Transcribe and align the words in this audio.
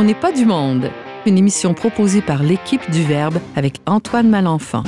On 0.00 0.04
n'est 0.04 0.14
pas 0.14 0.32
du 0.32 0.46
monde, 0.46 0.90
une 1.26 1.36
émission 1.36 1.74
proposée 1.74 2.22
par 2.22 2.42
l'équipe 2.42 2.90
du 2.90 3.02
Verbe 3.02 3.38
avec 3.54 3.82
Antoine 3.84 4.30
Malenfant. 4.30 4.82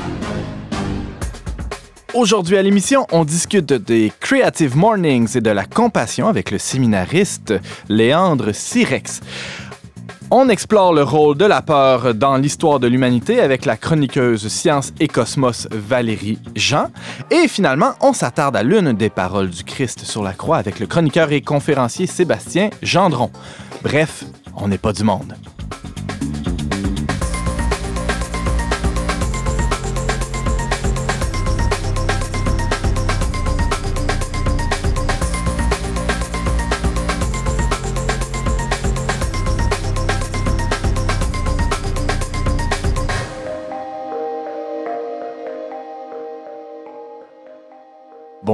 Aujourd'hui 2.14 2.56
à 2.56 2.62
l'émission, 2.62 3.06
on 3.12 3.26
discute 3.26 3.74
des 3.74 4.10
Creative 4.20 4.74
Mornings 4.74 5.36
et 5.36 5.42
de 5.42 5.50
la 5.50 5.66
compassion 5.66 6.28
avec 6.28 6.50
le 6.50 6.56
séminariste 6.56 7.52
Léandre 7.90 8.54
Sirex. 8.54 9.20
On 10.30 10.48
explore 10.48 10.94
le 10.94 11.02
rôle 11.02 11.36
de 11.36 11.44
la 11.44 11.60
peur 11.60 12.14
dans 12.14 12.38
l'histoire 12.38 12.80
de 12.80 12.86
l'humanité 12.86 13.38
avec 13.38 13.66
la 13.66 13.76
chroniqueuse 13.76 14.48
Science 14.48 14.94
et 14.98 15.08
Cosmos 15.08 15.68
Valérie 15.70 16.38
Jean. 16.56 16.86
Et 17.30 17.48
finalement, 17.48 17.92
on 18.00 18.14
s'attarde 18.14 18.56
à 18.56 18.62
l'une 18.62 18.94
des 18.94 19.10
paroles 19.10 19.50
du 19.50 19.62
Christ 19.62 20.06
sur 20.06 20.22
la 20.22 20.32
croix 20.32 20.56
avec 20.56 20.80
le 20.80 20.86
chroniqueur 20.86 21.32
et 21.32 21.42
conférencier 21.42 22.06
Sébastien 22.06 22.70
Gendron. 22.82 23.30
Bref, 23.82 24.24
on 24.56 24.68
n'est 24.68 24.78
pas 24.78 24.92
du 24.92 25.04
monde. 25.04 25.34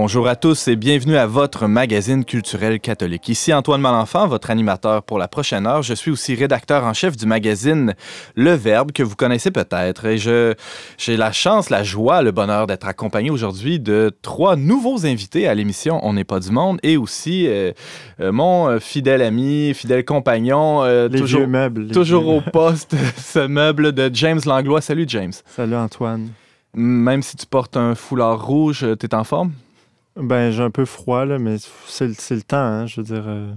Bonjour 0.01 0.29
à 0.29 0.37
tous 0.37 0.69
et 0.69 0.77
bienvenue 0.77 1.16
à 1.16 1.27
votre 1.27 1.66
magazine 1.66 2.25
culturel 2.25 2.79
catholique. 2.79 3.29
Ici 3.29 3.52
Antoine 3.52 3.80
Malenfant, 3.80 4.29
votre 4.29 4.48
animateur 4.48 5.02
pour 5.02 5.19
la 5.19 5.27
prochaine 5.27 5.67
heure. 5.67 5.83
Je 5.83 5.92
suis 5.92 6.12
aussi 6.12 6.36
rédacteur 6.36 6.84
en 6.84 6.92
chef 6.92 7.17
du 7.17 7.27
magazine 7.27 7.97
Le 8.37 8.53
Verbe 8.53 8.92
que 8.92 9.03
vous 9.03 9.17
connaissez 9.17 9.50
peut-être 9.50 10.05
et 10.05 10.17
je 10.17 10.55
j'ai 10.98 11.17
la 11.17 11.33
chance, 11.33 11.69
la 11.69 11.83
joie, 11.83 12.22
le 12.22 12.31
bonheur 12.31 12.69
d'être 12.69 12.87
accompagné 12.87 13.31
aujourd'hui 13.31 13.81
de 13.81 14.17
trois 14.22 14.55
nouveaux 14.55 15.05
invités 15.05 15.48
à 15.48 15.55
l'émission 15.55 15.98
On 16.05 16.12
n'est 16.12 16.22
pas 16.22 16.39
du 16.39 16.53
monde 16.53 16.78
et 16.84 16.97
aussi 16.97 17.48
euh, 17.48 17.72
euh, 18.20 18.31
mon 18.31 18.69
euh, 18.69 18.78
fidèle 18.78 19.20
ami, 19.20 19.75
fidèle 19.75 20.05
compagnon, 20.05 20.84
les 20.84 21.20
toujours 21.91 22.28
au 22.28 22.41
poste, 22.41 22.94
ce 23.17 23.48
meuble 23.48 23.91
de 23.91 24.09
James 24.12 24.41
Langlois. 24.47 24.81
Salut 24.81 25.06
James. 25.09 25.34
Salut 25.44 25.75
Antoine. 25.75 26.28
Même 26.72 27.22
si 27.22 27.37
tu 27.37 27.47
portes 27.47 27.77
un 27.77 27.97
foulard 27.97 28.47
rouge, 28.47 28.87
t'es 29.00 29.12
en 29.12 29.25
forme? 29.25 29.50
Ben, 30.19 30.50
j'ai 30.50 30.62
un 30.62 30.70
peu 30.70 30.84
froid, 30.84 31.24
là, 31.24 31.38
mais 31.38 31.56
c'est 31.86 32.06
le 32.08 32.42
temps, 32.42 32.56
hein, 32.56 32.86
je 32.86 33.00
veux 33.00 33.06
dire. 33.06 33.24
Euh, 33.27 33.52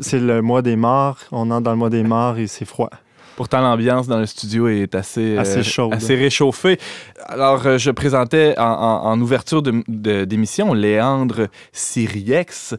c'est 0.00 0.18
le 0.18 0.42
mois 0.42 0.62
des 0.62 0.74
morts, 0.74 1.18
on 1.30 1.50
entre 1.50 1.62
dans 1.62 1.70
le 1.70 1.76
mois 1.76 1.90
des 1.90 2.02
morts 2.02 2.38
et 2.38 2.46
c'est 2.46 2.64
froid. 2.64 2.90
Pourtant, 3.36 3.60
l'ambiance 3.60 4.06
dans 4.06 4.18
le 4.18 4.26
studio 4.26 4.68
est 4.68 4.94
assez, 4.94 5.38
assez, 5.38 5.58
euh, 5.58 5.62
chaude. 5.62 5.94
assez 5.94 6.14
réchauffée. 6.14 6.78
Alors, 7.26 7.64
euh, 7.64 7.78
je 7.78 7.90
présentais 7.90 8.54
en, 8.58 9.18
ouverture 9.20 9.62
d'émission 9.62 10.74
Léandre 10.74 11.46
Siriex. 11.72 12.74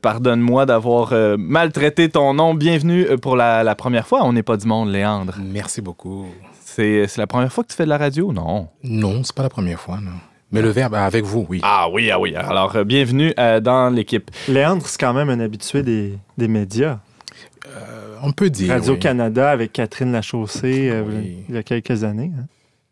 Pardonne-moi 0.00 0.66
d'avoir 0.66 1.12
maltraité 1.38 2.08
ton 2.08 2.34
nom. 2.34 2.54
Bienvenue 2.54 3.18
pour 3.18 3.36
la, 3.36 3.62
la 3.62 3.74
première 3.74 4.06
fois. 4.06 4.20
On 4.24 4.32
n'est 4.32 4.42
pas 4.42 4.56
du 4.56 4.66
monde, 4.66 4.90
Léandre. 4.90 5.34
Merci 5.38 5.82
beaucoup. 5.82 6.26
C'est 6.64 7.16
la 7.16 7.26
première 7.26 7.52
fois 7.52 7.62
que 7.62 7.68
tu 7.68 7.76
fais 7.76 7.84
de 7.84 7.90
la 7.90 7.98
radio, 7.98 8.32
non? 8.32 8.68
Non, 8.82 9.22
c'est 9.22 9.34
pas 9.34 9.44
la 9.44 9.48
première 9.48 9.78
fois, 9.78 10.00
non. 10.00 10.18
Mais 10.54 10.62
le 10.62 10.70
verbe 10.70 10.94
avec 10.94 11.24
vous, 11.24 11.44
oui. 11.48 11.58
Ah 11.64 11.88
oui, 11.90 12.12
ah 12.12 12.20
oui. 12.20 12.36
Alors, 12.36 12.76
euh, 12.76 12.84
bienvenue 12.84 13.34
euh, 13.40 13.58
dans 13.58 13.90
l'équipe. 13.90 14.30
Léandre, 14.46 14.86
c'est 14.86 15.00
quand 15.00 15.12
même 15.12 15.28
un 15.28 15.40
habitué 15.40 15.82
des, 15.82 16.16
des 16.38 16.46
médias. 16.46 17.00
Euh, 17.66 18.14
on 18.22 18.30
peut 18.30 18.50
dire. 18.50 18.70
Radio-Canada 18.70 19.50
avec 19.50 19.72
Catherine 19.72 20.12
Lachaussée 20.12 20.92
il 21.48 21.56
y 21.56 21.58
a 21.58 21.64
quelques 21.64 22.04
années. 22.04 22.30
Hein. 22.38 22.44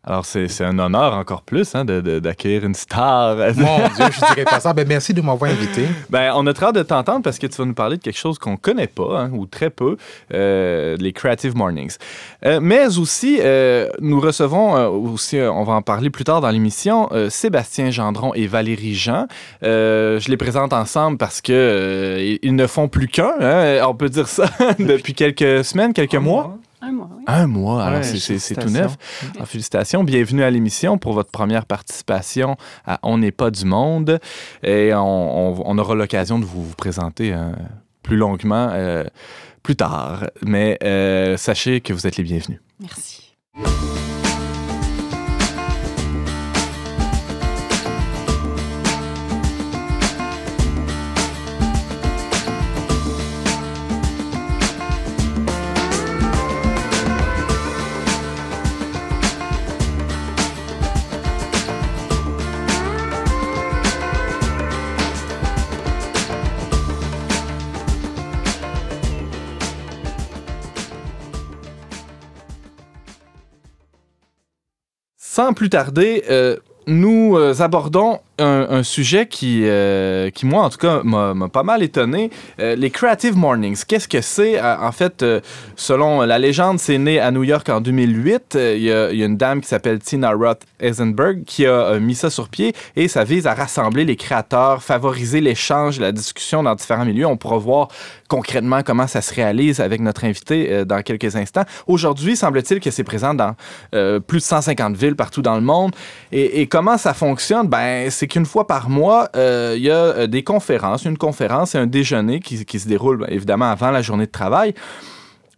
Alors, 0.04 0.24
c'est 0.26 0.64
un 0.64 0.80
honneur 0.80 1.14
encore 1.14 1.42
plus 1.42 1.76
hein, 1.76 1.84
d'accueillir 1.84 2.64
une 2.64 2.74
star. 2.74 3.36
Mon 3.36 3.78
Dieu, 3.94 4.06
je 4.10 4.18
dirais 4.18 4.44
pas 4.44 4.58
ça. 4.58 4.72
Ben, 4.72 4.84
merci 4.86 5.14
de 5.14 5.20
m'avoir 5.20 5.52
invité. 5.52 5.86
Ben, 6.10 6.32
on 6.34 6.44
a 6.48 6.52
très 6.52 6.66
hâte 6.66 6.74
de 6.74 6.82
t'entendre 6.82 7.22
parce 7.22 7.38
que 7.38 7.46
tu 7.46 7.56
vas 7.56 7.64
nous 7.64 7.72
parler 7.72 7.98
de 7.98 8.02
quelque 8.02 8.18
chose 8.18 8.36
qu'on 8.36 8.56
connaît 8.56 8.88
pas, 8.88 9.20
hein, 9.20 9.30
ou 9.32 9.46
très 9.46 9.70
peu, 9.70 9.96
euh, 10.34 10.96
les 10.98 11.12
Creative 11.12 11.56
Mornings. 11.56 11.98
Euh, 12.44 12.58
mais 12.60 12.98
aussi, 12.98 13.38
euh, 13.40 13.88
nous 14.00 14.18
recevons, 14.18 14.74
aussi, 14.88 15.38
on 15.38 15.62
va 15.62 15.74
en 15.74 15.82
parler 15.82 16.10
plus 16.10 16.24
tard 16.24 16.40
dans 16.40 16.50
l'émission, 16.50 17.08
Sébastien 17.28 17.92
Gendron 17.92 18.34
et 18.34 18.48
Valérie 18.48 18.96
Jean. 18.96 19.26
je 19.62 20.28
les 20.28 20.36
présente 20.36 20.72
ensemble 20.72 21.16
parce 21.16 21.40
que 21.40 22.38
ils 22.42 22.56
ne 22.56 22.66
font 22.66 22.88
plus 22.88 23.06
qu'un, 23.06 23.34
hein, 23.40 23.86
on 23.86 23.94
peut 23.94 24.08
dire 24.08 24.26
ça, 24.26 24.50
depuis 24.80 25.14
quelques 25.14 25.64
semaines, 25.64 25.92
quelques 25.92 26.16
mois. 26.16 26.58
Un 26.84 26.91
mois, 26.91 27.09
oui. 27.16 27.22
Un 27.28 27.47
mois, 27.47 27.84
alors 27.84 28.03
c'est 28.03 28.56
tout 28.56 28.69
neuf. 28.69 28.97
Alors, 29.37 29.47
félicitations, 29.47 30.03
bienvenue 30.03 30.43
à 30.43 30.50
l'émission 30.50 30.98
pour 30.98 31.12
votre 31.12 31.31
première 31.31 31.65
participation 31.65 32.56
à 32.84 32.98
On 33.04 33.19
n'est 33.19 33.31
pas 33.31 33.53
du 33.53 33.65
monde. 33.65 34.19
Et 34.65 34.91
on, 34.93 35.78
aura 35.78 35.94
l'occasion 35.94 36.41
de 36.41 36.44
vous, 36.44 36.65
vous 36.65 36.75
présenter 36.75 37.32
euh, 37.32 37.53
plus 38.03 38.16
longuement 38.16 38.70
euh, 38.72 39.04
plus 39.62 39.76
tard. 39.76 40.26
Mais 40.44 40.76
euh, 40.82 41.37
sachez 41.37 41.81
que 41.81 41.93
vous 41.93 42.04
êtes 42.09 42.16
les 42.16 42.25
bienvenus. 42.25 42.59
Merci. 42.81 43.37
Sans 75.34 75.54
plus 75.54 75.70
tarder, 75.70 76.25
euh, 76.28 76.59
nous 76.87 77.38
euh, 77.38 77.54
abordons 77.62 78.19
un, 78.42 78.82
sujet 78.82 79.26
qui, 79.26 79.62
euh, 79.64 80.30
qui, 80.30 80.47
moi, 80.47 80.64
en 80.64 80.70
tout 80.70 80.78
cas, 80.78 81.03
m'a 81.04 81.48
pas 81.48 81.62
mal 81.62 81.82
étonné. 81.82 82.30
les 82.58 82.91
Creative 82.91 83.36
Mornings, 83.36 83.82
qu'est-ce 83.86 84.08
que 84.08 84.20
c'est? 84.20 84.60
en 84.60 84.92
fait, 84.92 85.25
selon 85.76 86.22
la 86.22 86.38
légende, 86.38 86.78
c'est 86.78 86.98
né 86.98 87.20
à 87.20 87.31
New 87.31 87.44
York 87.44 87.69
en 87.69 87.81
2008. 87.81 88.58
Il 88.76 88.82
y, 88.82 88.92
a 88.92 89.10
une 89.10 89.36
dame 89.36 89.60
qui 89.60 89.69
s'appelle 89.69 89.98
Tina 89.98 90.32
Roth 90.32 90.62
Eisenberg 90.81 91.44
qui 91.44 91.66
a 91.66 91.98
mis 91.98 92.14
ça 92.14 92.31
sur 92.31 92.48
pied 92.48 92.75
et 92.97 93.08
ça 93.08 93.25
vise 93.25 93.47
à 93.47 93.54
rassembler 93.54 94.04
les 94.04 94.16
créateurs, 94.16 94.82
favoriser 94.82 95.41
l'échange, 95.41 96.00
la 96.00 96.12
discussion 96.12 96.62
dans 96.62 96.75
différents 96.75 97.04
milieux. 97.04 97.26
On 97.26 97.36
pourra 97.36 97.58
voir 97.58 97.88
concrètement 98.28 98.82
comment 98.82 99.06
ça 99.06 99.20
se 99.20 99.34
réalise 99.34 99.81
avec 99.81 100.00
notre 100.00 100.25
invité 100.25 100.72
euh, 100.72 100.84
dans 100.84 101.02
quelques 101.02 101.36
instants. 101.36 101.64
Aujourd'hui, 101.86 102.36
semble-t-il 102.36 102.81
que 102.81 102.91
c'est 102.91 103.04
présent 103.04 103.34
dans 103.34 103.54
euh, 103.94 104.20
plus 104.20 104.38
de 104.38 104.44
150 104.44 104.97
villes 104.97 105.16
partout 105.16 105.42
dans 105.42 105.54
le 105.54 105.60
monde. 105.60 105.94
Et, 106.32 106.66
comment 106.66 106.97
ça 106.97 107.12
fonctionne? 107.12 107.66
Ben, 107.69 108.10
c'est 108.10 108.26
qu'une 108.32 108.47
fois 108.47 108.66
par 108.66 108.88
mois, 108.88 109.28
euh, 109.37 109.75
il 109.76 109.82
y 109.82 109.91
a 109.91 110.26
des 110.26 110.43
conférences, 110.43 111.04
une 111.04 111.19
conférence 111.19 111.75
et 111.75 111.78
un 111.78 111.87
déjeuner 111.87 112.41
qui, 112.41 112.78
se 112.78 112.88
déroule 112.88 113.19
ben, 113.19 113.28
évidemment 113.28 113.70
avant 113.70 113.91
la 113.91 114.00
journée 114.00 114.26
de 114.26 114.31
travail. 114.31 114.75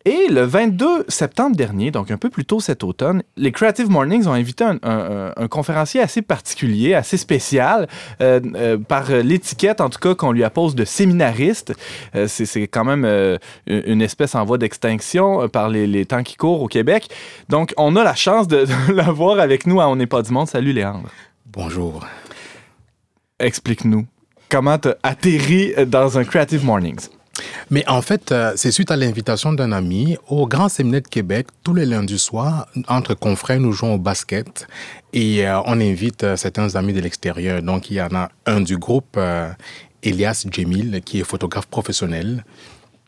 Et 0.06 0.26
le 0.28 0.42
22 0.42 1.06
septembre 1.08 1.56
dernier, 1.56 1.90
donc 1.90 2.10
un 2.10 2.18
peu 2.18 2.28
plus 2.28 2.44
tôt 2.44 2.60
cet 2.60 2.84
automne, 2.84 3.22
les 3.38 3.52
Creative 3.52 3.88
Mornings 3.88 4.26
ont 4.26 4.34
invité 4.34 4.64
un, 4.64 5.48
conférencier 5.48 6.02
assez 6.02 6.20
particulier, 6.20 6.92
assez 6.92 7.16
spécial, 7.16 7.88
euh, 8.20 8.38
euh, 8.54 8.76
par 8.76 9.10
l'étiquette 9.10 9.80
en 9.80 9.88
tout 9.88 10.00
cas 10.00 10.14
qu'on 10.14 10.32
lui 10.32 10.44
appose 10.44 10.74
de 10.74 10.84
séminariste. 10.84 11.72
Euh, 12.14 12.26
c'est 12.28 12.66
quand 12.66 12.84
même 12.84 13.38
une 13.66 14.02
espèce 14.02 14.34
en 14.34 14.44
voie 14.44 14.58
d'extinction 14.58 15.48
par 15.48 15.70
les, 15.70 16.04
temps 16.04 16.22
qui 16.22 16.36
courent 16.36 16.60
au 16.60 16.68
Québec. 16.68 17.08
Donc 17.48 17.72
on 17.78 17.96
a 17.96 18.04
la 18.04 18.14
chance 18.14 18.46
de 18.48 18.66
l'avoir 18.92 19.38
avec 19.40 19.66
nous 19.66 19.80
à 19.80 19.88
On 19.88 19.96
n'est 19.96 20.06
pas 20.06 20.20
du 20.20 20.32
monde. 20.32 20.48
Salut 20.48 20.72
Léandre. 20.72 21.08
Bonjour. 21.46 22.04
Explique-nous 23.40 24.06
comment 24.48 24.78
tu 24.78 24.90
atterri 25.02 25.74
dans 25.86 26.16
un 26.18 26.24
Creative 26.24 26.64
Mornings. 26.64 27.08
Mais 27.68 27.82
en 27.88 28.00
fait, 28.00 28.30
euh, 28.30 28.52
c'est 28.54 28.70
suite 28.70 28.92
à 28.92 28.96
l'invitation 28.96 29.52
d'un 29.52 29.72
ami 29.72 30.16
au 30.28 30.46
Grand 30.46 30.68
Séminaire 30.68 31.02
de 31.02 31.08
Québec, 31.08 31.48
tous 31.64 31.74
les 31.74 31.84
lundis 31.84 32.20
soirs, 32.20 32.68
entre 32.86 33.14
confrères, 33.14 33.58
nous 33.58 33.72
jouons 33.72 33.94
au 33.94 33.98
basket 33.98 34.68
et 35.12 35.44
euh, 35.48 35.60
on 35.66 35.80
invite 35.80 36.22
euh, 36.22 36.36
certains 36.36 36.76
amis 36.76 36.92
de 36.92 37.00
l'extérieur. 37.00 37.60
Donc, 37.60 37.90
il 37.90 37.94
y 37.94 38.00
en 38.00 38.14
a 38.14 38.28
un 38.46 38.60
du 38.60 38.78
groupe, 38.78 39.18
Elias 40.04 40.46
Djemil, 40.48 41.00
qui 41.04 41.18
est 41.18 41.24
photographe 41.24 41.66
professionnel. 41.66 42.44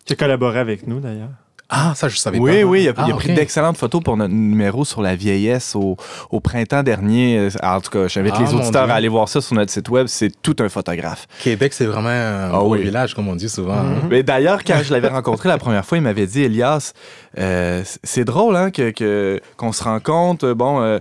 Qui 0.05 0.15
a 0.15 0.17
collaboré 0.17 0.59
avec 0.59 0.89
nous 0.89 0.99
d'ailleurs. 0.99 1.31
Ah, 1.69 1.95
ça, 1.97 2.09
je 2.09 2.17
savais 2.17 2.39
pas. 2.39 2.45
Oui, 2.45 2.63
oui, 2.63 2.83
il 2.85 2.89
a, 2.89 2.93
Ah, 2.97 3.05
il 3.09 3.13
a 3.13 3.17
pris 3.17 3.31
ok. 3.31 3.35
d'excellentes 3.35 3.77
photos 3.77 4.01
pour 4.01 4.17
notre 4.17 4.33
numéro 4.33 4.85
sur 4.85 5.03
la 5.03 5.17
vieillesse 5.17 5.75
au, 5.75 5.97
au 6.31 6.39
printemps 6.41 6.85
dernier. 6.85 7.39
Euh, 7.39 7.51
En 7.63 7.81
tout 7.81 7.91
cas, 7.91 8.07
j'invite 8.07 8.35
Ah, 8.37 8.43
les 8.43 8.55
auditeurs 8.55 8.89
à 8.89 8.95
aller 8.95 9.09
voir 9.09 9.29
ça 9.29 9.41
sur 9.41 9.57
notre 9.57 9.73
site 9.73 9.89
web. 9.89 10.07
C'est 10.07 10.31
tout 10.43 10.55
un 10.61 10.69
photographe. 10.69 11.27
Québec, 11.43 11.73
c'est 11.73 11.87
vraiment 11.87 12.09
un 12.09 12.51
Ah 12.53 12.63
oui. 12.63 12.83
village, 12.83 13.15
comme 13.15 13.27
on 13.29 13.35
dit 13.35 13.49
souvent. 13.49 13.75
hein. 13.79 13.97
Mais 14.09 14.23
d'ailleurs, 14.23 14.63
quand 14.65 14.79
je 14.85 14.93
l'avais 14.93 15.09
rencontré 15.09 15.49
la 15.49 15.59
première 15.59 15.85
fois, 15.85 15.99
il 15.99 16.03
m'avait 16.03 16.27
dit, 16.27 16.43
Elias, 16.45 16.93
euh, 17.39 17.83
c'est 18.05 18.25
drôle 18.25 18.55
hein, 18.57 18.71
que, 18.71 18.91
que- 18.91 19.41
qu'on 19.57 19.73
se 19.73 19.83
rencontre. 19.83 20.53
Bon, 20.53 20.81
euh, 20.81 20.99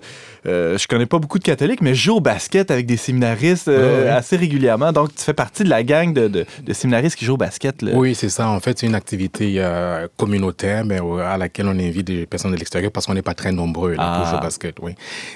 euh, 0.47 0.77
je 0.77 0.88
connais 0.88 1.06
pas 1.06 1.19
beaucoup 1.19 1.39
de 1.39 1.44
catholiques, 1.44 1.81
mais 1.81 1.95
je 1.95 2.03
joue 2.06 2.15
au 2.15 2.19
basket 2.21 2.69
avec 2.71 2.86
des 2.86 2.97
séminaristes 2.97 3.68
euh, 3.68 4.00
Ouais, 4.00 4.03
ouais. 4.06 4.09
assez 4.09 4.36
régulièrement. 4.38 4.92
Donc, 4.92 5.13
tu 5.15 5.24
fais 5.24 5.33
partie 5.33 5.63
de 5.63 5.69
la 5.69 5.83
gang 5.83 6.13
de, 6.13 6.27
de- 6.27 6.45
de 6.63 6.74
séminaristes 6.74 7.15
qui 7.18 7.25
jouent 7.25 7.33
au 7.33 7.38
basket. 7.38 7.81
là. 7.81 7.92
Oui, 7.95 8.13
c'est 8.15 8.30
ça. 8.30 8.47
En 8.50 8.59
fait, 8.59 8.77
c'est 8.80 8.88
une 8.88 8.95
activité 8.95 9.56
euh, 9.57 10.07
communautaire 10.18 10.86
mais, 10.86 11.00
euh, 11.01 11.18
à 11.25 11.38
laquelle 11.38 11.68
on 11.68 11.77
invite 11.80 12.06
des 12.07 12.25
personnes 12.25 12.51
de 12.51 12.57
l'extérieur 12.57 12.92
parce 12.92 13.06
qu'on 13.06 13.13
n'est 13.13 13.21
pas 13.21 13.33
très 13.33 13.51
nombreux 13.51 13.92
là, 13.95 14.03
Ah. 14.03 14.18
pour 14.19 14.27
jouer 14.30 14.38
au 14.38 14.42
basket. 14.42 14.75
Oui. 14.81 14.94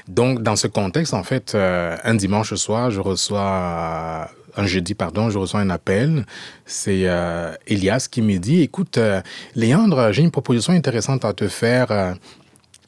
Donc, 0.07 0.41
dans 0.43 0.55
ce 0.55 0.67
contexte, 0.67 1.13
en 1.13 1.23
fait, 1.23 1.55
un 1.55 2.15
dimanche 2.15 2.53
soir, 2.55 2.91
je 2.91 2.99
reçois, 2.99 4.29
un 4.57 4.65
jeudi, 4.65 4.93
pardon, 4.95 5.29
je 5.29 5.37
reçois 5.37 5.59
un 5.61 5.69
appel. 5.69 6.25
C'est 6.65 7.03
euh, 7.05 7.53
Elias 7.67 8.07
qui 8.11 8.21
me 8.21 8.37
dit, 8.37 8.61
écoute, 8.61 8.97
euh, 8.97 9.21
Léandre, 9.55 10.11
j'ai 10.11 10.21
une 10.21 10.31
proposition 10.31 10.73
intéressante 10.73 11.23
à 11.25 11.33
te 11.33 11.47
faire. 11.47 12.15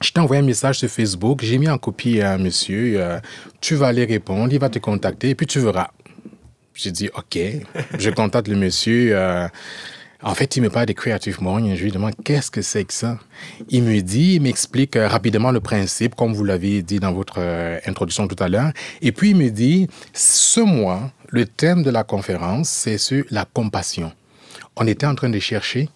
Euh, 0.02 0.04
je 0.04 0.12
t'ai 0.12 0.20
envoyé 0.20 0.42
un 0.42 0.46
message 0.46 0.80
sur 0.80 0.90
Facebook, 0.90 1.42
j'ai 1.44 1.58
mis 1.58 1.70
en 1.70 1.78
copie 1.78 2.22
un 2.22 2.38
monsieur, 2.38 3.02
euh, 3.02 3.20
tu 3.60 3.76
vas 3.76 3.88
aller 3.88 4.06
répondre, 4.06 4.52
il 4.52 4.60
va 4.60 4.70
te 4.70 4.80
contacter 4.80 5.30
et 5.30 5.36
puis 5.36 5.46
tu 5.46 5.60
verras. 5.60 5.90
J'ai 6.74 6.92
dit, 6.92 7.10
OK. 7.16 7.38
Je 8.00 8.10
contacte 8.10 8.48
le 8.48 8.56
monsieur. 8.56 9.16
euh, 9.16 9.48
en 10.24 10.34
fait, 10.36 10.56
il 10.56 10.62
me 10.64 10.70
parle 10.70 10.86
de 10.86 10.94
Creative 10.94 11.42
Morning. 11.42 11.76
Je 11.76 11.84
lui 11.84 11.92
demande, 11.92 12.14
qu'est-ce 12.24 12.50
que 12.50 12.62
c'est 12.62 12.86
que 12.86 12.94
ça? 12.94 13.20
Il 13.70 13.84
me 13.84 14.00
dit, 14.02 14.36
il 14.36 14.42
m'explique 14.42 14.96
euh, 14.96 15.08
rapidement 15.08 15.52
le 15.52 15.60
principe, 15.60 16.16
comme 16.16 16.34
vous 16.34 16.44
l'avez 16.44 16.82
dit 16.82 17.00
dans 17.00 17.12
votre 17.12 17.36
euh, 17.40 17.80
introduction 17.86 18.28
tout 18.28 18.42
à 18.42 18.48
l'heure. 18.48 18.72
Et 19.02 19.12
puis, 19.12 19.32
il 19.32 19.36
me 19.36 19.50
dit, 19.50 19.88
ce 20.14 20.62
mois, 20.62 21.12
le 21.30 21.46
thème 21.46 21.84
de 21.84 21.90
la 21.90 22.04
conférence, 22.04 22.70
c'est 22.70 22.98
sur 22.98 23.26
la 23.32 23.46
compassion. 23.46 24.12
On 24.76 24.88
était 24.88 25.06
en 25.06 25.16
train 25.16 25.30
de 25.30 25.40
chercher 25.40 25.90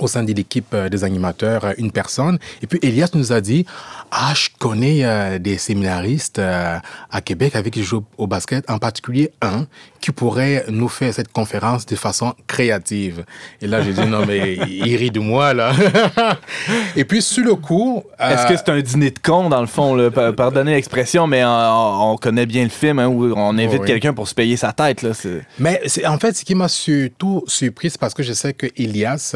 au 0.00 0.08
sein 0.08 0.22
de 0.22 0.32
l'équipe 0.32 0.72
euh, 0.74 0.88
des 0.88 1.04
animateurs 1.04 1.64
euh, 1.64 1.72
une 1.78 1.90
personne. 1.92 2.38
Et 2.62 2.66
puis 2.66 2.78
Elias 2.82 3.10
nous 3.14 3.32
a 3.32 3.40
dit 3.40 3.64
Ah, 4.10 4.32
je 4.34 4.48
connais 4.58 5.04
euh, 5.04 5.38
des 5.38 5.58
séminaristes 5.58 6.38
euh, 6.38 6.78
à 7.10 7.20
Québec 7.20 7.56
avec 7.56 7.72
qui 7.74 7.82
je 7.82 7.88
joue 7.88 8.04
au 8.18 8.26
basket, 8.26 8.68
en 8.70 8.78
particulier 8.78 9.32
un 9.42 9.66
qui 10.00 10.12
pourrait 10.12 10.64
nous 10.68 10.88
faire 10.88 11.12
cette 11.12 11.32
conférence 11.32 11.84
de 11.86 11.96
façon 11.96 12.34
créative. 12.46 13.24
Et 13.60 13.66
là, 13.66 13.82
j'ai 13.82 13.92
dit 13.92 14.06
Non, 14.06 14.24
mais 14.26 14.54
il 14.68 14.96
rit 14.96 15.10
de 15.10 15.20
moi, 15.20 15.52
là. 15.54 15.72
Et 16.96 17.04
puis, 17.04 17.22
sur 17.22 17.44
le 17.44 17.54
coup. 17.54 18.02
Est-ce 18.18 18.46
que 18.46 18.56
c'est 18.56 18.68
un 18.70 18.80
dîner 18.80 19.10
de 19.10 19.18
con, 19.18 19.48
dans 19.48 19.60
le 19.60 19.66
fond? 19.66 19.94
là? 19.94 20.10
Pa- 20.10 20.32
Pardonnez 20.32 20.74
l'expression, 20.74 21.26
mais 21.26 21.44
on, 21.44 22.12
on 22.12 22.16
connaît 22.16 22.46
bien 22.46 22.62
le 22.64 22.68
film 22.70 22.98
hein, 22.98 23.06
où 23.08 23.32
on 23.36 23.58
invite 23.58 23.76
Oh, 23.78 23.82
oui. 23.82 23.86
quelqu'un 23.86 24.14
pour 24.14 24.26
se 24.28 24.34
payer 24.34 24.56
sa 24.56 24.72
tête. 24.72 25.02
Là. 25.02 25.10
Mais 25.58 25.80
en 26.06 26.18
fait, 26.18 26.36
ce 26.36 26.44
qui 26.44 26.54
m'a 26.54 26.68
surtout 26.68 27.42
surpris, 27.46 27.90
c'est 27.90 28.00
parce 28.00 28.14
que 28.14 28.22
je 28.22 28.32
sais 28.32 28.52
que 28.54 28.66
Elias, 28.76 29.32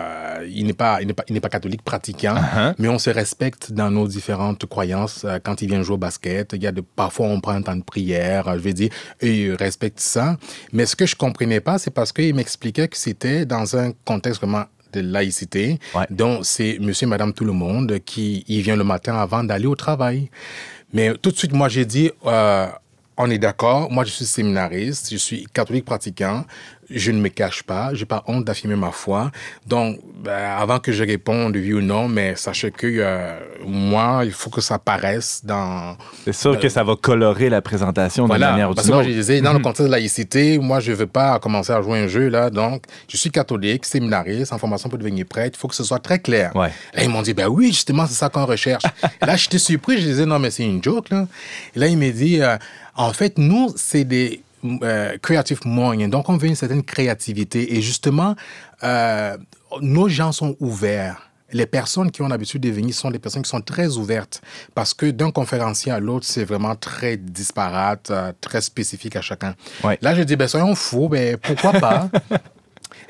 euh, 0.00 0.46
il 0.50 0.66
n'est 0.66 0.72
pas, 0.72 1.00
il 1.02 1.06
n'est 1.08 1.12
pas, 1.14 1.24
il 1.28 1.34
n'est 1.34 1.40
pas 1.40 1.48
catholique 1.48 1.82
pratiquant, 1.82 2.34
Uh-huh. 2.34 2.74
mais 2.78 2.88
on 2.88 2.98
se 2.98 3.10
respecte 3.10 3.72
dans 3.72 3.90
nos 3.90 4.06
différentes 4.08 4.64
croyances. 4.66 5.24
Euh, 5.24 5.38
Quand 5.42 5.62
il 5.62 5.68
vient 5.68 5.82
jouer 5.82 5.94
au 5.94 5.98
basket, 5.98 6.52
il 6.54 6.62
y 6.62 6.66
a 6.66 6.72
de, 6.72 6.80
parfois 6.80 7.26
on 7.26 7.40
prend 7.40 7.52
un 7.52 7.62
temps 7.62 7.76
de 7.76 7.82
prière. 7.82 8.48
euh, 8.48 8.54
Je 8.54 8.60
vais 8.60 8.72
dire, 8.72 8.90
eux, 9.22 9.28
ils 9.28 9.54
respectent 9.54 10.00
ça. 10.00 10.36
Mais 10.72 10.86
ce 10.86 10.94
que 10.96 11.06
je 11.06 11.16
comprenais 11.16 11.60
pas, 11.60 11.78
c'est 11.78 11.90
parce 11.92 12.12
qu'il 12.12 12.34
m'expliquait 12.34 12.88
que 12.88 12.96
c'était 12.96 13.44
dans 13.46 13.76
un 13.76 13.92
contexte 14.04 14.40
vraiment 14.42 14.64
de 14.92 15.00
laïcité. 15.00 15.78
Ouais. 15.94 16.06
Donc, 16.10 16.44
c'est 16.44 16.78
monsieur 16.80 17.06
et 17.06 17.10
madame 17.10 17.32
tout 17.32 17.44
le 17.44 17.52
monde 17.52 17.98
qui 18.04 18.44
il 18.48 18.62
vient 18.62 18.76
le 18.76 18.84
matin 18.84 19.14
avant 19.16 19.44
d'aller 19.44 19.66
au 19.66 19.76
travail. 19.76 20.30
Mais 20.92 21.14
tout 21.22 21.30
de 21.30 21.36
suite, 21.36 21.52
moi, 21.52 21.68
j'ai 21.68 21.84
dit, 21.84 22.10
euh, 22.26 22.66
on 23.16 23.30
est 23.30 23.38
d'accord, 23.38 23.90
moi, 23.92 24.04
je 24.04 24.10
suis 24.10 24.24
séminariste, 24.24 25.10
je 25.12 25.16
suis 25.18 25.46
catholique 25.52 25.84
pratiquant, 25.84 26.44
je 26.90 27.12
ne 27.12 27.20
me 27.20 27.28
cache 27.28 27.62
pas, 27.62 27.94
j'ai 27.94 28.04
pas 28.04 28.22
honte 28.26 28.44
d'affirmer 28.44 28.76
ma 28.76 28.90
foi. 28.90 29.30
Donc, 29.66 30.00
ben, 30.22 30.56
avant 30.58 30.78
que 30.78 30.92
je 30.92 31.04
réponde 31.04 31.56
oui 31.56 31.72
ou 31.72 31.80
non, 31.80 32.08
mais 32.08 32.34
sachez 32.36 32.70
que 32.70 32.86
euh, 32.86 33.38
moi, 33.64 34.22
il 34.24 34.32
faut 34.32 34.50
que 34.50 34.60
ça 34.60 34.78
paraisse 34.78 35.42
dans... 35.44 35.96
C'est 36.24 36.32
sûr 36.32 36.58
que 36.58 36.68
ça 36.68 36.82
va 36.82 36.96
colorer 36.96 37.48
la 37.48 37.62
présentation 37.62 38.26
d'une 38.26 38.38
manière 38.38 38.70
ou 38.70 38.74
Parce 38.74 38.88
que 38.88 38.92
moi, 38.92 39.02
je 39.02 39.10
disais, 39.10 39.40
dans 39.40 39.52
le 39.52 39.60
contexte 39.60 39.82
de 39.82 39.88
laïcité, 39.88 40.58
moi, 40.58 40.80
je 40.80 40.92
veux 40.92 41.06
pas 41.06 41.38
commencer 41.38 41.72
à 41.72 41.80
jouer 41.80 42.00
un 42.00 42.08
jeu, 42.08 42.28
là. 42.28 42.50
Donc, 42.50 42.84
je 43.08 43.16
suis 43.16 43.30
catholique, 43.30 43.86
séminariste, 43.86 44.52
en 44.52 44.58
formation 44.58 44.88
pour 44.88 44.98
devenir 44.98 45.26
prêtre. 45.26 45.56
Il 45.58 45.60
faut 45.60 45.68
que 45.68 45.74
ce 45.74 45.84
soit 45.84 46.00
très 46.00 46.18
clair. 46.18 46.54
Ouais. 46.56 46.72
Là, 46.94 47.04
ils 47.04 47.10
m'ont 47.10 47.22
dit, 47.22 47.34
ben 47.34 47.48
oui, 47.48 47.68
justement, 47.68 48.06
c'est 48.06 48.14
ça 48.14 48.28
qu'on 48.28 48.46
recherche. 48.46 48.84
Et 49.22 49.26
là, 49.26 49.36
j'étais 49.36 49.58
surpris. 49.58 49.98
Je 49.98 50.06
disais, 50.06 50.26
non, 50.26 50.38
mais 50.38 50.50
c'est 50.50 50.64
une 50.64 50.82
joke, 50.82 51.10
là. 51.10 51.26
Et 51.74 51.78
là, 51.78 51.86
il 51.86 51.98
m'a 51.98 52.10
dit, 52.10 52.40
euh, 52.40 52.56
en 52.96 53.12
fait, 53.12 53.38
nous, 53.38 53.72
c'est 53.76 54.04
des 54.04 54.42
euh, 54.64 55.16
creative. 55.18 55.60
Donc, 56.08 56.28
on 56.28 56.36
veut 56.36 56.48
une 56.48 56.54
certaine 56.54 56.82
créativité. 56.82 57.76
Et 57.76 57.82
justement, 57.82 58.34
euh, 58.82 59.36
nos 59.80 60.08
gens 60.08 60.32
sont 60.32 60.56
ouverts. 60.60 61.30
Les 61.52 61.66
personnes 61.66 62.10
qui 62.12 62.22
ont 62.22 62.28
l'habitude 62.28 62.62
de 62.62 62.70
venir 62.70 62.94
sont 62.94 63.10
des 63.10 63.18
personnes 63.18 63.42
qui 63.42 63.50
sont 63.50 63.60
très 63.60 63.96
ouvertes 63.96 64.40
parce 64.74 64.94
que 64.94 65.06
d'un 65.06 65.32
conférencier 65.32 65.90
à 65.90 65.98
l'autre, 65.98 66.24
c'est 66.24 66.44
vraiment 66.44 66.76
très 66.76 67.16
disparate, 67.16 68.10
euh, 68.10 68.32
très 68.40 68.60
spécifique 68.60 69.16
à 69.16 69.20
chacun. 69.20 69.54
Ouais. 69.82 69.98
Là, 70.00 70.14
je 70.14 70.22
dis, 70.22 70.36
ben, 70.36 70.46
soyons 70.46 70.74
fous, 70.76 71.08
ben, 71.08 71.36
pourquoi 71.36 71.72
pas? 71.72 72.08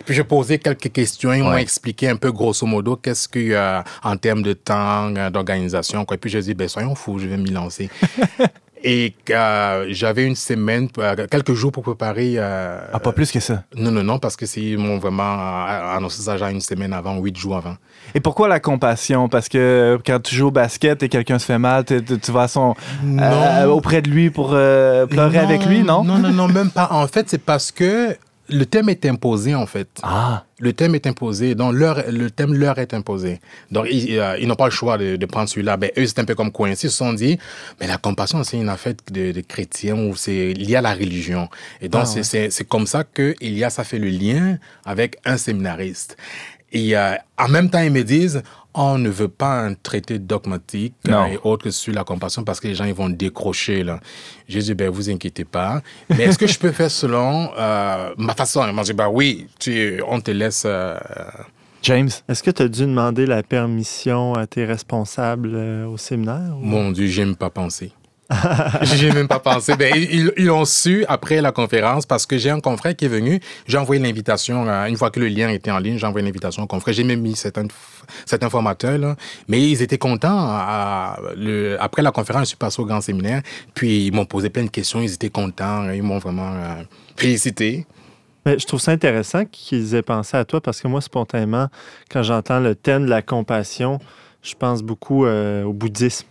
Et 0.01 0.03
puis, 0.03 0.15
j'ai 0.15 0.25
posé 0.25 0.59
quelques 0.59 0.91
questions. 0.91 1.33
Ils 1.35 1.43
m'ont 1.43 1.57
expliqué 1.57 2.09
un 2.09 2.17
peu 2.17 2.33
grosso 2.33 2.67
modo 2.67 2.97
qu'est-ce 2.97 3.29
que, 3.29 3.51
euh, 3.51 3.83
en 4.03 4.17
termes 4.17 4.43
de 4.43 4.55
temps, 4.55 5.15
euh, 5.15 5.29
d'organisation. 5.29 6.07
Et 6.11 6.17
puis, 6.17 6.31
je 6.31 6.39
dis, 6.39 6.55
ben, 6.55 6.69
soyons 6.69 6.95
fous, 6.95 7.19
je 7.19 7.27
vais 7.27 7.37
m'y 7.37 7.51
lancer. 7.51 7.91
Et 8.83 9.15
euh, 9.31 9.87
j'avais 9.91 10.25
une 10.25 10.35
semaine, 10.37 10.89
euh, 10.99 11.27
quelques 11.31 11.53
jours 11.53 11.71
pour 11.71 11.83
préparer. 11.83 12.35
euh, 12.37 12.81
Ah, 12.93 12.99
pas 12.99 13.13
plus 13.13 13.31
que 13.31 13.39
ça. 13.41 13.65
Non, 13.77 13.91
non, 13.91 14.03
non, 14.03 14.19
parce 14.19 14.37
que 14.37 14.47
c'est 14.47 14.63
ils 14.63 14.79
m'ont 14.79 14.99
vraiment 14.99 15.65
annoncé 15.67 16.23
ça 16.23 16.37
genre 16.39 16.49
une 16.49 16.61
semaine 16.63 16.93
avant, 16.93 17.19
huit 17.19 17.37
jours 17.37 17.57
avant. 17.57 17.77
Et 18.15 18.21
pourquoi 18.21 18.49
la 18.49 18.59
compassion? 18.59 19.29
Parce 19.29 19.49
que 19.49 19.99
quand 20.07 20.21
tu 20.23 20.35
joues 20.35 20.47
au 20.49 20.51
basket 20.51 21.03
et 21.03 21.09
quelqu'un 21.11 21.39
se 21.39 21.45
fait 21.45 21.59
mal, 21.59 21.85
tu, 21.85 22.33
vas 22.33 22.49
son, 22.49 22.75
euh, 23.05 23.67
auprès 23.67 24.01
de 24.01 24.09
lui 24.11 24.31
pour 24.31 24.49
pleurer 24.51 25.39
avec 25.39 25.67
lui, 25.67 25.83
non? 25.83 26.03
Non, 26.03 26.19
non, 26.19 26.31
non, 26.31 26.49
même 26.49 26.71
pas. 26.71 26.89
En 26.91 27.07
fait, 27.07 27.29
c'est 27.29 27.43
parce 27.43 27.71
que 27.71 28.17
le 28.51 28.67
thème 28.67 28.89
est 28.89 29.05
imposé, 29.07 29.55
en 29.55 29.67
fait. 29.67 29.89
Ah, 30.03 30.45
Le 30.59 30.73
thème 30.73 30.95
est 30.95 31.07
imposé, 31.07 31.55
donc 31.55 31.75
leur, 31.75 32.03
le 32.11 32.31
thème 32.31 32.53
leur 32.55 32.79
est 32.79 32.93
imposé. 32.93 33.41
Donc, 33.71 33.87
ils, 33.91 34.19
euh, 34.19 34.37
ils 34.39 34.47
n'ont 34.47 34.57
pas 34.57 34.67
le 34.67 34.71
choix 34.71 34.99
de, 34.99 35.17
de 35.17 35.27
prendre 35.27 35.49
celui-là. 35.49 35.77
Ben, 35.77 35.91
eux, 35.97 36.07
c'est 36.07 36.19
un 36.19 36.25
peu 36.25 36.35
comme 36.35 36.53
coincés. 36.53 36.89
Ils 36.89 36.91
se 36.91 36.97
sont 36.97 37.13
dit, 37.15 37.39
mais 37.81 37.87
la 37.87 37.97
compassion, 37.97 38.43
c'est 38.45 38.59
une 38.59 38.69
affaire 38.69 38.95
de, 39.11 39.33
de 39.33 39.41
chrétiens 39.41 39.97
ou 39.97 40.15
c'est 40.17 40.53
lié 40.53 40.77
à 40.77 40.83
la 40.83 40.93
religion. 40.95 41.49
Et 41.81 41.89
donc, 41.89 42.03
Ah, 42.05 42.07
c'est 42.07 42.19
ouais. 42.19 42.23
c'est 42.25 42.51
c'est 42.51 42.69
comme 42.69 42.87
ça 42.87 43.05
que 43.05 43.35
Elias 43.41 43.77
a 43.79 43.85
fait 43.85 43.99
le 43.99 44.09
lien 44.11 44.59
avec 44.85 45.17
un 45.25 45.37
séminariste. 45.37 46.17
Et 46.73 46.97
euh, 46.97 47.15
en 47.39 47.49
même 47.49 47.69
temps, 47.71 47.81
ils 47.81 47.91
me 47.91 48.03
disent, 48.05 48.43
on 48.75 48.99
ne 48.99 49.09
veut 49.11 49.29
pas 49.29 49.61
un 49.61 49.75
traité 49.75 50.19
dogmatique 50.19 50.95
Non. 51.09 51.23
euh, 51.25 51.27
et 51.35 51.39
autre 51.45 51.71
sur 51.71 51.93
la 51.95 52.05
compassion 52.05 52.45
parce 52.45 52.61
que 52.61 52.69
les 52.69 52.75
gens 52.75 52.85
ils 52.85 52.95
vont 52.95 53.09
décrocher. 53.11 53.83
Là. 53.83 54.01
J'ai 54.49 54.61
dit, 54.61 54.75
ben, 54.75 54.89
vous 54.91 55.11
inquiétez 55.11 55.45
pas. 55.45 55.83
Mais 56.11 56.25
est-ce 56.25 56.39
que 56.39 56.47
je 56.47 56.59
peux 56.59 56.73
faire 56.73 56.91
selon 56.91 57.51
euh, 57.59 58.15
ma 58.17 58.35
façon? 58.35 58.65
Ils 58.67 58.73
m'ont 58.73 58.83
dit, 58.83 58.93
ben 58.93 59.09
oui, 59.09 59.47
tu, 59.59 60.01
on 60.07 60.21
te 60.21 60.31
laisse. 60.31 60.63
euh, 60.67 60.99
James? 61.83 62.11
Est-ce 62.29 62.43
que 62.43 62.51
tu 62.51 62.63
as 62.63 62.69
dû 62.69 62.83
demander 62.83 63.25
la 63.27 63.43
permission 63.43 64.35
à 64.35 64.47
tes 64.47 64.65
responsables 64.67 65.53
euh, 65.55 65.87
au 65.87 65.97
séminaire? 65.97 66.53
ou- 66.57 66.65
Mon 66.65 66.91
Dieu, 66.93 67.07
j'ai 67.07 67.25
même 67.25 67.37
pas 67.37 67.49
pensé. 68.81 68.97
j'ai 68.97 69.13
même 69.13 69.27
pas 69.27 69.41
pensé. 69.41 69.77
Ben, 69.77 69.93
ils 69.97 70.33
l'ont 70.45 70.65
su 70.65 71.05
après 71.09 71.41
la 71.41 71.51
conférence 71.51 72.07
parce 72.07 72.27
que 72.27 72.39
j'ai 72.39 72.51
un 72.51 72.61
confrère 72.61 72.95
qui 72.95 73.07
est 73.07 73.09
venu. 73.09 73.41
J'ai 73.67 73.79
envoyé 73.79 74.01
l'invitation, 74.01 74.69
euh, 74.69 74.87
une 74.87 74.97
fois 74.97 75.11
que 75.11 75.19
le 75.19 75.27
lien 75.27 75.49
était 75.49 75.71
en 75.71 75.79
ligne, 75.79 75.99
j'ai 75.99 76.07
envoyé 76.07 76.25
l'invitation 76.25 76.63
au 76.63 76.67
confrère. 76.67 76.95
J'ai 76.95 77.05
même 77.05 77.21
mis 77.21 77.35
certains 77.35 77.67
formateurs, 78.49 78.99
là. 78.99 79.17
Mais 79.49 79.61
ils 79.61 79.83
étaient 79.83 79.99
contents. 79.99 81.17
le, 81.37 81.77
après 81.81 82.03
la 82.03 82.13
conférence, 82.13 82.43
je 82.43 82.49
suis 82.49 82.57
passé 82.57 82.81
au 82.81 82.87
grand 82.87 83.01
séminaire. 83.01 83.43
Puis 83.75 84.07
ils 84.07 84.13
m'ont 84.13 84.27
posé 84.27 84.49
plein 84.49 84.65
de 84.65 84.71
questions. 84.71 85.01
Ils 85.01 85.13
étaient 85.13 85.31
contents. 85.31 85.91
Ils 85.91 86.03
m'ont 86.03 86.19
vraiment 86.19 86.53
euh, 86.53 86.83
félicité. 87.17 87.87
Mais 88.47 88.59
je 88.59 88.67
trouve 88.67 88.81
ça 88.81 88.93
intéressant 88.93 89.45
qu'ils 89.45 89.95
aient 89.95 90.03
pensé 90.03 90.37
à 90.37 90.45
toi 90.45 90.61
parce 90.61 90.81
que 90.81 90.89
moi, 90.89 91.01
spontanément, 91.01 91.67
quand 92.11 92.23
j'entends 92.23 92.61
le 92.61 92.75
thème 92.75 93.05
de 93.05 93.11
la 93.11 93.23
compassion, 93.23 93.99
je 94.43 94.55
pense 94.55 94.83
beaucoup 94.83 95.27
euh, 95.27 95.65
au 95.65 95.73
bouddhisme. 95.73 96.27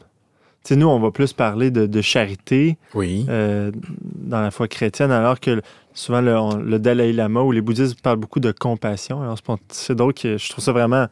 Tu 0.64 0.74
sais, 0.74 0.76
nous, 0.76 0.88
on 0.88 1.00
va 1.00 1.12
plus 1.12 1.32
parler 1.34 1.72
de, 1.72 1.86
de 1.86 2.02
charité 2.02 2.78
Oui. 2.94 3.26
euh, 3.30 3.72
dans 4.02 4.42
la 4.42 4.52
foi 4.52 4.68
chrétienne, 4.68 5.10
alors 5.12 5.40
que 5.40 5.62
souvent 5.94 6.20
le, 6.22 6.38
on- 6.38 6.58
le 6.58 6.80
Dalai 6.80 7.14
Lama 7.14 7.42
ou 7.42 7.52
les 7.54 7.62
bouddhistes 7.62 8.02
parlent 8.02 8.18
beaucoup 8.18 8.42
de 8.42 8.52
compassion. 8.52 9.22
Alors, 9.22 9.38
c'est 9.70 9.96
drôle 9.96 10.14
que 10.14 10.38
je 10.38 10.50
trouve 10.50 10.64
ça 10.64 10.72
vraiment 10.74 11.08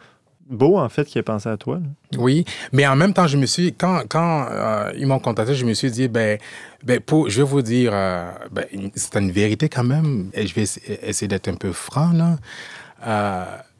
beau, 0.50 0.78
en 0.78 0.88
fait, 0.90 1.06
qu'ils 1.06 1.20
aient 1.20 1.24
pensé 1.24 1.48
à 1.50 1.58
toi. 1.58 1.76
là. 1.76 2.18
Oui, 2.20 2.46
mais 2.74 2.86
en 2.88 2.96
même 2.98 3.14
temps, 3.14 3.28
je 3.28 3.38
me 3.38 3.46
suis, 3.46 3.74
quand, 3.74 4.02
quand 4.10 4.48
euh, 4.52 4.92
ils 4.98 5.06
m'ont 5.08 5.20
contacté, 5.20 5.56
je 5.56 5.66
me 5.66 5.74
suis 5.74 5.92
dit, 5.92 6.08
ben, 6.10 6.38
ben 6.84 7.00
pour, 7.00 7.30
je 7.30 7.42
vais 7.42 7.48
vous 7.48 7.62
dire, 7.62 7.92
euh, 7.94 8.30
ben, 8.52 8.66
c'est 8.96 9.16
une 9.18 9.32
vérité 9.32 9.68
quand 9.70 9.84
même, 9.84 10.30
et 10.34 10.46
je 10.48 10.54
vais 10.56 10.64
essa- 10.64 10.80
essayer 11.04 11.28
d'être 11.28 11.48
un 11.50 11.56
peu 11.56 11.72
franc, 11.72 12.12
là. 12.14 12.38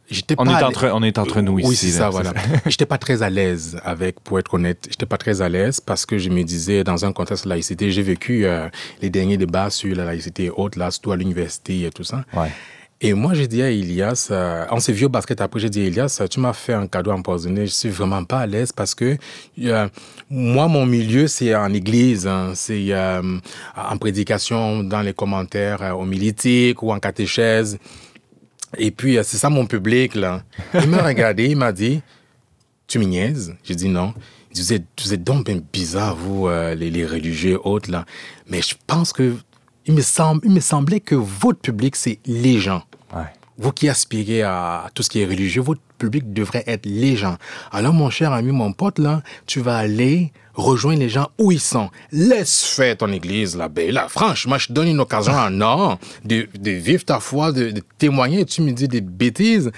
J'étais 0.10 0.36
On, 0.38 0.46
pas 0.46 0.62
est 0.62 0.64
entre, 0.64 0.90
on 0.94 1.04
est 1.04 1.18
entre 1.18 1.42
nous 1.42 1.54
oui, 1.54 1.64
ici. 1.64 1.92
c'est 1.92 2.00
là, 2.00 2.06
ça, 2.06 2.10
voilà. 2.10 2.34
J'étais 2.66 2.86
pas 2.86 2.98
très 2.98 3.24
à 3.24 3.30
l'aise 3.30 3.78
avec, 3.84 4.20
pour 4.22 4.40
être 4.40 4.54
honnête, 4.54 4.88
j'étais 4.90 5.06
pas 5.06 5.18
très 5.18 5.42
à 5.42 5.50
l'aise 5.50 5.82
parce 5.82 6.06
que 6.06 6.18
je 6.18 6.30
me 6.30 6.44
disais, 6.44 6.84
dans 6.84 7.04
un 7.06 7.12
contexte 7.12 7.44
de 7.44 7.50
laïcité, 7.50 7.92
j'ai 7.92 8.04
vécu 8.04 8.46
euh, 8.46 8.70
les 9.02 9.10
derniers 9.10 9.38
débats 9.38 9.70
sur 9.70 9.94
la 9.96 10.06
laïcité 10.06 10.50
haute, 10.50 10.78
là, 10.78 10.92
surtout 10.92 11.12
à 11.12 11.18
l'université 11.18 11.84
et 11.84 11.90
tout 11.90 12.06
ça. 12.06 12.24
Ouais. 12.34 12.52
Et 13.00 13.14
moi, 13.14 13.36
j'ai 13.36 13.48
dit 13.48 13.62
à 13.62 13.70
Elias, 13.70 14.30
euh, 14.32 14.66
on 14.72 14.80
s'est 14.80 14.92
vu 14.92 15.06
au 15.06 15.10
basket 15.10 15.40
après, 15.40 15.60
j'ai 15.60 15.70
dit, 15.70 15.82
Elias, 15.82 16.20
tu 16.32 16.40
m'as 16.40 16.54
fait 16.54 16.74
un 16.74 16.88
cadeau 16.88 17.12
empoisonné, 17.12 17.68
je 17.68 17.72
suis 17.72 17.90
vraiment 17.90 18.24
pas 18.24 18.40
à 18.40 18.48
l'aise 18.48 18.72
parce 18.72 18.96
que 18.96 19.18
euh, 19.62 19.88
moi, 20.32 20.68
mon 20.68 20.88
milieu, 20.88 21.28
c'est 21.28 21.54
en 21.54 21.72
église, 21.74 22.26
hein, 22.26 22.54
c'est 22.56 22.88
euh, 22.90 23.38
en 23.76 23.98
prédication, 23.98 24.84
dans 24.84 25.02
les 25.02 25.14
commentaires 25.14 25.96
homilétiques 25.96 26.82
ou 26.82 26.92
en 26.92 26.98
catéchèse. 26.98 27.78
Et 28.78 28.92
puis, 28.92 29.18
euh, 29.18 29.24
c'est 29.24 29.38
ça 29.38 29.50
mon 29.50 29.66
public, 29.66 30.16
là. 30.16 30.44
Il 30.74 30.90
m'a 30.90 31.02
regardé, 31.04 31.46
il 31.46 31.58
m'a 31.58 31.72
dit, 31.72 32.02
tu 32.88 33.00
me 33.00 33.06
niaises 33.06 33.56
J'ai 33.64 33.76
dit 33.76 33.90
non. 33.90 34.14
Il 34.52 34.56
dit, 34.56 34.62
vous 34.62 34.74
êtes, 34.74 34.86
vous 35.04 35.14
êtes 35.14 35.24
donc 35.24 35.46
bien 35.46 35.60
bizarre, 35.72 36.16
vous, 36.16 36.48
euh, 36.48 36.76
les, 36.76 36.90
les 36.90 37.06
religieux 37.06 37.60
autres, 37.64 37.92
là. 37.92 38.06
Mais 38.48 38.62
je 38.62 38.76
pense 38.86 39.14
que, 39.14 39.36
il 39.86 39.94
me, 39.94 40.02
semble, 40.02 40.42
il 40.44 40.52
me 40.52 40.60
semblait 40.60 41.00
que 41.00 41.16
votre 41.16 41.60
public, 41.60 41.96
c'est 41.96 42.20
les 42.26 42.60
gens. 42.60 42.84
Ouais. 43.16 43.24
Vous 43.58 43.72
qui 43.72 43.88
aspirez 43.88 44.44
à 44.44 44.90
tout 44.94 45.02
ce 45.02 45.10
qui 45.10 45.22
est 45.22 45.26
religieux, 45.26 45.62
votre 45.62 45.82
public 45.98 46.34
devrait 46.34 46.64
être 46.68 46.86
les 46.86 47.16
gens. 47.16 47.36
Alors, 47.72 47.94
mon 47.94 48.10
cher 48.10 48.32
ami, 48.34 48.52
mon 48.52 48.72
pote, 48.74 49.00
là, 49.00 49.22
tu 49.46 49.60
vas 49.62 49.78
aller 49.78 50.32
rejoindre 50.54 51.00
les 51.00 51.10
gens 51.10 51.28
où 51.38 51.52
ils 51.52 51.60
sont. 51.60 51.90
Laisse 52.12 52.64
faire 52.64 52.98
ton 52.98 53.12
église, 53.12 53.56
là, 53.56 53.68
ben, 53.70 53.92
là, 53.92 54.08
franchement, 54.10 54.58
je 54.58 54.68
te 54.68 54.74
donne 54.74 54.88
une 54.88 55.00
occasion 55.00 55.34
en 55.34 55.62
or 55.62 56.00
de, 56.26 56.48
de 56.60 56.72
vivre 56.72 57.06
ta 57.06 57.20
foi, 57.20 57.52
de, 57.52 57.70
de 57.72 57.82
témoigner, 57.98 58.42
et 58.42 58.46
tu 58.46 58.62
me 58.62 58.72
dis 58.72 58.88
des 58.88 59.02
bêtises. 59.02 59.72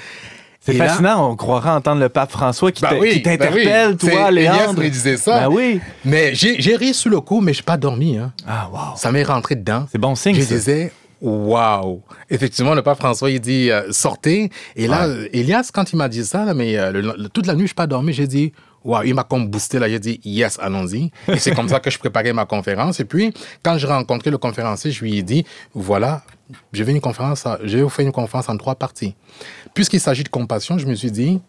C'est 0.61 0.73
là- 0.73 0.87
fascinant, 0.89 1.31
on 1.31 1.35
croirait 1.37 1.69
entendre 1.69 2.01
le 2.01 2.09
pape 2.09 2.31
François 2.31 2.71
qui 2.71 2.81
Ben 2.81 2.97
oui, 2.99 3.11
qui 3.13 3.19
ben 3.21 3.37
t'interpelle, 3.37 3.97
oui. 4.03 4.09
toi, 4.11 4.29
Léandre. 4.29 4.81
me 4.81 4.89
disait 4.89 5.15
ça. 5.17 5.39
Ben 5.47 5.47
oui. 5.55 5.79
Mais 6.03 6.35
j'ai 6.35 6.61
j'ai 6.61 6.75
ri 6.75 6.93
sur 6.93 7.09
le 7.09 7.21
coup, 7.21 7.39
mais 7.39 7.53
je 7.53 7.59
n'ai 7.59 7.63
pas 7.63 7.77
dormi. 7.77 8.17
Hein. 8.17 8.33
Ah, 8.45 8.69
wow. 8.71 8.79
Ça 8.97 9.11
m'est 9.11 9.23
rentré 9.23 9.55
dedans. 9.55 9.87
C'est 9.91 9.97
bon 9.97 10.15
signe, 10.15 10.35
Je 10.35 10.41
ça. 10.41 10.55
disais, 10.55 10.91
waouh. 11.21 12.01
Effectivement, 12.29 12.73
le 12.75 12.81
pape 12.81 12.97
François, 12.99 13.29
il 13.29 13.39
dit, 13.41 13.71
euh, 13.71 13.91
sortez. 13.91 14.49
Et 14.75 14.87
là, 14.87 15.07
euh, 15.07 15.27
Elias, 15.33 15.69
quand 15.73 15.91
il 15.91 15.95
m'a 15.97 16.07
dit 16.09 16.23
ça, 16.25 16.45
là, 16.45 16.53
mais 16.53 16.77
euh, 16.77 16.91
le- 16.91 17.01
le- 17.01 17.29
toute 17.29 17.45
la 17.47 17.55
nuit, 17.55 17.67
je 17.67 17.71
n'ai 17.73 17.75
pas 17.75 17.87
dormi, 17.87 18.13
j'ai 18.13 18.27
dit, 18.27 18.53
waouh, 18.83 19.03
il 19.03 19.13
m'a 19.13 19.23
comme 19.23 19.47
boosté. 19.49 19.79
Là, 19.79 19.89
j'ai 19.89 19.99
dit, 19.99 20.21
yes, 20.23 20.57
allons-y. 20.61 21.11
Et 21.27 21.37
c'est 21.37 21.53
comme 21.53 21.67
ça 21.69 21.79
que 21.79 21.89
je 21.89 21.99
préparais 21.99 22.31
ma 22.33 22.45
conférence. 22.45 22.99
Et 22.99 23.05
puis, 23.05 23.33
quand 23.63 23.77
j'ai 23.77 23.87
rencontré 23.87 24.31
le 24.31 24.37
conférencier, 24.37 24.91
je 24.91 25.01
lui 25.03 25.17
ai 25.17 25.23
dit, 25.23 25.45
voilà, 25.73 26.23
je 26.73 26.83
vais, 26.83 26.91
une 26.93 27.01
conférence 27.01 27.45
je 27.63 27.77
vais 27.77 27.83
vous 27.83 27.89
faire 27.89 28.05
une 28.05 28.11
conférence 28.11 28.47
en 28.49 28.57
trois 28.57 28.75
parties. 28.75 29.15
Puisqu'il 29.73 29.99
s'agit 29.99 30.23
de 30.23 30.29
compassion, 30.29 30.77
je 30.77 30.85
me 30.87 30.95
suis 30.95 31.11
dit, 31.11 31.39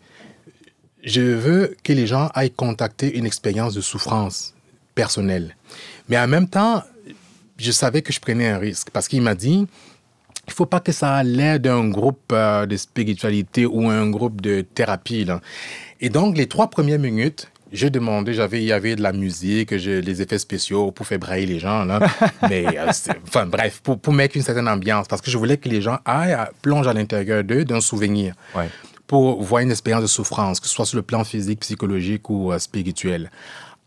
je 1.02 1.22
veux 1.22 1.76
que 1.82 1.92
les 1.92 2.06
gens 2.06 2.28
aillent 2.34 2.50
contacter 2.50 3.16
une 3.16 3.24
expérience 3.26 3.74
de 3.74 3.80
souffrance 3.80 4.54
personnelle. 4.94 5.56
Mais 6.08 6.18
en 6.18 6.28
même 6.28 6.48
temps, 6.48 6.82
je 7.60 7.70
savais 7.72 8.02
que 8.02 8.12
je 8.12 8.20
prenais 8.20 8.48
un 8.48 8.58
risque 8.58 8.88
parce 8.90 9.08
qu'il 9.08 9.22
m'a 9.22 9.34
dit, 9.34 9.66
il 10.46 10.52
faut 10.52 10.66
pas 10.66 10.80
que 10.80 10.92
ça 10.92 11.14
a 11.16 11.22
l'air 11.22 11.60
d'un 11.60 11.88
groupe 11.88 12.32
euh, 12.32 12.66
de 12.66 12.76
spiritualité 12.76 13.66
ou 13.66 13.88
un 13.88 14.08
groupe 14.10 14.40
de 14.40 14.62
thérapie. 14.62 15.24
Là. 15.24 15.40
Et 16.00 16.08
donc, 16.08 16.36
les 16.36 16.46
trois 16.48 16.68
premières 16.70 16.98
minutes, 16.98 17.50
j'ai 17.72 17.88
demandé, 17.90 18.34
j'avais, 18.34 18.60
il 18.60 18.64
y 18.66 18.72
avait 18.72 18.96
de 18.96 19.02
la 19.02 19.12
musique, 19.12 19.76
je- 19.76 20.00
les 20.00 20.22
effets 20.22 20.38
spéciaux 20.38 20.90
pour 20.90 21.06
faire 21.06 21.20
brailler 21.20 21.46
les 21.46 21.60
gens. 21.60 21.84
Là. 21.84 22.00
Mais, 22.48 22.66
euh, 22.78 22.90
enfin 23.28 23.46
bref, 23.46 23.80
pour, 23.82 23.98
pour 24.00 24.12
mettre 24.12 24.36
une 24.36 24.42
certaine 24.42 24.66
ambiance, 24.68 25.06
parce 25.06 25.22
que 25.22 25.30
je 25.30 25.38
voulais 25.38 25.56
que 25.56 25.68
les 25.68 25.80
gens 25.80 25.98
aillent, 26.04 26.36
plongent 26.62 26.88
à 26.88 26.92
l'intérieur 26.94 27.44
d'eux 27.44 27.64
d'un 27.64 27.80
souvenir 27.80 28.34
Ouais. 28.56 28.68
pour 29.06 29.40
voir 29.42 29.62
une 29.62 29.70
expérience 29.70 30.02
de 30.02 30.08
souffrance, 30.08 30.58
que 30.58 30.66
ce 30.66 30.74
soit 30.74 30.86
sur 30.86 30.96
le 30.96 31.02
plan 31.02 31.22
physique, 31.22 31.60
psychologique 31.60 32.28
ou 32.28 32.50
euh, 32.52 32.58
spirituel. 32.58 33.30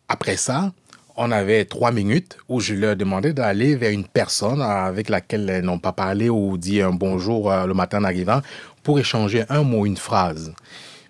Après 0.08 0.38
ça, 0.38 0.72
on 1.16 1.32
avait 1.32 1.66
trois 1.66 1.92
minutes 1.92 2.38
où 2.50 2.60
je 2.60 2.74
leur 2.74 2.96
demandais 2.96 3.34
d'aller 3.34 3.76
vers 3.76 3.92
une 3.92 4.06
personne 4.06 4.62
avec 4.62 5.10
laquelle 5.10 5.50
elles 5.50 5.64
n'ont 5.64 5.80
pas 5.80 5.92
parlé 5.92 6.30
ou 6.30 6.58
dit 6.58 6.82
un 6.82 6.92
bonjour 6.92 7.52
euh, 7.52 7.66
le 7.66 7.74
matin 7.74 8.00
en 8.00 8.04
arrivant 8.04 8.42
pour 8.82 9.00
échanger 9.00 9.46
un 9.50 9.64
mot, 9.64 9.86
une 9.86 9.98
phrase. 9.98 10.54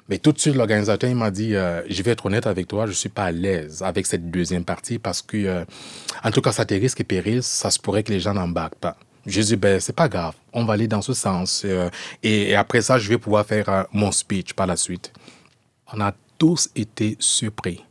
Mais 0.10 0.18
tout 0.18 0.34
de 0.34 0.40
suite, 0.40 0.56
l'organisateur 0.56 1.14
m'a 1.16 1.32
dit 1.32 1.56
euh, 1.56 1.82
Je 1.90 2.04
vais 2.04 2.12
être 2.12 2.26
honnête 2.26 2.46
avec 2.46 2.68
toi, 2.68 2.86
je 2.86 2.92
suis 2.92 3.10
pas 3.10 3.26
à 3.26 3.32
l'aise 3.32 3.82
avec 3.82 4.06
cette 4.06 4.30
deuxième 4.30 4.66
partie 4.66 5.00
parce 5.00 5.22
que, 5.22 5.38
euh, 5.38 5.66
en 6.24 6.32
tout 6.32 6.42
cas, 6.42 6.52
ça 6.52 6.66
te 6.66 6.74
risque 6.74 7.00
et 7.00 7.06
péril, 7.06 7.42
ça 7.42 7.72
se 7.72 7.80
pourrait 7.80 8.04
que 8.04 8.12
les 8.12 8.20
gens 8.20 8.34
n'embarquent 8.34 8.76
pas. 8.76 8.98
Je 9.26 9.40
dis 9.42 9.56
Ben, 9.56 9.80
c'est 9.80 9.96
pas 9.96 10.10
grave, 10.10 10.36
on 10.52 10.66
va 10.66 10.74
aller 10.74 10.88
dans 10.88 11.02
ce 11.02 11.14
sens. 11.14 11.66
et, 12.22 12.56
après 12.56 12.82
ça, 12.82 13.00
je 13.00 13.08
vais 13.08 13.18
pouvoir 13.18 13.46
faire 13.46 13.88
mon 13.94 14.12
speech 14.12 14.54
par 14.54 14.68
la 14.68 14.76
suite. 14.76 15.14
On 15.94 16.02
a 16.02 16.14
tous 16.38 16.70
été 16.76 17.16
surpris. 17.20 17.86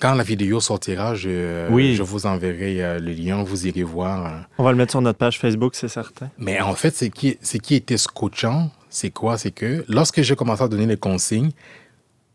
Quand 0.00 0.14
la 0.14 0.24
vidéo 0.24 0.58
sortira, 0.60 1.14
je, 1.14 1.68
Oui. 1.70 1.94
je 1.94 2.02
vous 2.02 2.26
enverrai 2.26 2.82
euh, 2.82 2.98
le 2.98 3.12
lien, 3.12 3.42
vous 3.42 3.66
irez 3.66 3.82
voir. 3.84 4.26
euh, 4.26 4.38
On 4.58 4.64
va 4.64 4.70
le 4.72 4.76
mettre 4.76 4.92
sur 4.92 5.00
notre 5.02 5.18
page 5.18 5.38
Facebook, 5.38 5.74
c'est 5.76 5.88
certain. 5.88 6.30
mais 6.38 6.60
en 6.60 6.74
fait, 6.74 6.94
ce 6.96 7.04
qui, 7.04 7.38
ce 7.42 7.56
qui 7.58 7.74
était 7.76 7.98
scotchant, 7.98 8.70
c'est 8.90 9.10
quoi? 9.10 9.38
C'est 9.38 9.50
que 9.52 9.84
lorsque 9.88 10.22
j'ai 10.22 10.34
commencé 10.34 10.62
à 10.62 10.68
donner 10.68 10.86
les 10.86 10.96
consignes, 10.96 11.50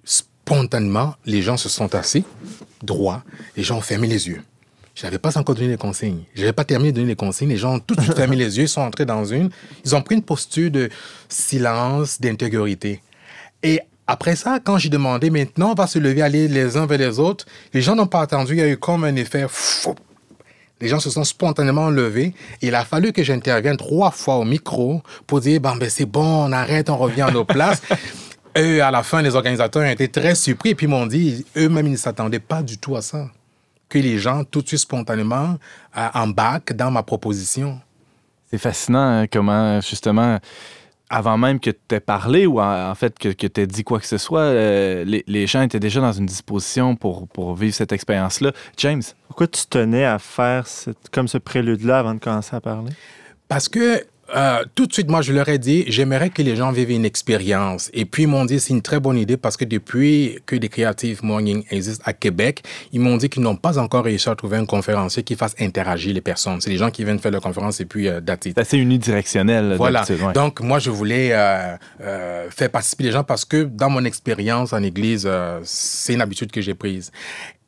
spontanément, 0.03 1.15
les 1.25 1.41
gens 1.41 1.57
se 1.57 1.67
sont 1.69 1.93
assis 1.95 2.23
droit, 2.83 3.23
les 3.55 3.63
gens 3.63 3.77
ont 3.77 3.81
fermé 3.81 4.07
les 4.07 4.27
yeux. 4.27 4.41
Je 4.95 5.03
n'avais 5.03 5.19
pas 5.19 5.37
encore 5.37 5.53
donné 5.55 5.67
les 5.67 5.77
consignes. 5.77 6.23
Je 6.35 6.41
n'avais 6.41 6.53
pas 6.53 6.63
terminé 6.63 6.91
de 6.91 6.95
donner 6.97 7.09
les 7.09 7.15
consignes. 7.15 7.49
Les 7.49 7.57
gens 7.57 7.75
ont 7.75 7.79
tout 7.79 7.95
de 7.95 8.01
suite 8.01 8.15
fermé 8.15 8.35
les 8.35 8.57
yeux, 8.57 8.63
ils 8.63 8.69
sont 8.69 8.81
entrés 8.81 9.05
dans 9.05 9.25
une. 9.25 9.49
Ils 9.85 9.95
ont 9.95 10.01
pris 10.01 10.15
une 10.15 10.23
posture 10.23 10.71
de 10.71 10.89
silence, 11.29 12.19
d'intégrité. 12.19 13.01
Et 13.61 13.79
après 14.07 14.37
ça, 14.37 14.59
quand 14.63 14.77
j'ai 14.77 14.89
demandé 14.89 15.29
maintenant, 15.29 15.71
on 15.71 15.73
va 15.73 15.85
se 15.85 15.99
lever, 15.99 16.21
aller 16.21 16.47
les 16.47 16.77
uns 16.77 16.85
vers 16.85 16.97
les 16.97 17.19
autres, 17.19 17.45
les 17.73 17.81
gens 17.81 17.95
n'ont 17.95 18.07
pas 18.07 18.21
attendu. 18.21 18.53
Il 18.53 18.59
y 18.59 18.61
a 18.61 18.67
eu 18.69 18.77
comme 18.77 19.03
un 19.03 19.15
effet 19.15 19.45
fou. 19.49 19.95
Les 20.79 20.87
gens 20.87 20.99
se 20.99 21.09
sont 21.09 21.23
spontanément 21.23 21.89
levés. 21.89 22.33
Il 22.61 22.75
a 22.75 22.85
fallu 22.85 23.11
que 23.11 23.23
j'intervienne 23.23 23.77
trois 23.77 24.11
fois 24.11 24.35
au 24.35 24.45
micro 24.45 25.01
pour 25.25 25.41
dire 25.41 25.59
bon, 25.59 25.75
ben, 25.75 25.89
c'est 25.89 26.05
bon, 26.05 26.45
on 26.45 26.51
arrête, 26.51 26.89
on 26.89 26.97
revient 26.97 27.23
à 27.23 27.31
nos 27.31 27.43
places. 27.43 27.81
Eux, 28.57 28.81
à 28.81 28.91
la 28.91 29.03
fin, 29.03 29.21
les 29.21 29.35
organisateurs 29.35 29.83
ont 29.83 29.89
été 29.89 30.07
très 30.07 30.35
surpris 30.35 30.69
et 30.69 30.75
puis 30.75 30.87
m'ont 30.87 31.05
dit 31.05 31.45
eux-mêmes, 31.57 31.87
ils 31.87 31.91
ne 31.91 31.97
s'attendaient 31.97 32.39
pas 32.39 32.63
du 32.63 32.77
tout 32.77 32.95
à 32.95 33.01
ça. 33.01 33.29
Que 33.89 33.99
les 33.99 34.17
gens, 34.17 34.43
tout 34.43 34.61
de 34.61 34.67
suite 34.67 34.79
spontanément, 34.79 35.57
euh, 35.95 36.07
embarquent 36.13 36.73
dans 36.73 36.89
ma 36.89 37.03
proposition. 37.03 37.79
C'est 38.49 38.57
fascinant 38.57 38.99
hein, 38.99 39.27
comment, 39.31 39.79
justement, 39.81 40.39
avant 41.09 41.37
même 41.37 41.59
que 41.59 41.69
tu 41.69 41.95
aies 41.95 41.99
parlé 41.99 42.45
ou 42.45 42.59
en, 42.59 42.89
en 42.89 42.95
fait 42.95 43.17
que, 43.17 43.29
que 43.29 43.47
tu 43.47 43.61
aies 43.61 43.67
dit 43.67 43.83
quoi 43.83 43.99
que 43.99 44.05
ce 44.07 44.17
soit, 44.17 44.41
euh, 44.41 45.03
les, 45.05 45.23
les 45.27 45.47
gens 45.47 45.61
étaient 45.61 45.79
déjà 45.79 46.01
dans 46.01 46.11
une 46.11 46.25
disposition 46.25 46.95
pour, 46.95 47.27
pour 47.29 47.55
vivre 47.55 47.73
cette 47.73 47.91
expérience-là. 47.93 48.51
James, 48.77 49.01
Pourquoi 49.27 49.47
tu 49.47 49.65
tenais 49.67 50.03
à 50.05 50.19
faire 50.19 50.67
cette- 50.67 51.09
comme 51.11 51.27
ce 51.27 51.37
prélude-là 51.37 51.99
avant 51.99 52.13
de 52.13 52.19
commencer 52.19 52.55
à 52.55 52.61
parler? 52.61 52.91
Parce 53.47 53.69
que 53.69 54.03
euh, 54.35 54.63
tout 54.75 54.85
de 54.85 54.93
suite, 54.93 55.09
moi, 55.09 55.21
je 55.21 55.31
leur 55.33 55.47
ai 55.49 55.57
dit, 55.57 55.85
j'aimerais 55.87 56.29
que 56.29 56.41
les 56.41 56.55
gens 56.55 56.71
vivent 56.71 56.91
une 56.91 57.05
expérience. 57.05 57.89
Et 57.93 58.05
puis, 58.05 58.23
ils 58.23 58.27
m'ont 58.27 58.45
dit, 58.45 58.59
c'est 58.59 58.73
une 58.73 58.81
très 58.81 58.99
bonne 58.99 59.17
idée 59.17 59.37
parce 59.37 59.57
que 59.57 59.65
depuis 59.65 60.39
que 60.45 60.55
des 60.55 60.69
Creative 60.69 61.23
Morning 61.23 61.63
existent 61.69 62.03
à 62.05 62.13
Québec, 62.13 62.63
ils 62.91 62.99
m'ont 62.99 63.17
dit 63.17 63.29
qu'ils 63.29 63.43
n'ont 63.43 63.55
pas 63.55 63.79
encore 63.79 64.03
réussi 64.03 64.29
à 64.29 64.35
trouver 64.35 64.57
un 64.57 64.65
conférencier 64.65 65.23
qui 65.23 65.35
fasse 65.35 65.55
interagir 65.59 66.13
les 66.13 66.21
personnes. 66.21 66.59
C'est 66.61 66.69
les 66.69 66.77
gens 66.77 66.91
qui 66.91 67.03
viennent 67.03 67.19
faire 67.19 67.31
leur 67.31 67.41
conférence 67.41 67.79
et 67.79 67.85
puis 67.85 68.07
euh, 68.07 68.19
c'est 68.41 68.57
assez 68.57 68.77
unidirectionnel. 68.77 69.75
Voilà. 69.77 70.03
ouais. 70.09 70.33
Donc, 70.33 70.59
moi, 70.61 70.79
je 70.79 70.89
voulais 70.89 71.29
euh, 71.31 71.75
euh, 72.01 72.49
faire 72.49 72.69
participer 72.69 73.05
les 73.05 73.11
gens 73.11 73.23
parce 73.23 73.45
que 73.45 73.63
dans 73.63 73.89
mon 73.89 74.03
expérience 74.03 74.73
en 74.73 74.83
Église, 74.83 75.23
euh, 75.25 75.59
c'est 75.63 76.13
une 76.13 76.21
habitude 76.21 76.51
que 76.51 76.61
j'ai 76.61 76.73
prise. 76.73 77.11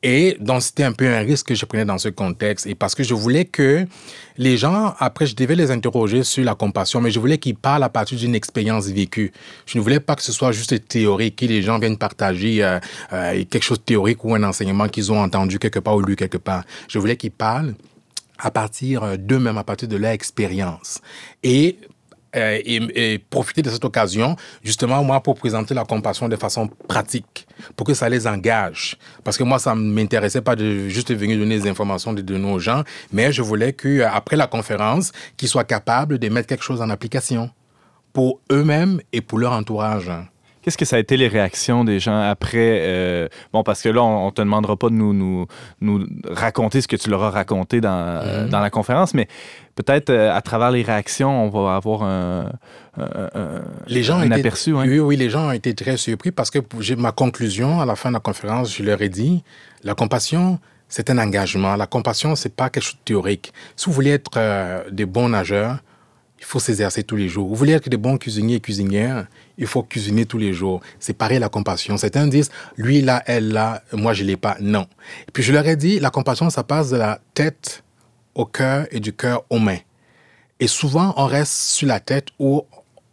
Et 0.02 0.36
donc, 0.40 0.62
c'était 0.62 0.84
un 0.84 0.92
peu 0.92 1.06
un 1.06 1.20
risque 1.20 1.48
que 1.48 1.54
je 1.54 1.64
prenais 1.66 1.84
dans 1.84 1.98
ce 1.98 2.08
contexte. 2.08 2.66
Et 2.66 2.74
parce 2.74 2.94
que 2.94 3.02
je 3.02 3.12
voulais 3.12 3.44
que 3.44 3.86
les 4.38 4.56
gens, 4.56 4.94
après, 4.98 5.26
je 5.26 5.36
devais 5.36 5.54
les 5.54 5.70
interroger 5.70 6.22
sur 6.22 6.42
la 6.42 6.54
compassion, 6.54 7.02
mais 7.02 7.10
je 7.10 7.20
voulais 7.20 7.36
qu'ils 7.36 7.56
parlent 7.56 7.82
à 7.82 7.90
partir 7.90 8.16
d'une 8.16 8.34
expérience 8.34 8.86
vécue. 8.86 9.32
Je 9.66 9.76
ne 9.76 9.82
voulais 9.82 10.00
pas 10.00 10.16
que 10.16 10.22
ce 10.22 10.32
soit 10.32 10.52
juste 10.52 10.88
théorique, 10.88 11.36
que 11.36 11.44
les 11.44 11.60
gens 11.60 11.78
viennent 11.78 11.98
partager 11.98 12.64
euh, 12.64 12.78
euh, 13.12 13.44
quelque 13.50 13.62
chose 13.62 13.78
de 13.78 13.84
théorique 13.84 14.24
ou 14.24 14.34
un 14.34 14.42
enseignement 14.42 14.88
qu'ils 14.88 15.12
ont 15.12 15.20
entendu 15.20 15.58
quelque 15.58 15.80
part 15.80 15.96
ou 15.96 16.00
lu 16.00 16.16
quelque 16.16 16.38
part. 16.38 16.64
Je 16.88 16.98
voulais 16.98 17.16
qu'ils 17.16 17.30
parlent 17.30 17.74
à 18.38 18.50
partir 18.50 19.02
euh, 19.04 19.16
d'eux-mêmes, 19.18 19.58
à 19.58 19.64
partir 19.64 19.86
de 19.86 19.96
leur 19.96 20.12
expérience. 20.12 21.00
Et, 21.42 21.76
euh, 22.36 22.58
et, 22.64 23.18
profiter 23.30 23.62
de 23.62 23.70
cette 23.70 23.84
occasion, 23.84 24.36
justement, 24.62 25.02
moi, 25.02 25.20
pour 25.20 25.34
présenter 25.34 25.74
la 25.74 25.84
compassion 25.84 26.28
de 26.28 26.36
façon 26.36 26.68
pratique, 26.88 27.46
pour 27.76 27.86
que 27.86 27.94
ça 27.94 28.08
les 28.08 28.26
engage. 28.26 28.96
Parce 29.24 29.36
que 29.36 29.42
moi, 29.42 29.58
ça 29.58 29.74
ne 29.74 29.80
m'intéressait 29.80 30.40
pas 30.40 30.56
de 30.56 30.88
juste 30.88 31.12
venir 31.12 31.38
donner 31.38 31.58
des 31.58 31.68
informations 31.68 32.12
de, 32.12 32.22
de 32.22 32.36
nos 32.36 32.58
gens, 32.58 32.84
mais 33.12 33.32
je 33.32 33.42
voulais 33.42 33.72
qu'après 33.72 34.36
la 34.36 34.46
conférence, 34.46 35.12
qu'ils 35.36 35.48
soient 35.48 35.64
capables 35.64 36.18
de 36.18 36.28
mettre 36.28 36.46
quelque 36.46 36.64
chose 36.64 36.80
en 36.80 36.90
application 36.90 37.50
pour 38.12 38.40
eux-mêmes 38.50 39.00
et 39.12 39.20
pour 39.20 39.38
leur 39.38 39.52
entourage. 39.52 40.10
Qu'est-ce 40.62 40.76
que 40.76 40.84
ça 40.84 40.96
a 40.96 40.98
été 40.98 41.16
les 41.16 41.28
réactions 41.28 41.84
des 41.84 41.98
gens 42.00 42.20
après? 42.20 42.80
euh, 42.82 43.28
bon, 43.52 43.62
parce 43.62 43.80
que 43.82 43.88
là, 43.88 44.02
on, 44.02 44.26
on 44.26 44.30
te 44.30 44.42
demandera 44.42 44.76
pas 44.76 44.88
de 44.90 44.94
nous, 44.94 45.14
nous, 45.14 45.46
nous 45.80 46.06
raconter 46.30 46.80
ce 46.82 46.88
que 46.88 46.96
tu 46.96 47.08
leur 47.08 47.22
as 47.24 47.30
raconté 47.30 47.80
dans, 47.80 47.90
euh, 47.90 48.44
Mhm. 48.44 48.50
dans 48.50 48.60
la 48.60 48.68
conférence, 48.70 49.14
mais 49.14 49.26
peut-être 49.74 50.10
euh, 50.10 50.34
à 50.36 50.42
travers 50.42 50.70
les 50.70 50.82
réactions, 50.82 51.44
on 51.44 51.48
va 51.48 51.76
avoir 51.76 52.02
un, 52.02 52.50
Les 53.86 54.02
gens 54.02 54.18
un 54.18 54.26
été- 54.26 54.34
aperçu. 54.40 54.76
hein. 54.76 54.84
Oui, 54.86 54.98
oui, 54.98 55.16
les 55.16 55.30
gens 55.30 55.48
ont 55.48 55.52
été 55.52 55.74
très 55.74 55.96
surpris 55.96 56.30
parce 56.30 56.50
que 56.50 56.58
ma 56.96 57.12
conclusion 57.12 57.80
à 57.80 57.86
la 57.86 57.96
fin 57.96 58.10
de 58.10 58.14
la 58.14 58.20
conférence, 58.20 58.74
je 58.76 58.82
leur 58.82 59.00
ai 59.02 59.08
dit, 59.08 59.42
la 59.82 59.94
compassion, 59.94 60.58
c'est 60.88 61.08
un 61.10 61.18
engagement. 61.18 61.76
La 61.76 61.86
compassion, 61.86 62.34
c'est 62.36 62.54
pas 62.54 62.68
quelque 62.68 62.82
chose 62.84 62.94
de 62.96 63.04
théorique. 63.04 63.52
Si 63.76 63.86
vous 63.86 63.92
voulez 63.92 64.10
être 64.10 64.90
des 64.90 65.06
bons 65.06 65.28
nageurs, 65.28 65.78
il 66.38 66.44
faut 66.44 66.58
s'exercer 66.58 67.02
tous 67.02 67.16
les 67.16 67.28
jours. 67.28 67.48
Vous 67.48 67.54
voulez 67.54 67.72
être 67.74 67.88
des 67.88 67.96
bons 67.98 68.16
cuisiniers 68.16 68.56
et 68.56 68.60
cuisinières, 68.60 69.26
il 69.60 69.66
faut 69.66 69.82
cuisiner 69.82 70.26
tous 70.26 70.38
les 70.38 70.52
jours. 70.52 70.80
C'est 70.98 71.20
la 71.20 71.48
compassion. 71.48 71.96
Certains 71.96 72.26
disent, 72.26 72.50
lui 72.76 73.02
là, 73.02 73.22
elle 73.26 73.52
là, 73.52 73.82
moi 73.92 74.14
je 74.14 74.24
l'ai 74.24 74.36
pas. 74.36 74.56
Non. 74.60 74.86
Et 75.28 75.30
puis 75.32 75.42
je 75.42 75.52
leur 75.52 75.66
ai 75.68 75.76
dit, 75.76 76.00
la 76.00 76.10
compassion, 76.10 76.50
ça 76.50 76.64
passe 76.64 76.90
de 76.90 76.96
la 76.96 77.20
tête 77.34 77.84
au 78.34 78.46
cœur 78.46 78.86
et 78.90 78.98
du 78.98 79.12
cœur 79.12 79.44
aux 79.50 79.58
mains. 79.58 79.78
Et 80.58 80.66
souvent, 80.66 81.12
on 81.16 81.26
reste 81.26 81.52
sur 81.52 81.86
la 81.86 82.00
tête 82.00 82.28
ou 82.38 82.64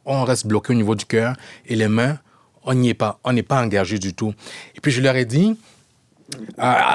on 0.06 0.24
reste 0.24 0.48
bloqué 0.48 0.72
au 0.72 0.76
niveau 0.76 0.96
du 0.96 1.06
cœur 1.06 1.36
et 1.66 1.76
les 1.76 1.90
mains, 1.90 2.18
on 2.64 2.74
n'y 2.74 2.90
est 2.90 2.94
pas. 2.94 3.20
On 3.24 3.34
n'est 3.34 3.44
pas 3.44 3.62
engagé 3.62 4.00
du 4.00 4.14
tout. 4.14 4.34
Et 4.76 4.82
puis, 4.82 4.92
je 4.92 5.02
leur 5.02 5.16
ai 5.16 5.26
dit, 5.26 5.58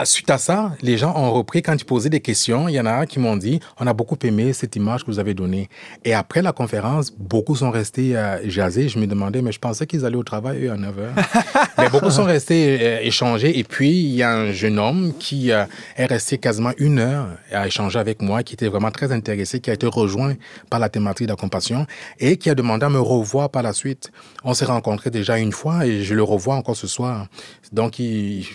suite 0.04 0.30
à 0.30 0.38
ça, 0.38 0.72
les 0.82 0.98
gens 0.98 1.14
ont 1.16 1.32
repris 1.32 1.62
quand 1.62 1.74
ils 1.74 1.84
posaient 1.84 2.10
des 2.10 2.20
questions. 2.20 2.68
Il 2.68 2.74
y 2.74 2.80
en 2.80 2.86
a 2.86 3.06
qui 3.06 3.18
m'ont 3.18 3.36
dit 3.36 3.60
On 3.78 3.86
a 3.86 3.92
beaucoup 3.92 4.18
aimé 4.22 4.52
cette 4.52 4.76
image 4.76 5.04
que 5.04 5.10
vous 5.10 5.18
avez 5.18 5.34
donnée. 5.34 5.68
Et 6.04 6.14
après 6.14 6.42
la 6.42 6.52
conférence, 6.52 7.10
beaucoup 7.10 7.56
sont 7.56 7.70
restés 7.70 8.16
euh, 8.16 8.38
jaser. 8.48 8.88
Je 8.88 8.98
me 8.98 9.06
demandais, 9.06 9.42
mais 9.42 9.52
je 9.52 9.58
pensais 9.58 9.86
qu'ils 9.86 10.04
allaient 10.04 10.16
au 10.16 10.22
travail, 10.22 10.66
eux, 10.66 10.72
à 10.72 10.76
9 10.76 10.94
h. 10.94 11.68
mais 11.78 11.88
beaucoup 11.88 12.10
sont 12.10 12.24
restés 12.24 12.78
euh, 12.80 13.00
échanger. 13.02 13.58
Et 13.58 13.64
puis, 13.64 13.90
il 13.90 14.14
y 14.14 14.22
a 14.22 14.32
un 14.32 14.52
jeune 14.52 14.78
homme 14.78 15.12
qui 15.18 15.52
euh, 15.52 15.64
est 15.96 16.06
resté 16.06 16.38
quasiment 16.38 16.72
une 16.78 16.98
heure 16.98 17.28
à 17.52 17.66
échanger 17.66 17.98
avec 17.98 18.22
moi, 18.22 18.42
qui 18.42 18.54
était 18.54 18.68
vraiment 18.68 18.90
très 18.90 19.12
intéressé, 19.12 19.60
qui 19.60 19.70
a 19.70 19.74
été 19.74 19.86
rejoint 19.86 20.34
par 20.70 20.80
la 20.80 20.88
thématique 20.88 21.26
de 21.26 21.32
la 21.32 21.36
compassion 21.36 21.86
et 22.18 22.36
qui 22.36 22.50
a 22.50 22.54
demandé 22.54 22.86
à 22.86 22.90
me 22.90 23.00
revoir 23.00 23.50
par 23.50 23.62
la 23.62 23.72
suite. 23.72 24.10
On 24.44 24.54
s'est 24.54 24.64
rencontrés 24.64 25.10
déjà 25.10 25.38
une 25.38 25.52
fois 25.52 25.86
et 25.86 26.02
je 26.02 26.14
le 26.14 26.22
revois 26.22 26.56
encore 26.56 26.76
ce 26.76 26.86
soir. 26.86 27.28
Donc, 27.72 27.98
il 27.98 28.46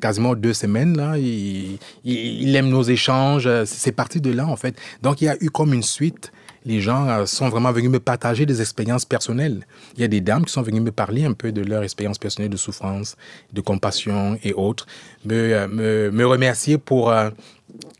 quasiment 0.00 0.34
deux 0.34 0.52
semaines, 0.52 0.96
là, 0.96 1.16
il, 1.18 1.78
il- 2.04 2.54
aime 2.56 2.68
nos 2.68 2.82
échanges. 2.82 3.46
euh, 3.46 3.64
C'est 3.66 3.92
parti 3.92 4.20
de 4.20 4.32
là, 4.32 4.46
en 4.46 4.56
fait. 4.56 4.74
Donc, 5.02 5.20
il 5.22 5.26
y 5.26 5.28
a 5.28 5.36
eu 5.42 5.50
comme 5.50 5.72
une 5.74 5.82
suite. 5.82 6.32
Les 6.64 6.80
gens 6.80 7.08
euh, 7.08 7.26
sont 7.26 7.48
vraiment 7.48 7.72
venus 7.72 7.90
me 7.90 7.98
partager 7.98 8.46
des 8.46 8.60
expériences 8.60 9.04
personnelles. 9.04 9.66
Il 9.96 10.00
y 10.00 10.04
a 10.04 10.08
des 10.08 10.20
dames 10.20 10.44
qui 10.44 10.52
sont 10.52 10.62
venues 10.62 10.80
me 10.80 10.92
parler 10.92 11.24
un 11.24 11.32
peu 11.32 11.50
de 11.50 11.60
leur 11.62 11.82
expérience 11.82 12.18
personnelle 12.18 12.50
de 12.50 12.56
souffrance, 12.56 13.16
de 13.52 13.60
compassion 13.60 14.38
et 14.44 14.52
autres. 14.52 14.86
Me, 15.24 15.34
euh, 15.34 15.66
me, 15.68 16.10
me 16.12 16.24
remercier 16.24 16.78
pour 16.78 17.12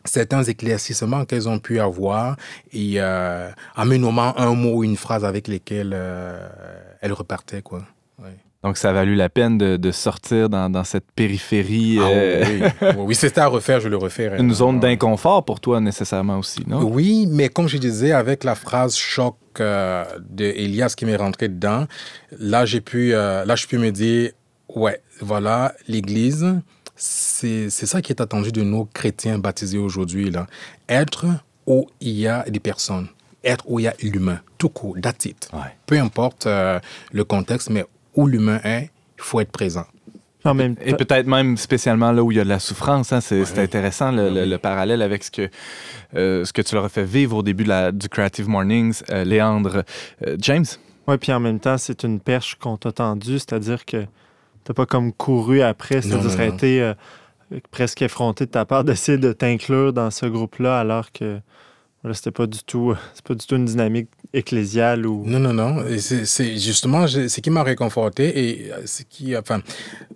certains 0.04 0.42
éclaircissements 0.44 1.24
qu'elles 1.24 1.48
ont 1.48 1.58
pu 1.58 1.80
avoir 1.80 2.36
et 2.72 2.94
euh, 3.00 3.50
en 3.76 3.84
me 3.84 3.96
nommant 3.96 4.36
un 4.38 4.54
mot 4.54 4.76
ou 4.78 4.84
une 4.84 4.96
phrase 4.96 5.24
avec 5.24 5.48
lesquels 5.48 5.92
euh, 5.94 6.48
elles 7.00 7.12
repartaient, 7.12 7.62
quoi. 7.62 7.82
Donc, 8.64 8.76
ça 8.76 8.90
a 8.90 8.92
valu 8.92 9.14
la 9.16 9.28
peine 9.28 9.58
de, 9.58 9.76
de 9.76 9.90
sortir 9.90 10.48
dans, 10.48 10.70
dans 10.70 10.84
cette 10.84 11.10
périphérie, 11.16 11.98
Ah 12.00 12.04
euh, 12.06 12.44
oui, 12.46 12.68
oui. 12.82 12.88
oui, 12.98 13.14
c'était 13.14 13.40
à 13.40 13.48
refaire, 13.48 13.80
je 13.80 13.88
le 13.88 13.96
referais. 13.96 14.38
une 14.38 14.54
zone 14.54 14.78
d'inconfort 14.78 15.44
pour 15.44 15.58
toi 15.60 15.80
nécessairement 15.80 16.38
aussi, 16.38 16.62
non? 16.68 16.82
Oui, 16.84 17.26
mais 17.28 17.48
comme 17.48 17.66
je 17.68 17.78
disais, 17.78 18.12
avec 18.12 18.44
la 18.44 18.54
phrase 18.54 18.94
choc 18.96 19.36
euh, 19.60 20.04
de 20.30 20.44
Elias 20.44 20.94
qui 20.96 21.06
m'est 21.06 21.16
rentré 21.16 21.48
dedans, 21.48 21.86
là, 22.38 22.64
j'ai 22.64 22.80
pu, 22.80 23.14
euh, 23.14 23.44
là, 23.44 23.56
je 23.56 23.66
peux 23.66 23.78
me 23.78 23.90
dire, 23.90 24.30
ouais, 24.74 25.00
voilà, 25.20 25.74
l'Église, 25.88 26.46
c'est 26.94 27.68
ça 27.70 28.00
qui 28.00 28.12
est 28.12 28.20
attendu 28.20 28.52
de 28.52 28.62
nos 28.62 28.84
chrétiens 28.84 29.38
baptisés 29.38 29.78
aujourd'hui, 29.78 30.30
là. 30.30 30.46
Être 30.88 31.26
où 31.66 31.88
il 32.00 32.12
y 32.12 32.28
a 32.28 32.44
des 32.48 32.60
personnes, 32.60 33.08
être 33.42 33.64
où 33.66 33.80
il 33.80 33.84
y 33.84 33.88
a 33.88 33.94
l'humain, 34.02 34.38
tout 34.58 34.68
court, 34.68 34.96
that's 35.02 35.24
it. 35.24 35.48
Ouais. 35.52 35.60
Peu 35.86 35.98
importe 35.98 36.46
euh, 36.46 36.78
le 37.12 37.24
contexte, 37.24 37.70
mais 37.70 37.84
où 38.14 38.26
l'humain 38.26 38.60
est, 38.64 38.90
il 39.18 39.22
faut 39.22 39.40
être 39.40 39.52
présent. 39.52 39.84
Même 40.44 40.74
Et 40.84 40.94
peut-être 40.94 41.28
même 41.28 41.56
spécialement 41.56 42.10
là 42.10 42.24
où 42.24 42.32
il 42.32 42.38
y 42.38 42.40
a 42.40 42.44
de 42.44 42.48
la 42.48 42.58
souffrance. 42.58 43.12
hein, 43.12 43.20
c'est 43.20 43.58
intéressant 43.60 44.10
le, 44.10 44.28
le- 44.28 44.44
le 44.44 44.58
parallèle 44.58 45.00
avec 45.00 45.22
ce 45.22 45.30
que, 45.30 45.48
euh, 46.16 46.44
ce 46.44 46.52
que 46.52 46.62
tu 46.62 46.74
leur 46.74 46.84
as 46.84 46.88
fait 46.88 47.04
vivre 47.04 47.36
au 47.36 47.42
début 47.44 47.62
de 47.62 47.68
la- 47.68 47.92
du 47.92 48.08
Creative 48.08 48.48
Mornings, 48.48 49.02
euh, 49.10 49.22
Léandre. 49.22 49.84
Euh, 50.26 50.36
James? 50.40 50.64
ouais, 51.06 51.16
puis 51.16 51.32
en 51.32 51.38
même 51.38 51.60
temps, 51.60 51.78
c'est 51.78 52.02
une 52.02 52.18
perche 52.18 52.56
qu'on 52.56 52.76
t'a 52.76 52.90
tendue, 52.90 53.38
c'est-à-dire 53.38 53.84
que 53.84 54.04
t'as 54.64 54.74
pas 54.74 54.84
comme 54.86 55.12
couru 55.12 55.62
après, 55.62 56.02
c'est-à-dire 56.02 56.28
ça 56.30 56.34
aurait 56.36 56.48
non. 56.48 56.54
été 56.54 56.82
euh, 56.82 56.94
presque 57.70 58.02
effronté 58.02 58.46
de 58.46 58.50
ta 58.50 58.64
part 58.64 58.82
d'essayer 58.82 59.18
de 59.18 59.32
t'inclure 59.32 59.92
dans 59.92 60.10
ce 60.10 60.26
groupe-là, 60.26 60.80
alors 60.80 61.12
que 61.12 61.38
voilà, 62.02 62.14
c'était 62.14 62.32
pas 62.32 62.46
du 62.48 62.58
tout, 62.64 62.94
c'est 63.14 63.24
pas 63.24 63.34
du 63.34 63.46
tout 63.46 63.54
une 63.54 63.64
dynamique 63.64 64.08
ecclésiale 64.34 65.06
ou. 65.06 65.22
Non, 65.24 65.38
non, 65.38 65.52
non. 65.52 65.84
C'est 65.98 66.56
justement 66.58 67.06
ce 67.06 67.40
qui 67.40 67.50
m'a 67.50 67.62
réconforté 67.62 68.24
et 68.48 68.72
euh, 68.72 68.82
ce 68.86 69.02
qui, 69.04 69.36
enfin, 69.36 69.60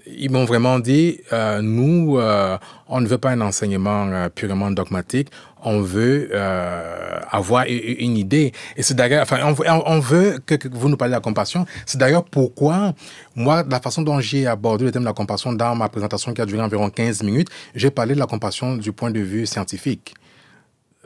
ils 0.07 0.31
m'ont 0.31 0.44
vraiment 0.46 0.81
dit, 0.81 1.20
euh, 1.33 1.61
nous, 1.62 2.18
euh, 2.18 2.59
on 2.88 3.01
ne 3.01 3.07
veut 3.07 3.18
pas 3.18 3.31
un 3.31 3.40
enseignement 3.40 4.09
euh, 4.09 4.29
purement 4.29 4.70
dogmatique. 4.72 5.29
On 5.62 5.81
veut 5.81 6.29
euh, 6.33 7.18
avoir 7.31 7.64
une 7.68 8.16
idée. 8.16 8.53
Et 8.77 8.83
c'est 8.83 8.94
d'ailleurs, 8.94 9.22
enfin, 9.22 9.38
on, 9.44 9.99
veut- 10.01 10.38
que, 10.44 10.55
que 10.57 10.68
vous 10.68 10.88
nous 10.88 10.96
parlez 10.96 11.11
de 11.12 11.16
la 11.16 11.20
compassion. 11.20 11.66
C'est 11.87 11.99
d'ailleurs 11.99 12.25
pourquoi, 12.25 12.94
moi, 13.37 13.64
la 13.68 13.81
façon 13.81 14.03
dont 14.03 14.18
j'ai 14.20 14.46
abordé 14.46 14.85
le 14.85 14.92
thème 14.92 15.03
de 15.03 15.07
la 15.09 15.12
compassion 15.12 15.53
dans 15.53 15.75
ma 15.77 15.88
présentation 15.88 16.33
qui 16.35 16.40
a 16.40 16.46
duré 16.46 16.62
environ 16.62 16.88
15 16.90 17.22
minutes, 17.22 17.49
j'ai 17.75 17.90
parlé 17.90 18.14
de 18.14 18.18
la 18.20 18.27
compassion 18.27 18.77
du 18.77 18.92
point 18.92 19.11
de 19.11 19.20
vue 19.20 19.46
scientifique 19.46 20.14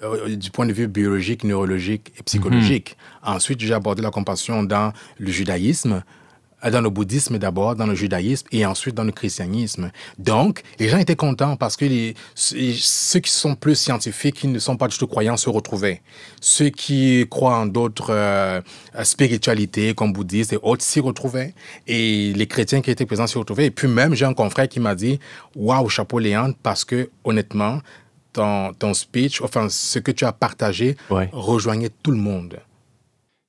euh, 0.03 0.37
du 0.37 0.51
point 0.51 0.67
de 0.67 0.73
vue 0.73 0.89
biologique, 0.89 1.45
neurologique 1.45 2.13
et 2.19 2.23
psychologique. 2.23 2.97
Ensuite, 3.23 3.61
j'ai 3.61 3.75
abordé 3.75 4.01
la 4.03 4.11
compassion 4.11 4.63
dans 4.63 4.93
le 5.19 5.31
judaïsme, 5.31 6.03
euh, 6.65 6.71
dans 6.71 6.81
le 6.81 6.89
bouddhisme 6.89 7.37
d'abord, 7.39 7.77
dans 7.77 7.87
le 7.87 7.95
judaïsme 7.95 8.47
et 8.51 8.65
ensuite 8.65 8.95
dans 8.95 9.05
le 9.05 9.13
christianisme. 9.13 9.91
Donc, 10.19 10.63
les 10.79 10.89
gens 10.89 10.97
étaient 10.97 11.17
contents 11.17 11.57
parce 11.57 11.77
que 11.77 11.85
les, 11.85 12.15
ceux 12.35 13.21
qui 13.21 13.31
sont 13.31 13.55
plus 13.55 13.75
scientifiques, 13.75 14.37
qui 14.37 14.49
ne 14.49 14.59
sont 14.59 14.79
pas 14.79 14.89
du 14.89 14.97
tout 14.97 15.07
croyants, 15.07 15.37
se 15.37 15.51
retrouvaient. 15.51 16.01
Ceux 16.41 16.71
qui 16.71 17.27
croient 17.29 17.59
en 17.59 17.67
d'autres 17.67 18.11
euh, 18.11 18.63
spiritualités, 19.03 19.93
comme 19.93 20.15
bouddhistes 20.15 20.55
et 20.55 20.59
autres, 20.63 20.83
s'y 20.83 21.01
retrouvaient. 21.01 21.53
Et 21.87 22.33
les 22.35 22.47
chrétiens 22.47 22.81
qui 22.81 22.91
étaient 22.91 23.07
présents 23.07 23.27
s'y 23.27 23.37
retrouvaient. 23.37 23.67
Et 23.67 23.71
puis 23.71 23.89
même, 23.89 24.15
j'ai 24.15 24.25
un 24.25 24.35
confrère 24.35 24.69
qui 24.69 24.81
m'a 24.81 24.95
dit, 24.95 25.19
waouh, 25.55 25.91
chapeau 25.91 26.19
Léandre, 26.19 26.55
parce 26.63 26.87
que 26.87 27.11
honnêtement, 27.25 27.81
ton, 28.33 28.73
ton 28.73 28.95
speech, 28.95 29.41
enfin, 29.43 29.69
ce 29.69 29.99
que 29.99 30.11
tu 30.13 30.25
as 30.25 30.33
partagé, 30.33 30.97
Ouais. 31.11 31.29
rejoignait 31.33 31.91
tout 32.03 32.11
le 32.11 32.17
monde. 32.19 32.57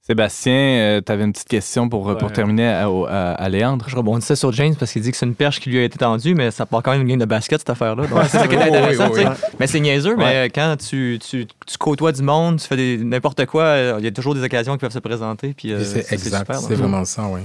Sébastien, 0.03 0.99
tu 1.05 1.11
avais 1.11 1.23
une 1.23 1.31
petite 1.31 1.47
question 1.47 1.87
pour, 1.87 2.17
pour 2.17 2.27
Ouais. 2.29 2.33
terminer 2.33 2.67
à, 2.67 2.87
à- 2.87 3.31
à 3.33 3.49
Léandre. 3.49 3.85
Je 3.87 3.95
rebondissais 3.95 4.35
sur 4.35 4.51
James 4.51 4.75
parce 4.77 4.91
qu'il 4.91 5.01
dit 5.03 5.11
que 5.11 5.15
c'est 5.17 5.27
une 5.27 5.35
perche 5.35 5.59
qui 5.59 5.69
lui 5.69 5.77
a 5.77 5.83
été 5.83 5.99
tendue, 5.99 6.33
mais 6.33 6.49
ça 6.49 6.65
part 6.65 6.81
quand 6.81 6.91
même 6.91 7.01
une 7.01 7.07
game 7.07 7.19
de 7.19 7.25
basket, 7.25 7.59
cette 7.59 7.69
affaire-là. 7.69 8.03
C'est 8.27 8.39
ça 8.39 8.47
qui 8.47 8.55
est 8.55 8.57
oui, 8.57 8.63
intéressant. 8.63 9.09
oui, 9.13 9.21
oui. 9.23 9.31
Mais 9.59 9.67
c'est 9.67 9.79
niaiseux, 9.79 10.15
Ouais. 10.15 10.43
mais 10.43 10.49
quand 10.49 10.75
tu, 10.77 11.19
tu, 11.21 11.45
tu 11.45 11.77
côtoies 11.77 12.11
du 12.13 12.23
monde, 12.23 12.59
tu 12.59 12.67
fais 12.67 12.97
n'importe 12.97 13.45
quoi, 13.45 13.63
euh, 13.63 13.95
il 13.99 14.03
y 14.03 14.07
a 14.07 14.11
toujours 14.11 14.33
des 14.33 14.41
occasions 14.43 14.73
qui 14.73 14.79
peuvent 14.79 14.91
se 14.91 14.99
présenter. 14.99 15.53
Puis, 15.53 15.71
euh, 15.71 15.83
c'est 15.83 16.11
exact, 16.11 16.51
c'est 16.67 16.73
vraiment 16.75 17.05
ça, 17.05 17.27
oui. 17.29 17.41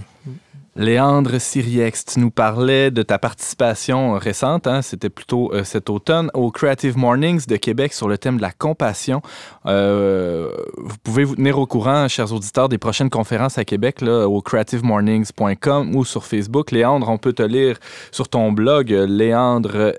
Léandre 0.77 1.41
Siriex, 1.41 2.05
tu 2.05 2.21
nous 2.21 2.31
parlais 2.31 2.91
de 2.91 3.03
ta 3.03 3.19
participation 3.19 4.19
récente, 4.19 4.67
hein, 4.67 4.83
c'était 4.83 5.09
plutôt 5.09 5.51
euh, 5.55 5.65
cet 5.65 5.89
automne, 5.89 6.31
au 6.35 6.51
Creative 6.51 6.99
Mornings 6.99 7.47
de 7.47 7.57
Québec 7.57 7.95
sur 7.95 8.09
le 8.09 8.19
thème 8.19 8.37
de 8.37 8.43
la 8.43 8.53
compassion. 8.53 9.23
Euh, 9.65 10.51
vous 10.77 10.97
pouvez 11.03 11.25
vous 11.25 11.37
tenir 11.37 11.59
au 11.59 11.65
courant, 11.67 12.09
chers 12.09 12.31
auditeurs, 12.33 12.69
des 12.69 12.77
prochaines 12.77 13.09
conférences 13.09 13.57
à 13.57 13.65
Québec 13.65 14.03
au 14.03 14.43
creativemornings.com 14.43 15.97
ou 15.97 16.05
sur 16.05 16.27
Facebook. 16.27 16.73
Léandre, 16.73 17.09
on 17.09 17.17
peut 17.17 17.33
te 17.33 17.43
lire 17.43 17.79
sur 18.11 18.29
ton 18.29 18.53
blog, 18.53 18.91
Léandre. 18.91 19.95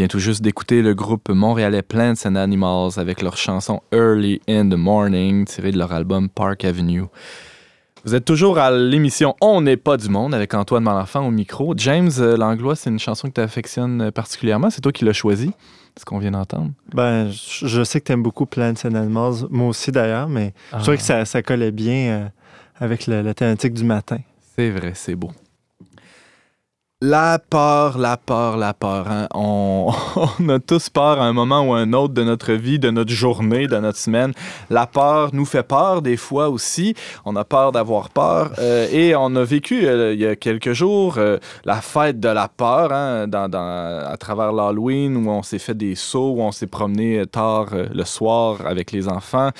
Tout 0.10 0.20
juste 0.20 0.42
d'écouter 0.42 0.82
le 0.82 0.96
groupe 0.96 1.30
montréalais 1.30 1.84
Plants 1.84 2.16
and 2.26 2.36
Animals 2.36 2.94
avec 2.98 3.22
leur 3.22 3.38
chanson 3.38 3.80
Early 3.94 4.42
in 4.50 4.68
the 4.68 4.74
Morning, 4.74 5.46
tirée 5.46 5.72
de 5.72 5.78
leur 5.78 5.92
album 5.92 6.30
Park 6.30 6.66
Avenue. 6.66 7.04
Vous 8.04 8.16
êtes 8.16 8.26
toujours 8.26 8.58
à 8.58 8.72
l'émission 8.72 9.36
On 9.40 9.62
n'est 9.62 9.78
pas 9.78 9.98
du 9.98 10.10
monde 10.10 10.34
avec 10.34 10.56
Antoine 10.56 10.84
Malenfant 10.84 11.28
au 11.28 11.30
micro. 11.30 11.76
James 11.78 12.10
euh, 12.18 12.38
Langlois, 12.38 12.76
c'est 12.76 12.90
une 12.90 12.98
chanson 12.98 13.28
que 13.28 13.34
tu 13.34 13.42
affectionnes 13.42 14.12
particulièrement. 14.12 14.72
C'est 14.72 14.82
toi 14.82 14.92
qui 14.92 15.06
l'as 15.06 15.14
choisie, 15.14 15.52
ce 15.96 16.06
qu'on 16.06 16.18
vient 16.18 16.32
d'entendre. 16.32 16.72
Ben, 16.92 17.30
je 17.30 17.84
sais 17.84 18.02
que 18.02 18.06
tu 18.06 18.12
aimes 18.12 18.24
beaucoup 18.24 18.48
Plants 18.48 18.74
and 18.84 18.96
Animals, 18.96 19.46
moi 19.52 19.68
aussi 19.68 19.92
d'ailleurs, 19.92 20.28
mais 20.28 20.54
je 20.72 20.80
trouvais 20.80 20.98
que 20.98 21.04
ça, 21.04 21.24
ça 21.26 21.44
collait 21.44 21.72
bien 21.72 21.94
euh, 21.94 22.28
avec 22.80 23.06
la 23.06 23.34
thématique 23.36 23.76
du 23.76 23.84
matin. 23.84 24.18
C'est 24.56 24.72
vrai, 24.72 24.94
c'est 24.96 25.16
beau. 25.16 25.30
La 27.02 27.40
peur, 27.40 27.98
la 27.98 28.18
peur, 28.18 28.58
la 28.58 28.74
peur. 28.74 29.08
hein. 29.08 29.30
On, 29.34 29.90
on 30.42 30.50
a 30.50 30.60
tous 30.60 30.90
peur 30.90 31.22
à 31.22 31.28
un 31.28 31.32
moment 31.32 31.62
ou 31.62 31.74
à 31.74 31.78
un 31.78 31.94
autre 31.94 32.14
de 32.14 32.26
notre 32.26 32.52
vie, 32.52 32.78
de 32.78 32.90
notre 32.90 33.14
journée, 33.14 33.68
de 33.68 33.78
notre 33.78 33.98
semaine. 33.98 34.34
La 34.70 34.86
peur 34.86 35.30
nous 35.32 35.46
fait 35.46 35.64
peur 35.64 36.02
des 36.02 36.18
fois 36.18 36.50
aussi. 36.50 36.96
On 37.24 37.38
a 37.38 37.46
peur 37.46 37.72
d'avoir 37.72 38.10
peur. 38.10 38.52
Euh, 38.60 38.86
et 38.92 39.16
on 39.16 39.34
a 39.38 39.46
vécu 39.46 39.88
euh, 39.88 40.14
il 40.14 40.20
y 40.20 40.26
a 40.26 40.36
quelques 40.36 40.74
jours 40.74 41.20
euh, 41.20 41.38
la 41.64 41.80
fête 41.80 42.20
de 42.20 42.28
la 42.28 42.50
peur 42.50 42.92
hein, 42.92 43.30
à 43.32 44.18
travers 44.18 44.52
l'Halloween 44.52 45.16
où 45.16 45.30
on 45.30 45.42
s'est 45.42 45.58
fait 45.58 45.76
des 45.78 45.96
sauts, 45.96 46.32
où 46.32 46.42
on 46.42 46.52
s'est 46.52 46.68
promené 46.68 47.26
tard 47.28 47.68
le 47.94 48.04
soir 48.04 48.58
avec 48.66 48.92
les 48.92 49.08
enfants 49.08 49.52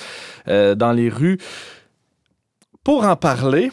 dans 0.46 0.92
les 0.94 1.08
rues. 1.08 1.38
Pour 2.84 3.06
en 3.06 3.16
parler, 3.16 3.72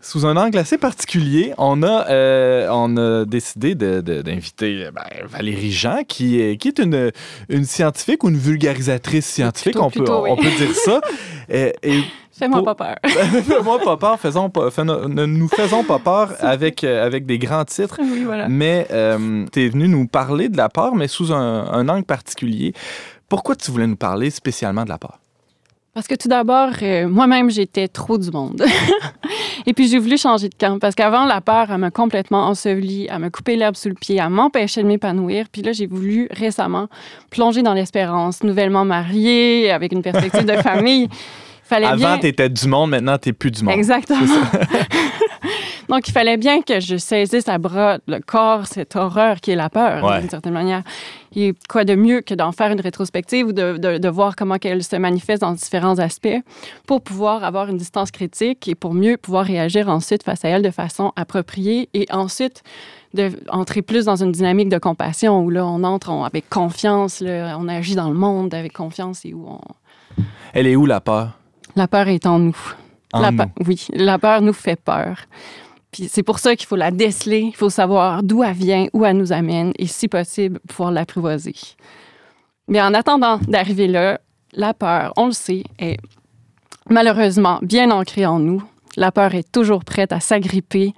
sous 0.00 0.24
un 0.26 0.36
angle 0.36 0.56
assez 0.58 0.78
particulier, 0.78 1.52
on 1.58 1.82
a, 1.82 2.08
euh, 2.08 2.68
on 2.70 2.96
a 2.96 3.24
décidé 3.26 3.74
d'inviter 3.74 4.88
ben, 4.94 5.02
Valérie 5.28 5.72
Jean, 5.72 6.02
qui 6.08 6.40
est, 6.40 6.56
qui 6.56 6.68
est 6.68 6.78
une, 6.78 7.12
une 7.48 7.64
scientifique 7.64 8.24
ou 8.24 8.30
une 8.30 8.38
vulgarisatrice 8.38 9.26
scientifique, 9.26 9.72
Plutôt- 9.74 9.84
on, 9.84 9.90
peut, 9.90 9.98
plutôt, 10.00 10.22
oui. 10.24 10.30
on 10.32 10.36
peut 10.36 10.50
dire 10.56 10.74
ça. 10.74 11.00
et, 11.50 11.74
et 11.82 12.00
Fais-moi 12.32 12.64
pas 12.64 12.74
peur. 12.74 12.96
moi, 13.64 13.78
pas 13.80 13.98
peur, 13.98 14.18
faisons 14.18 14.48
pas- 14.48 14.70
fais- 14.70 14.82
ne 14.84 15.26
nous 15.26 15.48
faisons 15.48 15.84
pas 15.84 15.98
peur 15.98 16.32
avec, 16.40 16.82
euh, 16.84 17.04
avec 17.04 17.26
des 17.26 17.38
grands 17.38 17.66
titres. 17.66 17.98
oui, 18.00 18.24
voilà. 18.24 18.48
Mais 18.48 18.86
tu 19.52 19.62
es 19.62 19.68
venu 19.68 19.86
nous 19.88 20.06
parler 20.06 20.48
de 20.48 20.56
la 20.56 20.70
peur, 20.70 20.94
mais 20.94 21.08
sous 21.08 21.32
un, 21.34 21.66
un 21.70 21.88
angle 21.90 22.04
particulier. 22.04 22.72
Pourquoi 23.28 23.54
tu 23.56 23.70
voulais 23.70 23.86
nous 23.86 23.96
parler 23.96 24.30
spécialement 24.30 24.84
de 24.84 24.88
la 24.88 24.98
peur? 24.98 25.19
Parce 26.00 26.08
que 26.08 26.14
tout 26.14 26.28
d'abord, 26.28 26.70
euh, 26.80 27.06
moi-même, 27.10 27.50
j'étais 27.50 27.86
trop 27.86 28.16
du 28.16 28.30
monde. 28.30 28.64
Et 29.66 29.74
puis, 29.74 29.86
j'ai 29.86 29.98
voulu 29.98 30.16
changer 30.16 30.48
de 30.48 30.54
camp. 30.54 30.78
Parce 30.78 30.94
qu'avant, 30.94 31.26
la 31.26 31.42
peur, 31.42 31.66
elle 31.70 31.76
m'a 31.76 31.90
complètement 31.90 32.46
ensevelie, 32.46 33.06
elle 33.10 33.18
m'a 33.18 33.28
coupé 33.28 33.54
l'herbe 33.54 33.76
sous 33.76 33.90
le 33.90 33.94
pied, 33.94 34.16
elle 34.16 34.30
m'empêchait 34.30 34.82
de 34.82 34.86
m'épanouir. 34.88 35.44
Puis 35.52 35.60
là, 35.60 35.72
j'ai 35.72 35.86
voulu 35.86 36.26
récemment 36.30 36.86
plonger 37.30 37.60
dans 37.60 37.74
l'espérance, 37.74 38.42
nouvellement 38.42 38.86
mariée, 38.86 39.70
avec 39.70 39.92
une 39.92 40.00
perspective 40.00 40.46
de 40.46 40.54
famille. 40.54 41.10
Fallait 41.64 41.84
Avant, 41.84 41.96
bien... 41.96 42.18
tu 42.18 42.28
étais 42.28 42.48
du 42.48 42.66
monde, 42.66 42.88
maintenant, 42.92 43.18
tu 43.18 43.34
plus 43.34 43.50
du 43.50 43.62
monde. 43.62 43.74
Exactement. 43.74 44.20
Donc, 45.90 46.08
il 46.08 46.12
fallait 46.12 46.38
bien 46.38 46.62
que 46.62 46.80
je 46.80 46.96
saisisse 46.96 47.46
à 47.48 47.58
bras 47.58 47.98
le 48.08 48.20
corps, 48.20 48.66
cette 48.66 48.96
horreur 48.96 49.40
qui 49.42 49.50
est 49.50 49.56
la 49.56 49.68
peur, 49.68 50.02
Ouais. 50.02 50.20
d'une 50.20 50.30
certaine 50.30 50.54
manière. 50.54 50.82
Et 51.36 51.54
quoi 51.68 51.84
de 51.84 51.94
mieux 51.94 52.22
que 52.22 52.34
d'en 52.34 52.50
faire 52.52 52.72
une 52.72 52.80
rétrospective 52.80 53.46
ou 53.46 53.52
de, 53.52 53.76
de- 53.76 53.98
de 53.98 54.08
voir 54.08 54.34
comment 54.34 54.56
elle 54.62 54.82
se 54.82 54.96
manifeste 54.96 55.42
dans 55.42 55.52
différents 55.52 55.98
aspects 56.00 56.38
pour 56.86 57.02
pouvoir 57.02 57.44
avoir 57.44 57.68
une 57.68 57.76
distance 57.76 58.10
critique 58.10 58.66
et 58.66 58.74
pour 58.74 58.94
mieux 58.94 59.16
pouvoir 59.16 59.44
réagir 59.44 59.88
ensuite 59.88 60.22
face 60.24 60.44
à 60.44 60.48
elle 60.48 60.62
de 60.62 60.70
façon 60.70 61.12
appropriée 61.14 61.88
et 61.94 62.06
ensuite 62.10 62.62
de 63.14 63.30
entrer 63.48 63.82
plus 63.82 64.06
dans 64.06 64.16
une 64.22 64.32
dynamique 64.32 64.68
de 64.68 64.78
compassion 64.78 65.40
où 65.44 65.50
là, 65.50 65.64
on 65.66 65.84
entre 65.84 66.10
on- 66.10 66.24
avec 66.24 66.48
confiance, 66.50 67.20
là, 67.20 67.56
on 67.60 67.68
agit 67.68 67.94
dans 67.94 68.08
le 68.08 68.14
monde 68.16 68.52
avec 68.54 68.72
confiance 68.72 69.24
et 69.24 69.32
où 69.32 69.46
on... 69.48 69.60
Elle 70.52 70.66
est 70.66 70.74
où 70.76 70.86
la 70.86 71.00
peur? 71.00 71.38
la 71.76 71.86
peur 71.86 72.08
est 72.08 72.26
en 72.26 72.40
nous. 72.40 72.56
En 73.12 73.20
La 73.20 73.30
nous. 73.30 73.44
oui, 73.66 73.86
la 73.92 74.18
peur 74.18 74.40
nous 74.42 74.52
fait 74.52 74.80
peur. 74.80 75.16
Puis 75.92 76.08
c'est 76.08 76.22
pour 76.22 76.38
ça 76.38 76.54
qu'il 76.54 76.66
faut 76.66 76.76
la 76.76 76.90
déceler, 76.90 77.40
il 77.40 77.56
faut 77.56 77.70
savoir 77.70 78.22
d'où 78.22 78.42
elle 78.44 78.54
vient, 78.54 78.86
où 78.92 79.04
elle 79.04 79.16
nous 79.16 79.32
amène 79.32 79.72
et 79.78 79.86
si 79.86 80.08
possible 80.08 80.60
pouvoir 80.68 80.92
l'apprivoiser. 80.92 81.54
Mais 82.68 82.80
en 82.80 82.94
attendant 82.94 83.38
d'arriver 83.48 83.88
là, 83.88 84.20
la 84.52 84.74
peur, 84.74 85.12
on 85.16 85.26
le 85.26 85.32
sait, 85.32 85.64
est 85.78 85.98
malheureusement 86.88 87.58
bien 87.62 87.90
ancrée 87.90 88.26
en 88.26 88.38
nous. 88.38 88.62
La 88.96 89.12
peur 89.12 89.34
est 89.34 89.50
toujours 89.50 89.84
prête 89.84 90.12
à 90.12 90.20
s'agripper, 90.20 90.94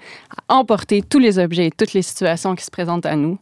à 0.48 0.54
emporter 0.54 1.02
tous 1.02 1.18
les 1.18 1.38
objets 1.38 1.66
et 1.66 1.70
toutes 1.70 1.92
les 1.92 2.02
situations 2.02 2.54
qui 2.54 2.64
se 2.64 2.70
présentent 2.70 3.06
à 3.06 3.16
nous. 3.16 3.38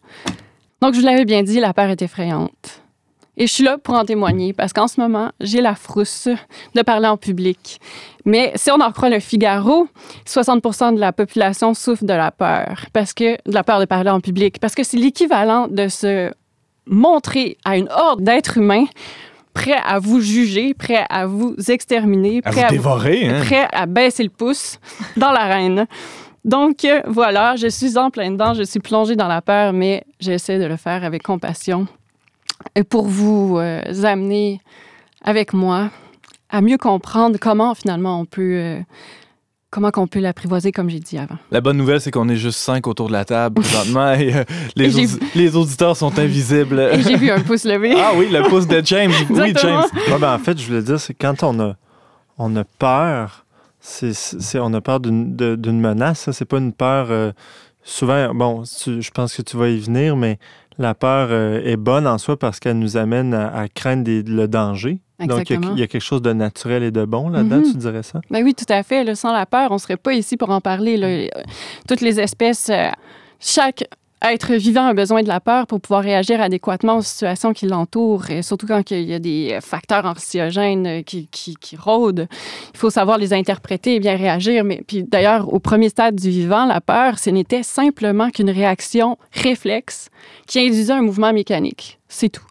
Donc, 0.81 0.95
je 0.95 1.01
vous 1.01 1.07
l'avais 1.07 1.25
bien 1.25 1.43
dit, 1.43 1.61
la 1.61 1.73
peur 1.73 1.91
est 1.91 2.03
effrayante. 2.03 2.80
Et 3.41 3.47
je 3.47 3.53
suis 3.55 3.65
là 3.65 3.79
pour 3.79 3.95
en 3.95 4.05
témoigner 4.05 4.53
parce 4.53 4.75
qu'en 4.75 4.87
ce 4.87 5.01
moment, 5.01 5.31
j'ai 5.41 5.63
la 5.63 5.75
frousse 5.75 6.29
de 6.75 6.83
parler 6.83 7.09
en 7.09 7.17
public. 7.17 7.81
Mais 8.27 8.53
si 8.55 8.71
on 8.71 8.75
en 8.83 8.93
croit 8.93 9.09
le 9.09 9.19
Figaro, 9.19 9.89
60% 10.27 10.95
de 10.95 11.01
la 11.01 11.11
population 11.15 11.73
souffre 11.73 12.05
de 12.05 12.13
la 12.13 12.33
peur, 12.33 12.85
parce 12.93 13.15
que 13.15 13.37
de 13.49 13.55
la 13.55 13.65
peur 13.65 13.81
de 13.81 13.87
parler 13.87 14.11
en 14.11 14.21
public, 14.21 14.59
parce 14.61 14.75
que 14.75 14.85
c'est 14.85 14.99
l'équivalent 14.99 15.69
de 15.69 15.89
se 15.89 16.31
montrer 16.85 17.57
à 17.65 17.79
une 17.79 17.89
horde 17.89 18.23
d'êtres 18.23 18.59
humains 18.59 18.85
prêts 19.55 19.81
à 19.87 19.99
vous 19.99 20.21
juger, 20.21 20.75
prêts 20.75 21.07
à 21.09 21.25
vous 21.25 21.55
exterminer, 21.69 22.43
À 22.45 22.51
prêts 22.51 22.65
à, 22.65 22.69
dévorer, 22.69 23.27
hein? 23.27 23.41
prêts 23.41 23.69
à 23.73 23.87
baisser 23.87 24.23
le 24.23 24.29
pouce 24.29 24.79
dans 25.17 25.33
l'arène. 25.33 25.87
Donc 26.45 26.85
euh, 26.85 27.01
voilà, 27.07 27.57
je 27.57 27.69
suis 27.69 27.97
en 27.97 28.11
plein 28.11 28.33
dedans, 28.33 28.53
je 28.53 28.65
suis 28.65 28.81
plongée 28.81 29.17
dans 29.17 29.29
la 29.29 29.41
peur, 29.41 29.73
mais 29.73 30.05
j'essaie 30.21 30.59
de 30.59 30.67
le 30.67 30.77
faire 30.77 31.05
avec 31.05 31.23
compassion 31.23 31.87
pour 32.89 33.07
vous 33.07 33.59
euh, 33.59 33.81
amener 34.05 34.61
avec 35.23 35.53
moi 35.53 35.91
à 36.49 36.61
mieux 36.61 36.79
comprendre 36.79 37.39
comment 37.41 37.75
finalement 37.75 38.21
on 38.21 38.25
peut 38.25 38.55
euh, 38.57 38.81
comment 39.71 39.91
qu'on 39.93 40.07
peut 40.09 40.19
l'apprivoiser 40.19 40.73
comme 40.73 40.91
j'ai 40.91 40.99
dit 40.99 41.17
avant. 41.17 41.37
La 41.53 41.61
bonne 41.61 41.77
nouvelle, 41.77 42.01
c'est 42.01 42.11
qu'on 42.11 42.29
est 42.29 42.37
juste 42.37 42.59
cinq 42.59 42.87
autour 42.89 43.07
de 43.09 43.13
la 43.13 43.25
table 43.25 43.61
présentement 43.63 44.13
et 44.19 44.35
euh, 44.35 44.45
les, 44.75 44.87
Et 44.87 44.91
j'ai 44.91 45.05
audi- 45.17 45.19
les 45.37 45.57
auditeurs 45.57 45.97
sont 45.97 46.19
invisibles. 46.19 46.81
Et 46.93 47.03
j'ai 47.03 47.17
vu 47.17 47.31
un 47.31 47.41
pouce 47.41 47.65
levé. 47.65 47.95
ah 47.99 48.11
oui, 48.17 48.29
le 48.31 48.43
pouce 48.49 48.67
de 48.67 48.83
James. 48.85 49.13
Oui. 49.31 49.53
James. 49.57 49.85
Ouais, 50.09 50.19
ben, 50.19 50.35
en 50.35 50.39
fait, 50.39 50.59
je 50.59 50.67
voulais 50.67 50.83
dire, 50.83 50.99
c'est 50.99 51.15
quand 51.15 51.43
on 51.45 51.61
a, 51.61 51.77
on 52.39 52.57
a 52.57 52.65
peur. 52.65 53.45
C'est, 53.79 54.13
c'est- 54.13 54.59
on 54.59 54.75
a 54.75 54.81
peur 54.81 54.99
d'une, 55.01 55.37
menace. 55.81 56.21
Ça, 56.21 56.33
c'est 56.33 56.45
pas 56.45 56.59
une 56.59 56.73
peur. 56.73 57.07
euh, 57.11 57.31
souvent, 57.85 58.35
bon, 58.35 58.65
tu- 58.65 59.01
je 59.01 59.11
pense 59.13 59.35
que 59.37 59.43
tu 59.43 59.57
vas 59.57 59.69
y 59.69 59.79
venir, 59.79 60.17
mais 60.17 60.39
la 60.81 60.95
peur 60.95 61.29
euh, 61.31 61.61
est 61.65 61.77
bonne 61.77 62.07
en 62.09 62.19
soi 62.19 62.37
parce 62.39 62.59
qu'elle 62.59 62.79
nous 62.79 62.97
amène 62.97 63.35
à, 63.35 63.55
à 63.57 63.69
craindre 63.69 64.03
des- 64.03 64.23
le 64.23 64.49
danger. 64.49 64.99
Donc, 65.21 65.51
il 65.51 65.61
y, 65.63 65.83
a, 65.83 65.85
y 65.85 65.89
quelque 65.89 66.01
chose 66.01 66.23
de 66.23 66.33
naturel 66.33 66.83
et 66.83 66.91
de 66.91 67.05
bon 67.05 67.29
là-dedans, 67.29 67.59
Mhm. 67.59 67.73
tu 67.73 67.77
dirais 67.77 68.03
ça? 68.03 68.23
Ben 68.31 68.43
oui, 68.43 68.55
tout 68.55 68.65
à 68.73 68.83
fait. 68.83 69.05
là. 69.05 69.15
sans 69.15 69.33
la 69.35 69.45
peur, 69.45 69.71
on 69.71 69.77
serait 69.79 69.99
pas 69.99 70.15
ici 70.15 70.39
pour 70.39 70.49
en 70.51 70.63
parler. 70.63 70.97
là. 70.97 71.09
Euh, 71.09 71.29
Toutes 71.87 72.01
les 72.01 72.19
espèces, 72.19 72.71
euh, 72.71 72.89
chaque 73.39 73.85
être 74.23 74.53
vivant 74.55 74.87
a 74.87 74.95
besoin 74.95 75.23
de 75.23 75.29
la 75.29 75.41
peur 75.41 75.67
pour 75.67 75.81
pouvoir 75.81 76.03
réagir 76.03 76.41
adéquatement 76.41 76.99
aux 76.99 77.03
situations 77.03 77.53
qui 77.53 77.67
l'entourent, 77.67 78.27
surtout 78.43 78.67
quand 78.67 78.91
il 78.91 79.09
y 79.09 79.15
a 79.15 79.19
des 79.19 79.59
facteurs 79.63 80.05
anxiogènes 80.05 80.87
euh, 80.87 81.03
qui, 81.03 81.27
qui, 81.29 81.57
qui 81.57 81.77
rôdent. 81.77 82.29
Il 82.75 82.79
faut 82.79 82.91
savoir 82.91 83.19
les 83.19 83.33
interpréter 83.33 83.95
et 83.95 84.01
bien 84.01 84.17
réagir. 84.17 84.65
Mais 84.65 84.83
puis 84.87 85.05
d'ailleurs, 85.05 85.53
au 85.53 85.59
premier 85.59 85.89
stade 85.89 86.17
du 86.17 86.31
vivant, 86.31 86.67
la 86.67 86.81
peur, 86.81 87.19
ce 87.19 87.31
n'était 87.31 87.63
simplement 87.63 88.31
qu'une 88.31 88.51
réaction 88.51 89.17
réflexe 89.33 90.11
qui 90.47 90.61
induisait 90.61 90.93
un 90.93 91.03
mouvement 91.03 91.33
mécanique. 91.33 91.99
C'est 92.09 92.29
tout. 92.29 92.45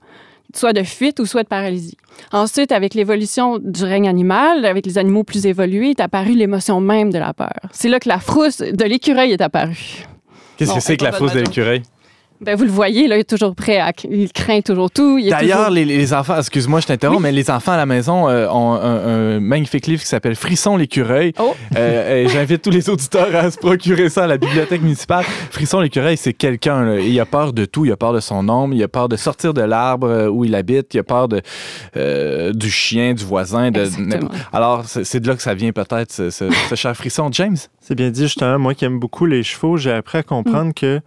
Soit 0.55 0.73
de 0.73 0.81
fuite 0.81 1.19
ou 1.19 1.27
soit 1.27 1.43
de 1.43 1.47
paralysie. 1.47 1.97
Ensuite, 2.31 2.71
avec 2.71 2.95
l'évolution 2.95 3.59
du 3.59 3.83
règne 3.83 4.09
animal, 4.09 4.65
avec 4.65 4.85
les 4.87 4.97
animaux 4.97 5.23
plus 5.23 5.45
évolués, 5.45 5.91
est 5.91 5.99
apparue 5.99 6.33
l'émotion 6.33 6.81
même 6.81 7.11
de 7.11 7.19
la 7.19 7.33
peur. 7.33 7.69
C'est 7.71 7.89
là 7.89 7.99
que 7.99 8.09
la 8.09 8.19
frousse 8.19 8.57
de 8.57 8.83
l'écureuil 8.85 9.31
est 9.31 9.41
apparue. 9.41 10.07
Qu'est-ce 10.59 10.73
que 10.73 10.79
c'est 10.81 10.97
que 10.97 11.05
la 11.05 11.11
pas 11.11 11.17
frousse 11.17 11.31
de 11.31 11.39
l'écureuil? 11.39 11.83
Ben, 12.41 12.55
vous 12.55 12.63
le 12.63 12.69
voyez, 12.71 13.07
là, 13.09 13.17
il 13.17 13.19
est 13.19 13.29
toujours 13.29 13.53
prêt 13.53 13.79
à... 13.79 13.91
Il 14.09 14.31
craint 14.31 14.61
toujours 14.61 14.89
tout. 14.89 15.19
D'ailleurs, 15.21 15.57
toujours- 15.57 15.71
les, 15.71 15.83
les 15.83 16.13
enfants, 16.13 16.37
excuse-moi, 16.37 16.79
je 16.79 16.87
t'interromps, 16.87 17.21
mais 17.21 17.33
les 17.33 17.49
enfants 17.51 17.73
à 17.73 17.77
la 17.77 17.85
maison 17.85 18.29
euh, 18.29 18.47
ont 18.49 18.73
un, 18.75 19.35
un 19.35 19.39
magnifique 19.41 19.87
livre 19.87 20.01
qui 20.01 20.07
s'appelle 20.07 20.35
Frisson 20.35 20.77
l'écureuil. 20.77 21.33
Oh. 21.37 21.53
Euh, 21.75 22.23
et 22.23 22.29
J'invite 22.29 22.61
tous 22.61 22.69
les 22.69 22.89
auditeurs 22.89 23.35
à 23.35 23.51
se 23.51 23.57
procurer 23.57 24.07
ça 24.09 24.23
à 24.23 24.27
la 24.27 24.37
bibliothèque 24.37 24.81
municipale. 24.81 25.25
Frisson 25.51 25.81
l'écureuil, 25.81 26.15
c'est 26.15 26.31
quelqu'un, 26.31 26.95
il 26.97 27.19
a 27.19 27.25
peur 27.25 27.51
de 27.51 27.65
tout. 27.65 27.83
Il 27.83 27.91
a 27.91 27.97
peur 27.97 28.13
de 28.13 28.21
son 28.21 28.47
ombre, 28.47 28.73
il 28.73 28.81
a 28.83 28.87
peur 28.87 29.09
de 29.09 29.17
sortir 29.17 29.53
de 29.53 29.61
l'arbre 29.61 30.07
euh, 30.07 30.27
où 30.29 30.45
il 30.45 30.55
habite, 30.55 30.93
il 30.93 30.99
a 30.99 31.03
peur 31.03 31.27
de, 31.27 31.41
euh, 31.97 32.53
du 32.53 32.71
chien, 32.71 33.13
du 33.13 33.25
voisin. 33.25 33.69
De, 33.71 33.81
Exactement. 33.81 34.29
Alors, 34.53 34.85
c'est 34.85 35.19
de 35.19 35.27
là 35.27 35.35
que 35.35 35.41
ça 35.41 35.53
vient 35.53 35.73
peut-être, 35.73 36.11
ce, 36.13 36.29
ce- 36.29 36.49
ce 36.69 36.75
cher 36.75 36.95
frisson. 36.95 37.29
James? 37.33 37.57
C'est 37.81 37.95
bien 37.95 38.09
dit, 38.11 38.21
justement. 38.23 38.57
Moi 38.57 38.75
qui 38.75 38.85
aime 38.85 38.97
beaucoup 38.99 39.25
les 39.25 39.43
chevaux, 39.43 39.75
j'ai 39.75 39.91
appris 39.91 40.19
à 40.19 40.23
comprendre 40.23 40.73
que 40.73 41.01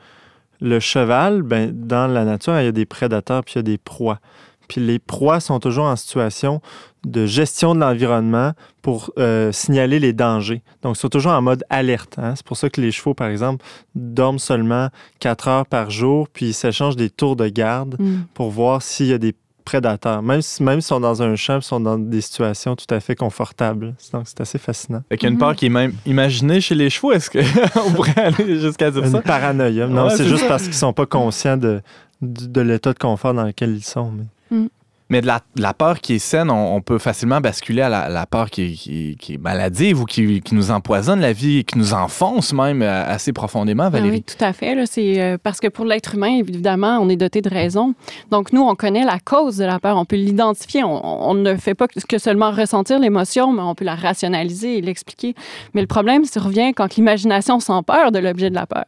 le 0.62 0.78
cheval, 0.80 1.42
ben, 1.42 1.70
dans 1.74 2.06
la 2.06 2.24
nature, 2.24 2.58
il 2.60 2.64
y 2.64 2.68
a 2.68 2.72
des 2.72 2.86
prédateurs 2.86 3.42
puis 3.44 3.54
il 3.54 3.58
y 3.58 3.60
a 3.60 3.62
des 3.64 3.78
proies. 3.78 4.20
Puis 4.68 4.80
les 4.80 4.98
proies 4.98 5.40
sont 5.40 5.58
toujours 5.60 5.84
en 5.84 5.96
situation 5.96 6.62
de 7.04 7.26
gestion 7.26 7.74
de 7.74 7.80
l'environnement 7.80 8.52
pour 8.80 9.10
euh, 9.18 9.50
signaler 9.52 9.98
les 9.98 10.12
dangers. 10.12 10.62
Donc, 10.82 10.96
ils 10.96 11.00
sont 11.00 11.08
toujours 11.08 11.32
en 11.32 11.42
mode 11.42 11.64
alerte. 11.68 12.14
hein. 12.18 12.34
C'est 12.36 12.46
pour 12.46 12.56
ça 12.56 12.70
que 12.70 12.80
les 12.80 12.92
chevaux, 12.92 13.12
par 13.12 13.28
exemple, 13.28 13.64
dorment 13.96 14.38
seulement 14.38 14.88
4 15.18 15.48
heures 15.48 15.66
par 15.66 15.90
jour, 15.90 16.28
puis 16.28 16.46
ils 16.50 16.54
s'échangent 16.54 16.96
des 16.96 17.10
tours 17.10 17.34
de 17.36 17.48
garde 17.48 17.96
Mm. 17.98 18.20
pour 18.34 18.50
voir 18.50 18.82
s'il 18.82 19.06
y 19.06 19.12
a 19.12 19.18
des 19.18 19.34
prédateurs. 19.62 20.22
Même 20.22 20.42
si- 20.42 20.62
même 20.62 20.80
s'ils 20.80 20.88
sont 20.88 21.00
dans 21.00 21.22
un 21.22 21.34
champ, 21.36 21.56
ils 21.58 21.62
sont 21.62 21.80
dans 21.80 21.98
des 21.98 22.20
situations 22.20 22.76
tout 22.76 22.92
à 22.94 23.00
fait 23.00 23.14
confortables. 23.14 23.94
Donc, 24.12 24.22
c'est 24.26 24.40
assez 24.40 24.58
fascinant. 24.58 25.02
Fait 25.08 25.16
qu'il 25.16 25.26
y 25.26 25.28
a 25.28 25.30
une 25.30 25.34
Mhm. 25.36 25.40
peur 25.40 25.56
qui 25.56 25.66
est 25.66 25.70
même 25.70 25.92
imaginée 26.06 26.60
chez 26.60 26.74
les 26.74 26.90
chevaux. 26.90 27.12
Est-ce 27.12 27.30
qu'on 27.30 27.92
pourrait 27.94 28.18
aller 28.18 28.60
jusqu'à 28.60 28.90
dire 28.90 29.06
ça? 29.06 29.16
Une 29.16 29.22
paranoïa. 29.22 29.86
Non, 29.86 30.06
Ouais, 30.08 30.16
c'est 30.16 30.26
juste 30.26 30.42
ça. 30.42 30.48
parce 30.48 30.64
qu'ils 30.64 30.74
sont 30.74 30.92
pas 30.92 31.06
conscients 31.06 31.56
de, 31.56 31.80
de, 32.20 32.46
de 32.46 32.60
l'état 32.60 32.92
de 32.92 32.98
confort 32.98 33.34
dans 33.34 33.44
lequel 33.44 33.70
ils 33.76 33.84
sont. 33.84 34.12
mais- 34.12 34.68
Mais 35.12 35.20
de 35.20 35.26
la, 35.26 35.40
de 35.56 35.60
la 35.60 35.74
peur 35.74 36.00
qui 36.00 36.14
est 36.14 36.18
saine, 36.18 36.50
on, 36.50 36.74
on 36.76 36.80
peut 36.80 36.96
facilement 36.96 37.42
basculer 37.42 37.82
à 37.82 37.90
la, 37.90 38.08
la 38.08 38.24
peur 38.24 38.48
qui, 38.48 38.62
est- 38.62 38.72
qui 38.74 39.10
est- 39.10 39.14
qui 39.16 39.34
est 39.34 39.38
maladive 39.38 40.00
ou 40.00 40.06
qui, 40.06 40.40
qui 40.40 40.54
nous 40.54 40.70
empoisonne 40.70 41.20
la 41.20 41.34
vie 41.34 41.58
et 41.58 41.64
qui 41.64 41.76
nous 41.76 41.92
enfonce 41.92 42.54
même 42.54 42.80
euh, 42.80 43.04
assez 43.06 43.34
profondément, 43.34 43.84
Ah 43.84 43.90
Valérie. 43.90 44.10
oui, 44.16 44.22
tout 44.22 44.42
à 44.42 44.54
fait. 44.54 44.74
C'est 44.86 45.20
euh, 45.20 45.36
parce 45.42 45.60
que 45.60 45.68
pour 45.68 45.84
l'être 45.84 46.14
humain, 46.14 46.38
évidemment, 46.38 46.98
on 46.98 47.10
est 47.10 47.16
doté 47.16 47.42
de 47.42 47.50
raison. 47.50 47.94
Donc, 48.30 48.54
nous, 48.54 48.62
on 48.62 48.74
connaît 48.74 49.04
la 49.04 49.18
cause 49.18 49.58
de 49.58 49.66
la 49.66 49.78
peur. 49.78 49.98
On 49.98 50.06
peut 50.06 50.16
l'identifier. 50.16 50.82
On, 50.82 51.28
on 51.30 51.34
ne 51.34 51.56
fait 51.56 51.74
pas 51.74 51.88
que 51.88 52.00
que 52.08 52.16
seulement 52.18 52.50
ressentir 52.50 52.98
l'émotion, 52.98 53.52
mais 53.52 53.60
on 53.62 53.74
peut 53.74 53.84
la 53.84 53.94
rationaliser 53.96 54.78
et 54.78 54.80
l'expliquer. 54.80 55.34
Mais 55.74 55.82
le 55.82 55.86
problème 55.86 56.24
survient 56.24 56.72
quand 56.72 56.96
l'imagination 56.96 57.60
s'empare 57.60 58.12
de 58.12 58.18
l'objet 58.18 58.48
de 58.48 58.54
la 58.54 58.66
peur. 58.66 58.86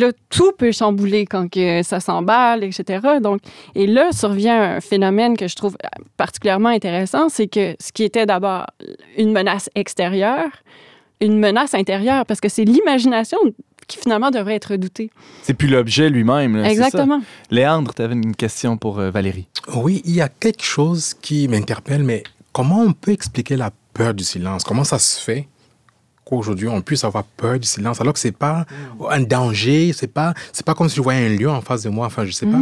Là, 0.00 0.12
tout 0.30 0.52
peut 0.56 0.72
chambouler 0.72 1.26
quand 1.26 1.50
que 1.50 1.82
ça 1.82 2.00
s'emballe, 2.00 2.64
etc. 2.64 3.06
Donc, 3.22 3.40
et 3.74 3.86
là 3.86 4.12
survient 4.12 4.76
un 4.76 4.80
phénomène 4.80 5.36
que 5.36 5.46
je 5.46 5.54
trouve 5.56 5.76
particulièrement 6.16 6.70
intéressant, 6.70 7.28
c'est 7.28 7.48
que 7.48 7.76
ce 7.78 7.92
qui 7.92 8.04
était 8.04 8.24
d'abord 8.24 8.66
une 9.18 9.32
menace 9.32 9.68
extérieure, 9.74 10.48
une 11.20 11.38
menace 11.38 11.74
intérieure, 11.74 12.24
parce 12.24 12.40
que 12.40 12.48
c'est 12.48 12.64
l'imagination 12.64 13.38
qui 13.86 13.98
finalement 13.98 14.30
devrait 14.30 14.54
être 14.54 14.72
redoutée. 14.72 15.10
C'est 15.42 15.54
plus 15.54 15.68
l'objet 15.68 16.08
lui-même. 16.08 16.56
là, 16.56 16.68
c'est 16.68 16.76
ça. 16.76 16.86
Exactement. 16.86 17.20
Léandre, 17.50 17.92
tu 17.94 18.02
avais 18.02 18.14
une 18.14 18.36
question 18.36 18.76
pour 18.76 19.00
euh, 19.00 19.10
Valérie. 19.10 19.48
Oui, 19.74 20.00
il 20.04 20.14
y 20.14 20.20
a 20.20 20.28
quelque 20.28 20.62
chose 20.62 21.14
qui 21.14 21.48
m'interpelle, 21.48 22.04
mais 22.04 22.22
comment 22.52 22.80
on 22.80 22.92
peut 22.92 23.12
expliquer 23.12 23.56
la 23.56 23.70
peur 23.92 24.14
du 24.14 24.24
silence? 24.24 24.64
Comment 24.64 24.84
ça 24.84 24.98
se 24.98 25.20
fait? 25.20 25.48
Qu'aujourd'hui 26.30 26.68
on 26.68 26.80
puisse 26.80 27.04
avoir 27.04 27.24
peur 27.24 27.58
du 27.58 27.66
silence 27.66 28.00
alors 28.00 28.14
que 28.14 28.18
c'est 28.20 28.32
pas 28.32 28.64
un 29.10 29.20
danger, 29.20 29.92
c'est 29.92 30.06
pas 30.12 30.32
c'est 30.52 30.64
pas 30.64 30.74
comme 30.74 30.88
si 30.88 30.96
je 30.96 31.02
voyais 31.02 31.26
un 31.26 31.36
lion 31.36 31.52
en 31.52 31.60
face 31.60 31.82
de 31.82 31.90
moi. 31.90 32.06
Enfin, 32.06 32.24
je 32.24 32.32
sais 32.32 32.46
pas. 32.46 32.60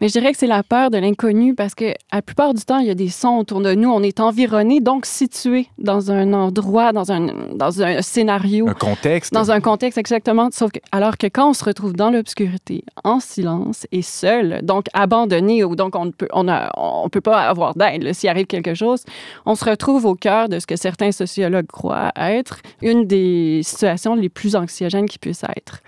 Mais 0.00 0.08
je 0.08 0.12
dirais 0.12 0.32
que 0.32 0.38
c'est 0.38 0.46
la 0.46 0.62
peur 0.62 0.90
de 0.90 0.98
l'inconnu 0.98 1.54
parce 1.54 1.74
que 1.74 1.94
la 2.12 2.22
plupart 2.22 2.54
du 2.54 2.64
temps, 2.64 2.78
il 2.78 2.86
y 2.86 2.90
a 2.90 2.94
des 2.94 3.08
sons 3.08 3.38
autour 3.38 3.60
de 3.60 3.74
nous. 3.74 3.90
On 3.90 4.02
est 4.02 4.20
environné, 4.20 4.80
donc 4.80 5.06
situé 5.06 5.68
dans 5.78 6.10
un 6.10 6.32
endroit, 6.32 6.92
dans 6.92 7.12
un, 7.12 7.54
dans 7.54 7.82
un 7.82 8.02
scénario. 8.02 8.68
Un 8.68 8.74
contexte. 8.74 9.32
Dans 9.32 9.50
un 9.50 9.60
contexte 9.60 9.98
exactement, 9.98 10.48
sauf 10.52 10.72
que, 10.72 10.80
alors 10.92 11.16
que 11.16 11.26
quand 11.26 11.50
on 11.50 11.52
se 11.52 11.64
retrouve 11.64 11.94
dans 11.94 12.10
l'obscurité, 12.10 12.84
en 13.04 13.20
silence 13.20 13.86
et 13.92 14.02
seul, 14.02 14.60
donc 14.62 14.86
abandonné, 14.92 15.64
ou 15.64 15.76
donc 15.76 15.94
on 15.96 16.06
ne 16.06 16.10
peut, 16.10 16.28
on 16.32 16.48
a, 16.48 16.70
on 16.76 17.08
peut 17.08 17.20
pas 17.20 17.48
avoir 17.48 17.74
d'aide 17.74 18.12
s'il 18.12 18.28
arrive 18.28 18.46
quelque 18.46 18.74
chose, 18.74 19.04
on 19.46 19.54
se 19.54 19.64
retrouve 19.64 20.04
au 20.06 20.14
cœur 20.14 20.48
de 20.48 20.58
ce 20.58 20.66
que 20.66 20.76
certains 20.76 21.12
sociologues 21.12 21.66
croient 21.66 22.12
être 22.16 22.60
une 22.82 23.06
des 23.06 23.60
situations 23.62 24.14
les 24.14 24.28
plus 24.28 24.56
anxiogènes 24.56 25.08
qui 25.08 25.18
puissent 25.18 25.44
être. 25.56 25.80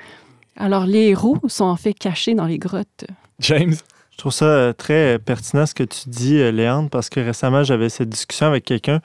Alors 0.56 0.86
les 0.86 1.08
héros 1.08 1.36
sont 1.48 1.64
en 1.64 1.76
fait 1.76 1.92
cachés 1.92 2.34
dans 2.34 2.46
les 2.46 2.58
grottes. 2.58 3.06
James? 3.40 3.74
Je 4.16 4.22
trouve 4.22 4.32
ça 4.32 4.46
euh, 4.46 4.72
très 4.72 5.18
pertinent 5.18 5.66
ce 5.66 5.74
que 5.74 5.82
tu 5.82 6.08
dis, 6.08 6.38
euh, 6.38 6.50
Léandre, 6.50 6.88
parce 6.88 7.10
que 7.10 7.20
récemment, 7.20 7.64
j'avais 7.64 7.90
cette 7.90 8.08
discussion 8.08 8.46
avec 8.46 8.64
quelqu'un 8.64 9.00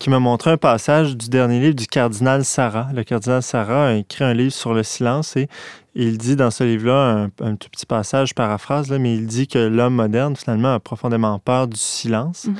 qui 0.00 0.10
m'a 0.10 0.18
montré 0.18 0.50
un 0.50 0.56
passage 0.56 1.16
du 1.16 1.28
dernier 1.28 1.60
livre 1.60 1.76
du 1.76 1.86
cardinal 1.86 2.44
Sarah. 2.44 2.88
Le 2.92 3.04
cardinal 3.04 3.44
Sarah 3.44 3.90
a 3.90 3.92
écrit 3.92 4.24
un 4.24 4.34
livre 4.34 4.52
sur 4.52 4.74
le 4.74 4.82
silence 4.82 5.36
et 5.36 5.48
il 5.94 6.18
dit 6.18 6.34
dans 6.34 6.50
ce 6.50 6.64
livre-là, 6.64 7.28
un, 7.40 7.46
un 7.46 7.54
tout 7.54 7.68
petit 7.70 7.86
passage, 7.86 8.34
paraphrase, 8.34 8.90
là, 8.90 8.98
mais 8.98 9.14
il 9.14 9.28
dit 9.28 9.46
que 9.46 9.60
l'homme 9.60 9.94
moderne, 9.94 10.34
finalement, 10.34 10.74
a 10.74 10.80
profondément 10.80 11.38
peur 11.38 11.68
du 11.68 11.78
silence. 11.78 12.46
Mhm. 12.46 12.56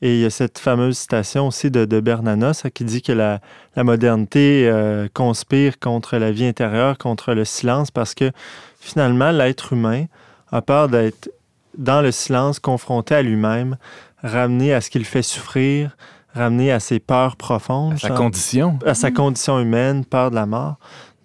Et 0.00 0.14
il 0.14 0.20
y 0.20 0.24
a 0.26 0.30
cette 0.30 0.60
fameuse 0.60 0.96
citation 0.96 1.48
aussi 1.48 1.72
de, 1.72 1.84
de 1.84 1.98
Bernanos 1.98 2.64
hein, 2.64 2.70
qui 2.72 2.84
dit 2.84 3.02
que 3.02 3.10
la, 3.10 3.40
la 3.74 3.82
modernité 3.82 4.68
euh, 4.68 5.08
conspire 5.12 5.80
contre 5.80 6.18
la 6.18 6.30
vie 6.30 6.46
intérieure, 6.46 6.98
contre 6.98 7.34
le 7.34 7.44
silence, 7.44 7.90
parce 7.90 8.14
que 8.14 8.30
finalement, 8.78 9.32
l'être 9.32 9.72
humain 9.72 10.04
a 10.52 10.62
peur 10.62 10.88
d'être 10.88 11.30
dans 11.76 12.00
le 12.00 12.10
silence, 12.12 12.58
confronté 12.58 13.14
à 13.14 13.22
lui-même, 13.22 13.76
ramené 14.22 14.72
à 14.72 14.80
ce 14.80 14.90
qui 14.90 14.98
le 14.98 15.04
fait 15.04 15.22
souffrir, 15.22 15.96
ramené 16.34 16.72
à 16.72 16.80
ses 16.80 16.98
peurs 17.00 17.36
profondes, 17.36 17.94
À 17.94 17.98
sa 17.98 18.08
genre, 18.08 18.16
condition. 18.18 18.78
à 18.86 18.94
sa 18.94 19.10
condition 19.10 19.58
humaine, 19.60 20.04
peur 20.04 20.30
de 20.30 20.34
la 20.36 20.46
mort. 20.46 20.76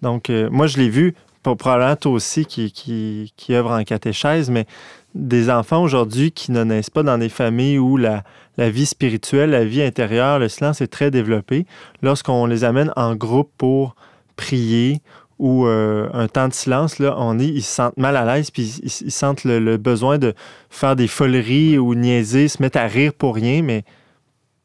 Donc, 0.02 0.30
euh, 0.30 0.48
moi, 0.50 0.66
je 0.66 0.76
l'ai 0.78 0.88
vu, 0.88 1.14
pour- 1.42 1.56
probablement 1.56 1.96
toi 1.96 2.12
aussi 2.12 2.46
qui, 2.46 2.72
qui, 2.72 3.32
qui 3.36 3.54
œuvre 3.54 3.72
en 3.72 3.84
catéchèse, 3.84 4.50
mais 4.50 4.66
des 5.14 5.50
enfants 5.50 5.82
aujourd'hui 5.82 6.32
qui 6.32 6.50
ne 6.52 6.64
naissent 6.64 6.90
pas 6.90 7.02
dans 7.04 7.18
des 7.18 7.28
familles 7.28 7.78
où 7.78 7.96
la, 7.96 8.24
la 8.56 8.68
vie 8.70 8.86
spirituelle, 8.86 9.50
la 9.50 9.64
vie 9.64 9.82
intérieure, 9.82 10.38
le 10.40 10.48
silence 10.48 10.80
est 10.80 10.88
très 10.88 11.10
développé, 11.10 11.66
lorsqu'on 12.02 12.46
les 12.46 12.64
amène 12.64 12.92
en 12.96 13.14
groupe 13.14 13.50
pour 13.56 13.94
prier 14.36 15.00
ou 15.38 15.66
euh, 15.66 16.08
un 16.12 16.28
temps 16.28 16.48
de 16.48 16.52
silence, 16.54 16.98
là, 16.98 17.14
on 17.18 17.38
est, 17.38 17.46
ils 17.46 17.62
se 17.62 17.72
sentent 17.72 17.96
mal 17.96 18.16
à 18.16 18.24
l'aise, 18.24 18.50
puis 18.50 18.80
ils, 18.82 19.06
ils 19.06 19.10
sentent 19.12 19.44
le, 19.44 19.58
le 19.58 19.76
besoin 19.76 20.18
de 20.18 20.34
faire 20.70 20.94
des 20.96 21.08
foleries 21.08 21.76
ou 21.78 21.94
niaiser, 21.94 22.48
se 22.48 22.62
mettre 22.62 22.78
à 22.78 22.86
rire 22.86 23.12
pour 23.12 23.34
rien, 23.34 23.62
mais 23.62 23.84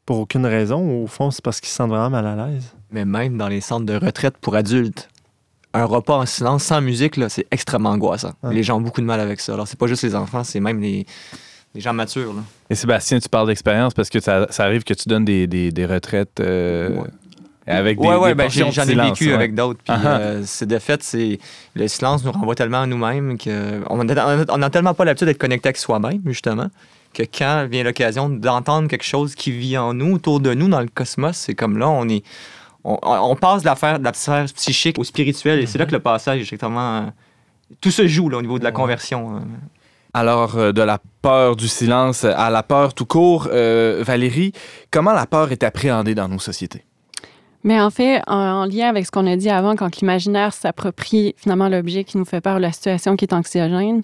pour 0.06 0.18
aucune 0.20 0.46
raison. 0.46 1.02
Au 1.02 1.06
fond, 1.06 1.30
c'est 1.30 1.42
parce 1.42 1.60
qu'ils 1.60 1.68
se 1.70 1.76
sentent 1.76 1.90
vraiment 1.90 2.10
mal 2.10 2.26
à 2.26 2.46
l'aise. 2.48 2.72
Mais 2.92 3.04
même 3.04 3.36
dans 3.36 3.48
les 3.48 3.60
centres 3.60 3.86
de 3.86 3.94
retraite 3.94 4.36
pour 4.40 4.54
adultes, 4.56 5.08
un 5.72 5.84
repas 5.84 6.16
en 6.16 6.26
silence 6.26 6.64
sans 6.64 6.80
musique, 6.80 7.16
là, 7.16 7.28
c'est 7.28 7.46
extrêmement 7.52 7.90
angoissant. 7.90 8.32
Les 8.50 8.62
gens 8.64 8.78
ont 8.78 8.80
beaucoup 8.80 9.00
de 9.00 9.06
mal 9.06 9.20
avec 9.20 9.38
ça. 9.40 9.54
Alors, 9.54 9.68
c'est 9.68 9.78
pas 9.78 9.86
juste 9.86 10.02
les 10.02 10.16
enfants, 10.16 10.42
c'est 10.42 10.58
même 10.58 10.80
les, 10.80 11.06
les 11.74 11.80
gens 11.80 11.92
matures. 11.92 12.32
là. 12.32 12.40
Et 12.70 12.74
Sébastien, 12.74 13.20
tu 13.20 13.28
parles 13.28 13.46
d'expérience 13.46 13.94
parce 13.94 14.08
que 14.10 14.18
ça, 14.18 14.48
ça 14.50 14.64
arrive 14.64 14.82
que 14.82 14.94
tu 14.94 15.08
donnes 15.08 15.24
des, 15.24 15.46
des, 15.46 15.70
des 15.70 15.86
retraites 15.86 16.40
euh, 16.40 16.96
Ouais. 16.96 17.08
Avec 17.70 17.98
des, 18.00 18.06
ouais, 18.06 18.16
ouais, 18.16 18.28
des 18.30 18.34
ben, 18.34 18.50
j'en 18.50 18.68
ai 18.68 18.72
silence, 18.72 19.08
vécu 19.10 19.28
ouais. 19.28 19.34
avec 19.34 19.54
d'autres. 19.54 19.80
Puis, 19.84 19.94
ah. 19.96 20.18
euh, 20.18 20.42
c'est 20.44 20.66
de 20.66 20.78
fait, 20.78 21.02
c'est 21.02 21.38
le 21.74 21.88
silence 21.88 22.24
nous 22.24 22.32
renvoie 22.32 22.54
tellement 22.54 22.82
à 22.82 22.86
nous-mêmes 22.86 23.38
qu'on 23.38 24.04
n'a 24.04 24.70
tellement 24.70 24.94
pas 24.94 25.04
l'habitude 25.04 25.28
d'être 25.28 25.38
connecté 25.38 25.68
avec 25.68 25.76
soi-même, 25.76 26.20
justement. 26.26 26.68
que 27.12 27.22
quand 27.22 27.66
vient 27.70 27.82
l'occasion 27.82 28.28
d'entendre 28.28 28.88
quelque 28.88 29.04
chose 29.04 29.34
qui 29.34 29.50
vit 29.50 29.76
en 29.76 29.94
nous, 29.94 30.14
autour 30.14 30.40
de 30.40 30.54
nous, 30.54 30.68
dans 30.68 30.80
le 30.80 30.88
cosmos, 30.88 31.36
c'est 31.36 31.54
comme 31.54 31.78
là, 31.78 31.88
on 31.88 32.08
est. 32.08 32.24
On, 32.84 32.98
on 33.02 33.36
passe 33.36 33.62
de 33.62 33.66
la, 33.66 33.74
sphère- 33.74 33.98
de 33.98 34.04
la 34.04 34.12
sphère 34.14 34.46
psychique 34.54 34.98
au 34.98 35.04
spirituel, 35.04 35.60
et 35.60 35.66
c'est 35.66 35.76
là 35.78 35.84
que 35.86 35.92
le 35.92 36.00
passage 36.00 36.38
est 36.38 36.42
exactement. 36.42 36.98
euh, 36.98 37.02
tout 37.80 37.90
se 37.90 38.06
joue 38.06 38.28
là, 38.30 38.38
au 38.38 38.42
niveau 38.42 38.58
de 38.58 38.64
la 38.64 38.72
conversion. 38.72 39.36
euh. 39.36 39.40
Alors, 40.14 40.56
euh, 40.56 40.72
de 40.72 40.82
la 40.82 40.98
peur 41.20 41.56
du 41.56 41.68
silence 41.68 42.24
à 42.24 42.48
la 42.50 42.62
peur 42.62 42.94
tout 42.94 43.04
court, 43.04 43.48
euh, 43.52 44.02
Valérie, 44.04 44.52
comment 44.90 45.12
la 45.12 45.26
peur 45.26 45.52
est 45.52 45.62
appréhendée 45.62 46.14
dans 46.14 46.28
nos 46.28 46.38
sociétés? 46.38 46.84
Mais 47.62 47.80
en 47.80 47.90
fait, 47.90 48.22
en, 48.26 48.36
en 48.36 48.64
lien 48.64 48.88
avec 48.88 49.06
ce 49.06 49.10
qu'on 49.10 49.26
a 49.26 49.36
dit 49.36 49.50
avant, 49.50 49.76
quand 49.76 49.98
l'imaginaire 49.98 50.52
s'approprie 50.52 51.34
finalement 51.36 51.68
l'objet 51.68 52.04
qui 52.04 52.16
nous 52.18 52.24
fait 52.24 52.40
peur, 52.40 52.58
la 52.58 52.72
situation 52.72 53.16
qui 53.16 53.24
est 53.24 53.34
anxiogène, 53.34 54.02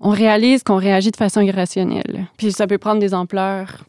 on 0.00 0.10
réalise 0.10 0.62
qu'on 0.62 0.76
réagit 0.76 1.10
de 1.10 1.16
façon 1.16 1.40
irrationnelle. 1.40 2.26
Puis 2.36 2.52
ça 2.52 2.66
peut 2.66 2.78
prendre 2.78 3.00
des 3.00 3.14
ampleurs 3.14 3.84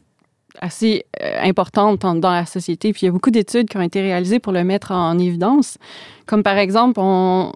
assez 0.60 1.05
euh, 1.21 1.39
importantes 1.41 1.99
dans, 1.99 2.32
la 2.32 2.45
société. 2.45 2.91
Puis 2.91 3.03
il 3.03 3.05
y 3.05 3.10
a 3.10 3.12
beaucoup 3.12 3.32
d'études 3.32 3.69
qui 3.69 3.77
ont 3.77 3.82
été 3.82 4.01
réalisées 4.01 4.39
pour 4.39 4.51
le 4.51 4.63
mettre 4.63 4.91
en, 4.91 5.17
évidence. 5.17 5.77
Comme 6.25 6.43
par 6.43 6.58
exemple, 6.58 6.99
on, 6.99 7.51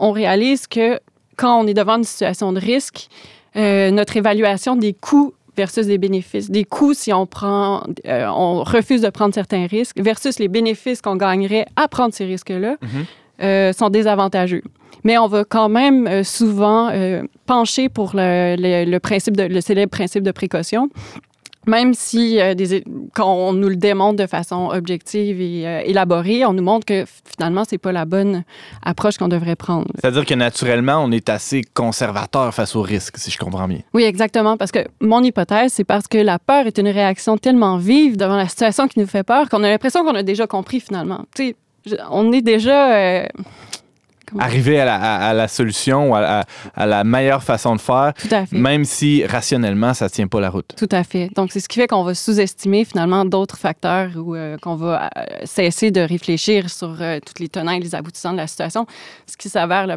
on 0.00 0.12
réalise 0.12 0.66
que 0.66 1.00
quand 1.36 1.60
on 1.60 1.66
est 1.66 1.74
devant 1.74 1.96
une 1.96 2.04
situation 2.04 2.52
de 2.52 2.60
risque, 2.60 3.08
euh, 3.56 3.90
notre 3.90 4.16
évaluation 4.16 4.76
des 4.76 4.92
coûts 4.92 5.32
versus 5.56 5.86
des 5.86 5.98
bénéfices. 5.98 6.50
Des 6.50 6.64
coûts 6.64 6.94
si 6.94 7.12
on 7.12 7.26
prend, 7.26 7.82
euh, 8.06 8.26
on 8.28 8.62
refuse 8.64 9.00
de 9.02 9.10
prendre 9.10 9.34
certains 9.34 9.66
risques 9.66 10.00
versus 10.00 10.38
les 10.38 10.48
bénéfices 10.48 11.00
qu'on 11.00 11.16
gagnerait 11.16 11.66
à 11.76 11.88
prendre 11.88 12.12
ces 12.14 12.24
risques-là 12.24 12.76
Mhm. 12.82 12.88
euh, 13.42 13.72
sont 13.72 13.90
désavantageux. 13.90 14.62
Mais 15.04 15.18
on 15.18 15.26
va 15.26 15.44
quand 15.44 15.68
même 15.68 16.06
euh, 16.06 16.22
souvent 16.24 16.90
pencher 17.46 17.88
pour 17.88 18.12
le, 18.14 18.56
le- 18.58 18.90
le 18.90 19.00
principe 19.00 19.36
de, 19.36 19.42
le 19.44 19.60
célèbre 19.60 19.90
principe 19.90 20.22
de 20.22 20.30
précaution. 20.32 20.88
Même 21.66 21.94
si 21.94 22.40
euh, 22.40 22.54
des- 22.54 22.84
quand 23.14 23.32
on 23.32 23.52
nous 23.52 23.68
le 23.68 23.76
démontre 23.76 24.16
de 24.16 24.26
façon 24.26 24.68
objective 24.72 25.40
et 25.40 25.66
euh, 25.66 25.80
élaborée, 25.84 26.44
on 26.44 26.52
nous 26.52 26.62
montre 26.62 26.84
que 26.86 27.04
finalement, 27.24 27.64
c'est 27.68 27.78
pas 27.78 27.92
la 27.92 28.04
bonne 28.04 28.44
approche 28.82 29.16
qu'on 29.18 29.28
devrait 29.28 29.56
prendre. 29.56 29.86
C'est-à-dire 30.00 30.24
que 30.26 30.34
naturellement, 30.34 30.98
on 31.04 31.10
est 31.10 31.28
assez 31.28 31.62
conservateur 31.74 32.52
face 32.54 32.76
au 32.76 32.82
risque, 32.82 33.16
si 33.18 33.30
je 33.30 33.38
comprends 33.38 33.68
bien. 33.68 33.80
Oui, 33.94 34.02
exactement. 34.04 34.56
Parce 34.56 34.72
que 34.72 34.80
mon 35.00 35.22
hypothèse, 35.22 35.72
c'est 35.72 35.84
parce 35.84 36.06
que 36.06 36.18
la 36.18 36.38
peur 36.38 36.66
est 36.66 36.78
une 36.78 36.88
réaction 36.88 37.36
tellement 37.38 37.76
vive 37.78 38.16
devant 38.16 38.36
la 38.36 38.48
situation 38.48 38.88
qui 38.88 38.98
nous 39.00 39.06
fait 39.06 39.22
peur 39.24 39.48
qu'on 39.48 39.62
a 39.64 39.68
l'impression 39.68 40.04
qu'on 40.04 40.14
a 40.14 40.22
déjà 40.22 40.46
compris 40.46 40.80
finalement. 40.80 41.24
Tu 41.34 41.54
sais, 41.86 41.98
on 42.10 42.32
est 42.32 42.42
déjà. 42.42 42.94
euh, 42.96 43.26
Arriver 44.38 44.80
à 44.80 44.84
la, 44.84 44.96
à- 44.96 45.28
à 45.30 45.32
la 45.34 45.48
solution 45.48 46.10
ou 46.10 46.14
à, 46.14 46.44
à- 46.74 46.86
la 46.86 47.04
meilleure 47.04 47.42
façon 47.42 47.76
de 47.76 47.80
faire, 47.80 48.12
Tout 48.20 48.28
à 48.34 48.46
fait. 48.46 48.56
même 48.56 48.84
si 48.84 49.24
rationnellement, 49.24 49.94
ça 49.94 50.08
tient 50.08 50.26
pas 50.26 50.40
la 50.40 50.50
route. 50.50 50.70
Tout 50.76 50.88
à 50.90 51.04
fait. 51.04 51.30
Donc, 51.34 51.52
c'est 51.52 51.60
ce 51.60 51.68
qui 51.68 51.78
fait 51.80 51.86
qu'on 51.86 52.02
va 52.04 52.14
sous-estimer 52.14 52.84
finalement 52.84 53.24
d'autres 53.24 53.58
facteurs 53.58 54.10
ou 54.16 54.34
euh, 54.34 54.56
qu'on 54.58 54.76
va 54.76 55.10
euh, 55.16 55.24
cesser 55.44 55.90
de 55.90 56.00
réfléchir 56.00 56.70
sur 56.70 56.96
euh, 57.00 57.18
toutes 57.24 57.40
les 57.40 57.48
tenants 57.48 57.72
et 57.72 57.80
les 57.80 57.94
aboutissants 57.94 58.32
de 58.32 58.38
la 58.38 58.46
situation, 58.46 58.86
ce 59.26 59.36
qui 59.36 59.48
s'avère 59.48 59.86
là, 59.86 59.96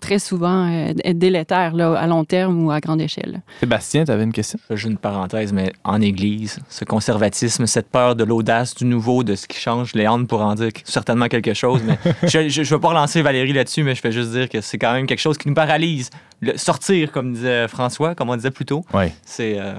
très 0.00 0.18
souvent 0.18 0.66
euh, 0.66 0.92
être 1.04 1.18
délétère 1.18 1.74
là, 1.74 1.94
à 1.98 2.06
long 2.06 2.24
terme 2.24 2.64
ou 2.64 2.70
à 2.70 2.80
grande 2.80 3.00
échelle. 3.00 3.42
Sébastien, 3.60 4.04
tu 4.04 4.10
avais 4.10 4.24
une 4.24 4.32
question? 4.32 4.58
J'ai 4.70 4.88
une 4.88 4.96
parenthèse, 4.96 5.52
mais 5.52 5.72
en 5.84 6.00
Église, 6.00 6.58
ce 6.68 6.84
conservatisme, 6.84 7.66
cette 7.66 7.88
peur 7.88 8.16
de 8.16 8.24
l'audace, 8.24 8.74
du 8.74 8.84
nouveau, 8.84 9.24
de 9.24 9.34
ce 9.34 9.46
qui 9.46 9.58
change, 9.58 9.94
Léandre 9.94 10.26
pour 10.26 10.40
en 10.40 10.54
dire 10.54 10.70
certainement 10.84 11.28
quelque 11.28 11.54
chose. 11.54 11.82
Mais 11.84 11.98
je 12.28 12.60
ne 12.60 12.64
veux 12.64 12.80
pas 12.80 12.88
relancer 12.88 13.22
Valérie 13.22 13.52
là-dessus, 13.52 13.82
mais 13.82 13.94
je 13.94 14.02
vais 14.02 14.12
juste 14.12 14.30
dire 14.30 14.48
que 14.48 14.60
c'est 14.60 14.78
quand 14.78 14.92
même 14.92 15.06
quelque 15.06 15.20
chose 15.20 15.38
qui 15.38 15.48
nous 15.48 15.54
paralyse. 15.54 16.10
Le- 16.42 16.56
sortir, 16.56 17.12
comme 17.12 17.34
disait 17.34 17.68
François, 17.68 18.14
comme 18.14 18.30
on 18.30 18.36
disait 18.36 18.50
plus 18.50 18.64
tôt, 18.64 18.82
Oui. 18.94 19.06
c'est. 19.24 19.58
euh, 19.58 19.74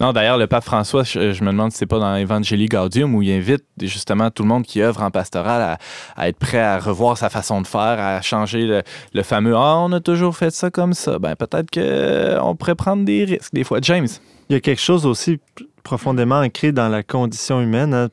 Non, 0.00 0.12
d'ailleurs, 0.12 0.38
le 0.38 0.46
pape 0.46 0.62
François, 0.64 1.02
je, 1.02 1.32
je 1.32 1.42
me 1.42 1.50
demande 1.50 1.72
si 1.72 1.78
c'est 1.78 1.86
pas 1.86 1.98
dans 1.98 2.14
Evangelii 2.16 2.66
Gaudium 2.68 3.14
où 3.14 3.22
il 3.22 3.32
invite 3.32 3.64
justement 3.82 4.30
tout 4.30 4.42
le 4.44 4.48
monde 4.48 4.62
qui 4.64 4.80
œuvre 4.80 5.02
en 5.02 5.10
pastoral 5.10 5.60
à, 5.60 5.78
à 6.16 6.28
être 6.28 6.38
prêt 6.38 6.60
à 6.60 6.78
revoir 6.78 7.18
sa 7.18 7.30
façon 7.30 7.60
de 7.60 7.66
faire, 7.66 7.98
à 7.98 8.20
changer 8.22 8.64
le, 8.66 8.82
le 9.12 9.22
fameux 9.24 9.54
Ah, 9.56 9.76
on 9.78 9.90
a 9.92 10.00
toujours 10.00 10.36
fait 10.36 10.50
ça 10.50 10.70
comme 10.70 10.94
ça. 10.94 11.18
Ben, 11.18 11.34
peut-être 11.36 11.70
qu'on 11.70 12.54
pourrait 12.56 12.74
prendre 12.76 13.04
des 13.04 13.24
risques 13.24 13.52
des 13.52 13.64
fois. 13.64 13.78
James? 13.82 14.06
Il 14.50 14.52
y 14.52 14.56
a 14.56 14.60
quelque 14.60 14.80
chose 14.82 15.06
aussi 15.06 15.38
p- 15.56 15.64
profondément 15.82 16.40
ancré 16.40 16.70
dans 16.70 16.88
la 16.88 17.02
condition 17.02 17.60
humaine. 17.60 17.92
hein. 17.94 18.08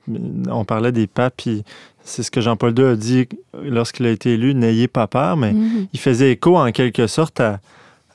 On 0.49 0.65
parlait 0.65 0.91
des 0.91 1.05
papes, 1.07 1.35
puis 1.37 1.63
c'est 2.03 2.23
ce 2.23 2.31
que 2.31 2.41
Jean-Paul 2.41 2.73
II 2.77 2.85
a 2.85 2.95
dit 2.95 3.27
lorsqu'il 3.63 4.05
a 4.07 4.09
été 4.09 4.33
élu, 4.33 4.55
n'ayez 4.55 4.87
pas 4.87 5.05
peur, 5.07 5.37
mais 5.37 5.51
Mhm. 5.53 5.87
il 5.93 5.99
faisait 5.99 6.31
écho 6.31 6.57
en 6.57 6.71
quelque 6.71 7.05
sorte 7.07 7.39
à, 7.41 7.59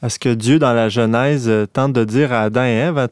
à 0.03 0.09
ce 0.09 0.19
que 0.19 0.33
Dieu, 0.35 0.59
dans 0.59 0.73
la 0.73 0.89
Genèse, 0.89 1.49
euh, 1.49 1.67
tente 1.67 1.93
de 1.93 2.05
dire 2.05 2.33
à 2.33 2.43
Adam 2.43 2.65
et 2.65 2.75
Ève. 2.75 2.99
hein, 2.99 3.09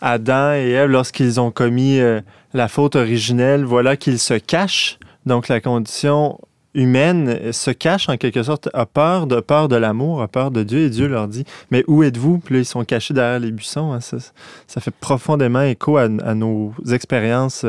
Adam 0.00 0.52
et 0.54 0.70
Ève, 0.70 0.90
lorsqu'ils 0.90 1.40
ont 1.40 1.50
commis 1.50 1.98
euh, 2.00 2.20
la 2.54 2.68
faute 2.68 2.96
originelle, 2.96 3.64
voilà 3.64 3.96
qu'ils 3.96 4.18
se 4.18 4.34
cachent. 4.34 4.98
Donc 5.24 5.48
la 5.48 5.60
condition 5.60 6.38
humaine 6.74 7.28
euh, 7.28 7.52
se 7.52 7.70
cache 7.70 8.08
en 8.08 8.16
quelque 8.16 8.42
sorte, 8.42 8.68
a 8.74 8.86
peur 8.86 9.26
de 9.26 9.40
peur 9.40 9.68
de 9.68 9.76
l'amour, 9.76 10.20
a 10.22 10.28
peur 10.28 10.50
de 10.50 10.62
Dieu, 10.62 10.80
et 10.80 10.90
Dieu 10.90 11.06
leur 11.08 11.28
dit, 11.28 11.44
mais 11.70 11.84
où 11.86 12.02
êtes-vous? 12.02 12.38
Puis 12.38 12.54
là, 12.54 12.60
ils 12.60 12.66
sont 12.66 12.84
cachés 12.84 13.14
derrière 13.14 13.40
les 13.40 13.52
buissons. 13.52 13.92
hein. 13.92 14.00
ça, 14.00 14.80
fait 14.80 14.94
profondément 15.00 15.62
écho 15.62 15.96
à, 15.96 16.02
à 16.04 16.34
nos 16.34 16.72
expériences 16.92 17.64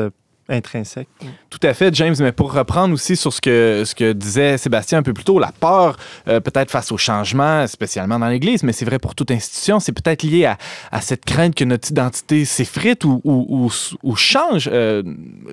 intrinsèques. 0.48 1.08
Tout 1.50 1.58
à 1.62 1.74
fait, 1.74 1.94
James, 1.94 2.14
mais 2.20 2.32
pour 2.32 2.52
reprendre 2.52 2.94
aussi 2.94 3.16
sur 3.16 3.32
ce 3.32 3.40
que, 3.40 3.82
ce 3.84 3.94
que 3.94 4.12
disait 4.12 4.56
Sébastien 4.58 4.98
un 4.98 5.02
peu 5.02 5.12
plus 5.12 5.24
tôt, 5.24 5.38
la 5.38 5.52
peur, 5.52 5.96
euh, 6.28 6.40
peut-être 6.40 6.70
face 6.70 6.90
au 6.92 6.96
changement, 6.96 7.66
spécialement 7.66 8.18
dans 8.18 8.28
l'Église, 8.28 8.62
mais 8.62 8.72
c'est 8.72 8.84
vrai 8.84 8.98
pour 8.98 9.14
toute 9.14 9.30
institution, 9.30 9.78
c'est 9.80 9.92
peut-être 9.92 10.22
lié 10.22 10.46
à, 10.46 10.56
à 10.90 11.00
cette 11.00 11.24
crainte 11.24 11.54
que 11.54 11.64
notre 11.64 11.90
identité 11.90 12.44
s'effrite 12.44 13.04
ou, 13.04 13.20
ou, 13.24 14.16
change 14.16 14.68
euh, 14.72 15.02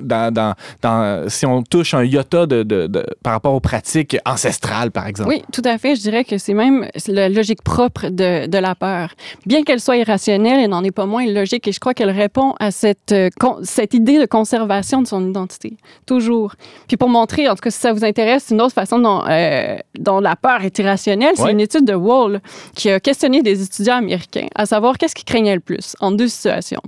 dans, 0.01 0.34
dans, 0.81 1.29
si 1.29 1.45
on 1.45 1.62
touche 1.63 1.93
un 1.93 2.03
iota 2.03 2.45
de, 2.45 2.63
de- 2.63 3.05
par 3.23 3.34
rapport 3.34 3.53
aux 3.53 3.60
pratiques 3.60 4.17
ancestrales, 4.25 4.91
par 4.91 5.08
exemple. 5.08 5.29
Oui, 5.29 5.43
tout 5.51 5.62
à 5.65 5.77
fait. 5.77 5.95
Je 5.95 6.01
dirais 6.01 6.23
que 6.23 6.38
c'est 6.38 6.53
même 6.53 6.88
la 7.08 7.29
logique 7.29 7.62
propre 7.63 8.08
de, 8.10 8.47
de 8.47 8.58
la 8.58 8.75
peur. 8.75 9.10
Bien 9.45 9.63
qu'elle 9.63 9.79
soit 9.81 9.97
irrationnelle, 9.97 10.60
elle 10.63 10.69
n'en 10.69 10.84
est 10.84 10.91
pas 10.91 11.05
moins 11.05 11.25
logique 11.25 11.67
et 11.67 11.71
je 11.71 11.79
crois 11.79 11.93
qu'elle 11.93 12.12
répond 12.12 12.53
à 12.60 12.71
cette, 12.71 13.12
euh, 13.12 13.29
cette 13.63 13.93
idée 13.93 14.19
de 14.19 14.25
conservation 14.25 14.85
de 15.02 15.08
son 15.08 15.28
identité. 15.30 15.78
Toujours. 16.06 16.56
Puis 16.88 16.98
pour 16.98 17.10
montrer, 17.10 17.48
en 17.50 17.56
tout 17.56 17.62
cas, 17.62 17.71
si 17.71 17.80
ça 17.80 17.93
vous 17.93 18.06
intéresse, 18.06 18.48
une 18.52 18.62
autre 18.62 18.74
façon 18.74 19.00
dont, 19.00 19.24
euh, 19.28 19.78
dont 20.00 20.19
la 20.19 20.36
peur 20.36 20.63
est 20.63 20.78
irrationnelle, 20.80 21.34
c'est 21.36 21.43
Ouais. 21.43 21.52
une 21.52 21.60
étude 21.60 21.86
de 21.86 21.93
Wall 21.93 22.41
qui 22.76 22.89
a 22.89 23.00
questionné 23.00 23.41
des 23.41 23.62
étudiants 23.63 23.98
américains 23.98 24.48
à 24.56 24.65
savoir 24.65 24.98
qu'est-ce 24.98 25.15
qu'ils 25.15 25.26
craignaient 25.26 25.56
le 25.56 25.60
plus 25.62 25.95
en 26.00 26.12
deux 26.12 26.28
situations. 26.28 26.82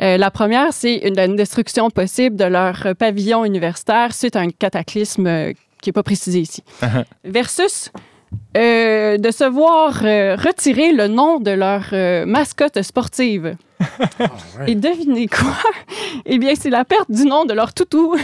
Euh, 0.00 0.16
la 0.16 0.30
première, 0.30 0.72
c'est 0.72 0.94
une, 0.96 1.18
une 1.18 1.36
destruction 1.36 1.90
possible 1.90 2.36
de 2.36 2.44
leur 2.44 2.86
pavillon 2.98 3.44
universitaire 3.44 4.14
suite 4.14 4.36
à 4.36 4.40
un 4.40 4.50
cataclysme 4.50 5.26
euh, 5.26 5.52
qui 5.82 5.88
n'est 5.88 5.92
pas 5.92 6.02
précisé 6.04 6.40
ici. 6.40 6.62
Versus 7.24 7.90
euh, 8.56 9.18
de 9.18 9.30
se 9.30 9.44
voir 9.44 10.00
euh, 10.04 10.36
retirer 10.36 10.92
le 10.92 11.06
nom 11.08 11.38
de 11.40 11.50
leur 11.50 11.82
euh, 11.92 12.26
mascotte 12.26 12.80
sportive. 12.82 13.56
Et 14.66 14.74
devinez 14.74 15.28
quoi? 15.28 15.54
Eh 16.26 16.38
bien, 16.38 16.54
c'est 16.58 16.70
la 16.70 16.84
perte 16.84 17.10
du 17.10 17.24
nom 17.26 17.44
de 17.44 17.52
leur 17.54 17.72
toutou 17.72 18.16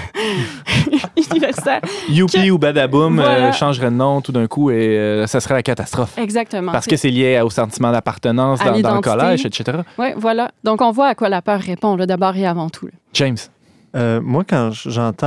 universitaire. 1.32 1.80
Youpi 2.08 2.46
Que- 2.46 2.50
ou 2.50 2.58
Badaboom 2.58 3.16
Voilà. 3.16 3.48
euh, 3.48 3.52
changerait 3.52 3.90
de 3.90 3.96
nom 3.96 4.20
tout 4.20 4.32
d'un 4.32 4.46
coup 4.46 4.70
et 4.70 4.98
euh, 4.98 5.26
ça 5.26 5.40
serait 5.40 5.54
la 5.54 5.62
catastrophe. 5.62 6.16
Exactement. 6.18 6.72
Parce 6.72 6.86
que 6.86 6.96
c'est 6.96 7.10
lié 7.10 7.40
au 7.44 7.50
sentiment 7.50 7.92
d'appartenance 7.92 8.60
dans, 8.64 8.78
dans 8.80 8.94
le 8.96 9.00
collège, 9.00 9.46
etc. 9.46 9.78
Oui, 9.98 10.08
voilà. 10.16 10.50
Donc, 10.64 10.80
on 10.80 10.90
voit 10.90 11.08
à 11.08 11.14
quoi 11.14 11.28
la 11.28 11.42
peur 11.42 11.60
répond, 11.60 11.96
d'abord 11.96 12.36
et 12.36 12.46
avant 12.46 12.68
tout. 12.70 12.86
là. 12.86 12.92
James. 13.12 13.36
Euh, 13.96 14.20
moi, 14.20 14.42
quand 14.48 14.70
j'entends 14.72 15.26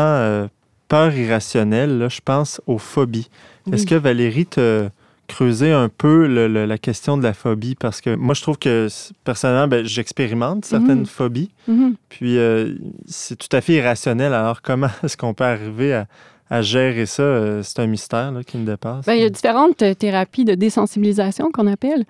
peur 0.87 1.13
irrationnelle, 1.13 1.97
là, 1.97 2.09
je 2.09 2.19
pense 2.23 2.61
aux 2.67 2.77
phobies. 2.77 3.29
Est-ce 3.71 3.85
que 3.85 3.95
Valérie 3.95 4.45
te 4.45 4.87
creusé 5.27 5.73
un 5.73 5.89
peu 5.89 6.25
le- 6.25 6.47
le- 6.47 6.65
la 6.65 6.77
question 6.77 7.17
de 7.17 7.23
la 7.23 7.33
phobie? 7.33 7.75
Parce 7.75 7.99
que 7.99 8.15
moi, 8.15 8.33
je 8.33 8.41
trouve 8.41 8.57
que 8.57 8.87
personnellement, 9.25 9.67
ben, 9.67 9.85
j'expérimente 9.85 10.63
certaines 10.63 10.99
Mhm. 10.99 11.05
phobies. 11.05 11.49
Mhm. 11.67 11.95
Puis 12.07 12.37
euh, 12.37 12.75
c'est 13.07 13.35
tout 13.37 13.53
à 13.55 13.59
fait 13.59 13.73
irrationnel. 13.73 14.33
Alors, 14.33 14.61
comment 14.61 14.87
est-ce 15.03 15.17
qu'on 15.17 15.33
peut 15.33 15.43
arriver 15.43 15.93
à, 15.93 16.07
à 16.49 16.61
gérer 16.61 17.05
ça? 17.05 17.23
Euh, 17.23 17.61
c'est 17.63 17.79
un 17.79 17.87
mystère 17.87 18.31
là, 18.31 18.41
qui 18.43 18.57
me 18.57 18.65
dépasse. 18.65 19.05
Ben, 19.05 19.15
il 19.15 19.21
y 19.21 19.25
a 19.25 19.29
différentes 19.29 19.83
thérapies 19.99 20.45
de 20.45 20.55
désensibilisation 20.55 21.51
qu'on 21.51 21.67
appelle. 21.67 22.05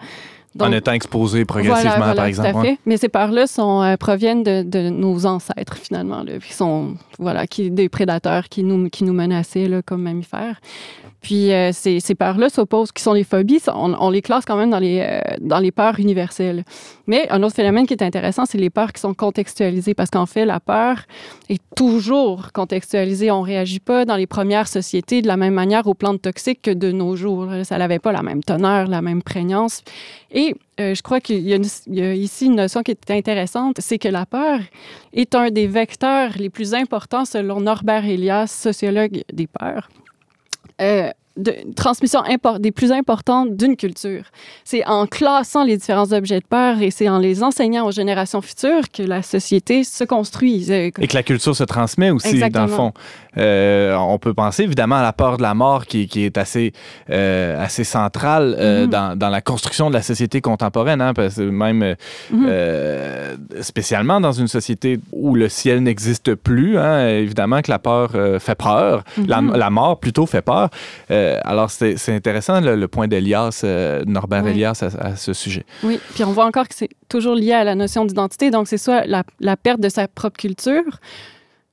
En 0.60 0.72
étant 0.72 0.94
exposé 0.94 1.46
progressivement, 1.46 1.82
Voilà, 1.82 1.98
voilà, 1.98 2.16
par 2.16 2.24
Tout 2.26 2.30
exemple. 2.30 2.50
à 2.50 2.60
ouais. 2.60 2.66
fait. 2.72 2.80
Mais 2.86 2.98
ces 2.98 3.10
peurs-là 3.10 3.48
sont, 3.48 3.82
euh, 3.82 3.96
proviennent 3.98 4.44
de, 4.44 4.64
de 4.64 4.90
nos 4.90 5.26
ancêtres, 5.26 5.78
finalement, 5.78 6.24
là, 6.24 6.40
qui 6.40 6.54
sont, 6.54 6.96
voilà, 7.20 7.46
qui, 7.48 7.70
des 7.70 7.90
prédateurs 7.90 8.50
qui 8.50 8.64
nous, 8.64 8.90
qui 8.90 9.04
nous 9.04 9.14
menaçaient 9.14 9.68
là, 9.68 9.82
comme 9.82 10.02
mammifères. 10.04 10.60
Puis 11.22 11.52
euh, 11.52 11.72
ces, 11.74 12.00
peurs-là 12.16 12.50
s'opposent, 12.50 12.92
qui 12.92 13.02
sont 13.02 13.14
les 13.14 13.24
phobies, 13.24 13.60
on, 13.74 14.10
les 14.10 14.22
classe 14.22 14.46
quand 14.46 14.56
même 14.56 14.70
dans 14.70 14.80
les, 14.80 15.02
euh, 15.02 15.20
dans 15.42 15.60
les 15.60 15.72
peurs 15.72 16.00
universelles. 16.00 16.64
Mais 17.08 17.28
un 17.30 17.42
autre 17.44 17.56
phénomène 17.56 17.88
qui 17.88 17.94
est 17.94 18.04
intéressant, 18.04 18.46
c'est 18.46 18.58
les 18.58 18.70
peurs 18.70 18.94
qui 18.94 19.02
sont 19.02 19.14
contextualisées, 19.14 19.94
parce 19.94 20.10
qu'en 20.10 20.26
fait, 20.26 20.46
la 20.46 20.60
peur 20.60 21.04
est 21.50 21.62
toujours 21.76 22.52
contextualisée. 22.54 23.32
On 23.32 23.42
ne 23.42 23.46
réagit 23.46 23.80
pas 23.80 24.06
dans 24.06 24.16
les 24.16 24.28
premières 24.28 24.68
sociétés 24.68 25.22
de 25.22 25.28
la 25.28 25.38
même 25.38 25.54
manière 25.54 25.88
aux 25.88 25.96
plantes 25.96 26.22
toxiques 26.22 26.62
que 26.62 26.72
de 26.72 26.92
nos 26.92 27.16
jours. 27.16 27.48
Ça 27.64 27.78
n'avait 27.78 28.00
pas 28.00 28.12
la 28.12 28.24
même 28.24 28.44
teneur, 28.44 28.88
la 28.88 29.02
même 29.02 29.24
prégnance. 29.24 29.84
Et 30.32 30.56
euh, 30.80 30.94
je 30.94 31.02
crois 31.02 31.20
qu'il 31.20 31.48
y 31.48 31.54
a 31.54 32.14
ici 32.14 32.46
une 32.46 32.56
notion 32.56 32.84
qui 32.84 32.92
est 32.92 33.12
intéressante, 33.12 33.78
c'est 33.80 33.98
que 33.98 34.10
la 34.10 34.26
peur 34.26 34.60
est 35.14 35.34
un 35.34 35.50
des 35.50 35.68
vecteurs 35.68 36.32
les 36.38 36.50
plus 36.50 36.74
importants 36.74 37.26
selon 37.26 37.62
Norbert 37.62 38.06
Elias, 38.06 38.48
sociologue 38.48 39.24
des 39.34 39.48
peurs. 39.48 39.90
Euh, 40.80 41.12
de 41.38 41.54
transmission 41.76 42.22
des 42.60 42.72
plus 42.72 42.92
importantes 42.92 43.56
d'une 43.56 43.76
culture. 43.76 44.24
C'est 44.64 44.86
en 44.86 45.06
classant 45.08 45.64
les 45.64 45.78
différents 45.78 46.12
objets 46.12 46.40
de 46.40 46.46
peur 46.46 46.82
et 46.82 46.92
c'est 46.92 47.10
en 47.10 47.20
les 47.20 47.44
enseignant 47.44 47.86
aux 47.86 47.92
générations 47.92 48.42
futures 48.42 48.90
que 48.92 49.04
la 49.04 49.22
société 49.22 49.84
se 49.84 50.04
construit. 50.04 50.66
Euh, 50.70 50.90
Et 51.00 51.08
que 51.08 51.16
la 51.16 51.24
culture 51.24 51.56
se 51.56 51.64
transmet 51.64 52.10
aussi, 52.10 52.30
Exactement. 52.30 52.66
dans 52.66 52.72
le 52.72 52.76
fond. 52.76 52.94
Euh, 53.38 53.96
on 53.96 54.18
peut 54.18 54.34
penser 54.34 54.64
évidemment 54.64 54.96
à 54.96 55.04
la 55.04 55.14
peur 55.14 55.38
de 55.38 55.44
la 55.44 55.54
mort 55.54 55.86
qui, 55.86 56.08
qui 56.08 56.24
est 56.26 56.38
assez, 56.40 56.74
euh, 57.12 57.64
assez 57.64 57.84
centrale 57.84 58.56
euh, 58.58 58.86
Mhm. 58.86 58.90
dans, 58.90 59.16
dans 59.20 59.30
la 59.30 59.42
construction 59.42 59.90
de 59.90 59.94
la 59.96 60.02
société 60.02 60.42
contemporaine, 60.42 61.02
hein, 61.02 61.14
parce 61.14 61.36
que 61.36 61.42
même 61.44 61.96
Mhm. 62.32 62.48
spécialement 63.62 64.20
dans 64.22 64.32
une 64.32 64.48
société 64.48 65.00
où 65.12 65.36
le 65.36 65.50
ciel 65.50 65.82
n'existe 65.84 66.34
plus, 66.36 66.78
hein, 66.78 67.08
évidemment 67.10 67.62
que 67.62 67.70
la 67.72 67.80
peur 67.80 68.12
fait 68.40 68.56
peur, 68.56 69.04
la, 69.28 69.42
Mhm. 69.42 69.56
la 69.56 69.70
mort 69.70 70.00
plutôt 70.00 70.26
fait 70.26 70.42
peur. 70.42 70.70
Euh, 71.28 71.40
alors 71.44 71.70
c'est 71.72 72.10
intéressant 72.10 72.62
le, 72.62 72.76
le 72.76 72.88
point 72.88 73.08
d'Elias, 73.08 73.62
euh, 73.64 74.04
Norbert 74.06 74.44
Oui. 74.44 74.52
Elias 74.52 74.80
à, 74.82 75.08
à 75.08 75.16
ce 75.16 75.34
sujet. 75.34 75.66
Oui, 75.84 76.00
puis 76.14 76.24
on 76.24 76.32
voit 76.32 76.46
encore 76.46 76.68
que 76.68 76.76
c'est 76.76 76.90
toujours 77.10 77.36
lié 77.36 77.54
à 77.54 77.64
la 77.64 77.76
notion 77.76 78.06
d'identité. 78.06 78.50
Donc, 78.52 78.68
c'est 78.68 78.78
soit 78.78 79.06
la, 79.06 79.24
la 79.40 79.58
perte 79.58 79.80
de 79.80 79.90
sa 79.90 80.08
propre 80.08 80.38
culture 80.38 80.84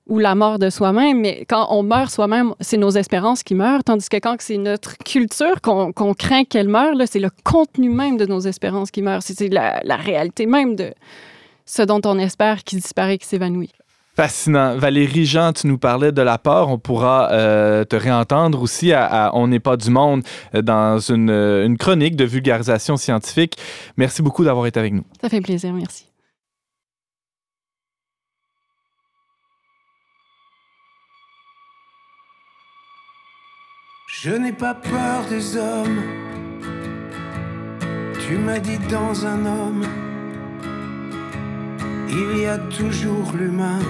ou 0.06 0.18
la 0.18 0.34
mort 0.34 0.58
de 0.58 0.70
soi-même. 0.70 1.20
Mais 1.20 1.44
quand 1.48 1.66
on 1.70 1.82
meurt 1.82 2.10
soi-même, 2.10 2.54
c'est 2.60 2.76
nos 2.76 2.90
espérances 2.90 3.42
qui 3.42 3.54
meurent. 3.54 3.84
Tandis 3.84 4.08
que 4.08 4.18
quand 4.18 4.36
c'est 4.40 4.58
notre 4.58 4.98
culture 4.98 5.60
qu'on 5.62 6.14
craint 6.14 6.44
qu'elle 6.44 6.68
meure, 6.68 6.94
c'est 7.06 7.20
le 7.20 7.30
contenu 7.44 7.88
même 7.88 8.16
de 8.16 8.26
nos 8.26 8.40
espérances 8.40 8.90
qui 8.90 9.02
meurt. 9.02 9.22
C'est 9.22 9.36
c'est 9.38 9.48
la, 9.48 9.80
la 9.84 9.96
réalité 9.96 10.46
même 10.46 10.76
de 10.76 10.92
ce 11.66 11.82
dont 11.82 12.00
on 12.04 12.18
espère 12.18 12.62
qui 12.64 12.76
disparaît, 12.76 13.16
qui 13.18 13.26
s'évanouit. 13.26 13.70
Fascinant. 14.16 14.76
Valérie 14.76 15.26
Jean, 15.26 15.52
tu 15.52 15.66
nous 15.66 15.78
parlais 15.78 16.12
de 16.12 16.22
la 16.22 16.38
peur. 16.38 16.68
On 16.68 16.78
pourra 16.78 17.32
euh, 17.32 17.84
te 17.84 17.96
réentendre 17.96 18.62
aussi 18.62 18.92
à, 18.92 19.04
à 19.06 19.34
On 19.34 19.48
n'est 19.48 19.60
pas 19.60 19.76
du 19.76 19.90
monde 19.90 20.22
euh, 20.54 20.62
dans 20.62 20.98
une, 20.98 21.30
euh, 21.30 21.66
une 21.66 21.76
chronique 21.76 22.14
de 22.14 22.24
vulgarisation 22.24 22.96
scientifique. 22.96 23.56
Merci 23.96 24.22
beaucoup 24.22 24.44
d'avoir 24.44 24.66
été 24.66 24.78
avec 24.78 24.92
nous. 24.92 25.04
Ça 25.20 25.28
fait 25.28 25.40
plaisir, 25.40 25.72
merci. 25.72 26.06
Je 34.22 34.30
n'ai 34.30 34.52
pas 34.52 34.74
peur 34.74 35.26
des 35.28 35.56
hommes. 35.56 36.00
Tu 38.26 38.38
m'as 38.38 38.58
dit 38.58 38.78
dans 38.90 39.26
un 39.26 39.44
homme, 39.44 39.82
il 42.08 42.38
y 42.38 42.46
a 42.46 42.58
toujours 42.58 43.32
l'humain. 43.38 43.80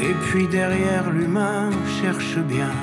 Et 0.00 0.14
puis 0.26 0.46
derrière 0.46 1.10
l'humain, 1.10 1.70
cherche 2.00 2.38
bien. 2.38 2.74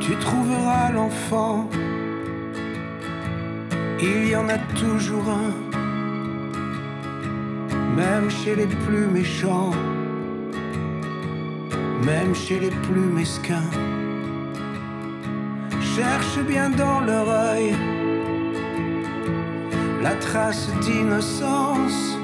Tu 0.00 0.14
trouveras 0.16 0.90
l'enfant. 0.92 1.68
Il 4.00 4.28
y 4.28 4.36
en 4.36 4.48
a 4.48 4.58
toujours 4.80 5.28
un. 5.28 5.52
Même 7.96 8.28
chez 8.30 8.54
les 8.54 8.66
plus 8.66 9.06
méchants. 9.06 9.70
Même 12.04 12.34
chez 12.34 12.60
les 12.60 12.74
plus 12.86 13.08
mesquins. 13.18 13.70
Cherche 15.96 16.38
bien 16.46 16.70
dans 16.70 17.00
leur 17.00 17.28
œil 17.30 18.03
la 20.04 20.14
trace 20.16 20.68
d'innocence 20.82 22.18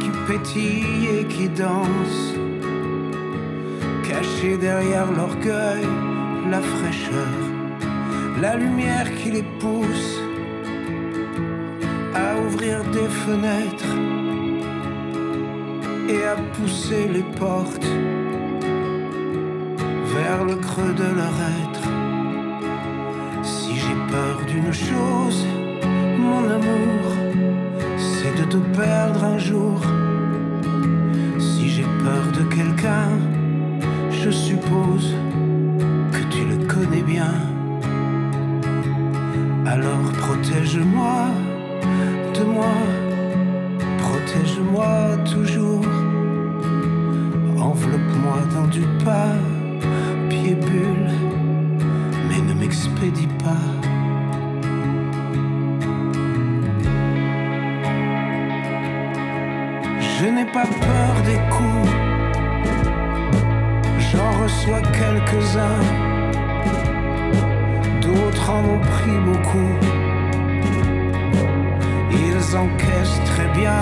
qui 0.00 0.10
pétille 0.28 1.08
et 1.18 1.24
qui 1.24 1.48
danse. 1.48 2.20
Cachée 4.08 4.56
derrière 4.56 5.10
l'orgueil, 5.10 5.84
la 6.52 6.60
fraîcheur, 6.60 7.34
la 8.40 8.54
lumière 8.54 9.12
qui 9.16 9.32
les 9.32 9.46
pousse 9.58 10.20
à 12.14 12.40
ouvrir 12.46 12.84
des 12.96 13.10
fenêtres 13.24 13.96
et 16.08 16.22
à 16.32 16.36
pousser 16.54 17.08
les 17.08 17.26
portes 17.40 17.90
vers 20.14 20.44
le 20.44 20.54
creux 20.66 20.94
de 21.02 21.08
leur 21.20 21.36
être. 21.62 21.86
Si 23.42 23.74
j'ai 23.74 23.98
peur 24.12 24.36
d'une 24.46 24.72
chose, 24.72 25.44
mon 26.34 26.50
amour, 26.58 27.04
c'est 27.98 28.34
de 28.40 28.44
te 28.52 28.56
perdre 28.76 29.24
un 29.24 29.38
jour. 29.38 29.80
Si 31.38 31.68
j'ai 31.68 31.88
peur 32.04 32.24
de 32.38 32.42
quelqu'un, 32.56 33.10
je 34.10 34.30
suppose 34.30 35.14
que 36.12 36.22
tu 36.32 36.42
le 36.52 36.58
connais 36.66 37.02
bien. 37.02 37.34
Alors 39.66 40.06
protège-moi 40.22 41.16
de 42.36 42.44
moi, 42.56 42.76
protège-moi 44.04 44.90
toujours. 45.32 45.86
Enveloppe-moi 47.68 48.38
dans 48.54 48.68
du 48.76 48.82
papier 49.04 49.53
pas 60.54 60.66
peur 60.66 61.14
des 61.24 61.40
coups, 61.50 61.90
j'en 63.98 64.30
reçois 64.40 64.82
quelques-uns, 65.00 65.82
d'autres 68.00 68.50
en 68.50 68.62
ont 68.74 68.78
pris 68.78 69.18
beaucoup. 69.26 69.74
Ils 72.12 72.56
encaissent 72.56 73.20
très 73.24 73.48
bien 73.48 73.80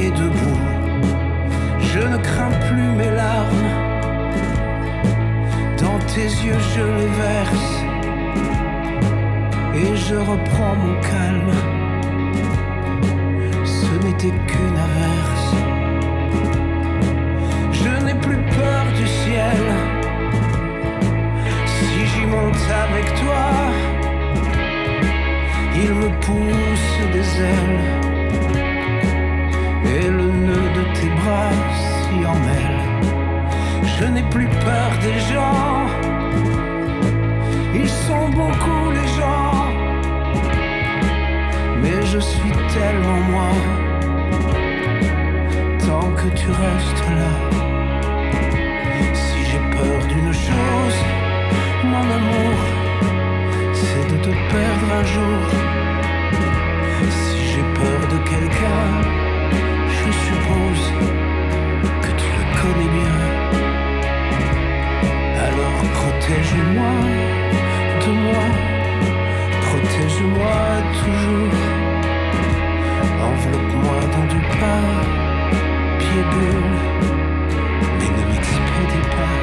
et 0.00 0.10
debout. 0.22 0.60
Je 1.92 2.00
ne 2.00 2.16
crains 2.16 2.56
plus 2.68 2.88
mes 3.00 3.10
larmes. 3.10 3.70
Dans 5.76 5.98
tes 6.14 6.30
yeux, 6.44 6.62
je 6.74 6.84
les 6.98 7.12
verse. 7.24 7.70
Et 9.74 9.94
je 9.94 10.14
reprends 10.14 10.76
mon 10.84 10.94
calme. 11.02 11.52
Ce 13.64 13.92
n'était 14.06 14.38
qu'une 14.46 14.78
averse. 14.88 15.63
Avec 22.54 23.06
toi, 23.16 23.46
il 25.74 25.90
me 25.94 26.08
pousse 26.20 26.98
des 27.12 27.28
ailes. 27.52 27.84
Et 29.94 30.08
le 30.08 30.28
nœud 30.46 30.70
de 30.78 30.84
tes 30.96 31.10
bras 31.20 31.52
s'y 31.80 32.26
emmêle. 32.26 32.80
Je 33.98 34.04
n'ai 34.06 34.22
plus 34.30 34.48
peur 34.48 34.90
des 35.02 35.18
gens. 35.32 35.86
Ils 37.74 37.88
sont 37.88 38.28
beaucoup 38.30 38.90
les 38.98 39.08
gens. 39.18 39.54
Mais 41.82 42.00
je 42.12 42.18
suis 42.18 42.54
tellement 42.76 43.20
moi. 43.32 43.50
Tant 45.86 46.08
que 46.18 46.28
tu 46.34 46.48
restes 46.48 47.04
là. 47.18 47.32
Si 49.12 49.38
j'ai 49.50 49.62
peur 49.76 49.98
d'une 50.08 50.32
chose, 50.32 50.98
mon 51.92 52.06
amour, 52.18 52.58
c'est 53.72 54.06
de 54.12 54.16
te 54.24 54.32
perdre 54.52 54.88
un 55.00 55.04
jour. 55.04 55.44
Si 57.18 57.38
j'ai 57.50 57.66
peur 57.80 58.00
de 58.12 58.18
quelqu'un, 58.30 58.86
je 59.96 60.08
suppose 60.26 60.84
que 62.02 62.10
tu 62.20 62.28
le 62.38 62.44
connais 62.60 62.90
bien. 62.98 63.18
Alors 65.46 65.80
protège-moi 65.98 66.94
de 68.04 68.10
moi, 68.26 68.46
protège-moi 69.66 70.56
toujours. 71.00 71.58
Enveloppe-moi 73.28 73.98
dans 74.14 74.26
du 74.34 74.40
papier 74.60 76.22
bulle, 76.32 76.78
mais 77.98 78.10
ne 78.16 78.24
m'expédie 78.30 79.06
pas. 79.16 79.33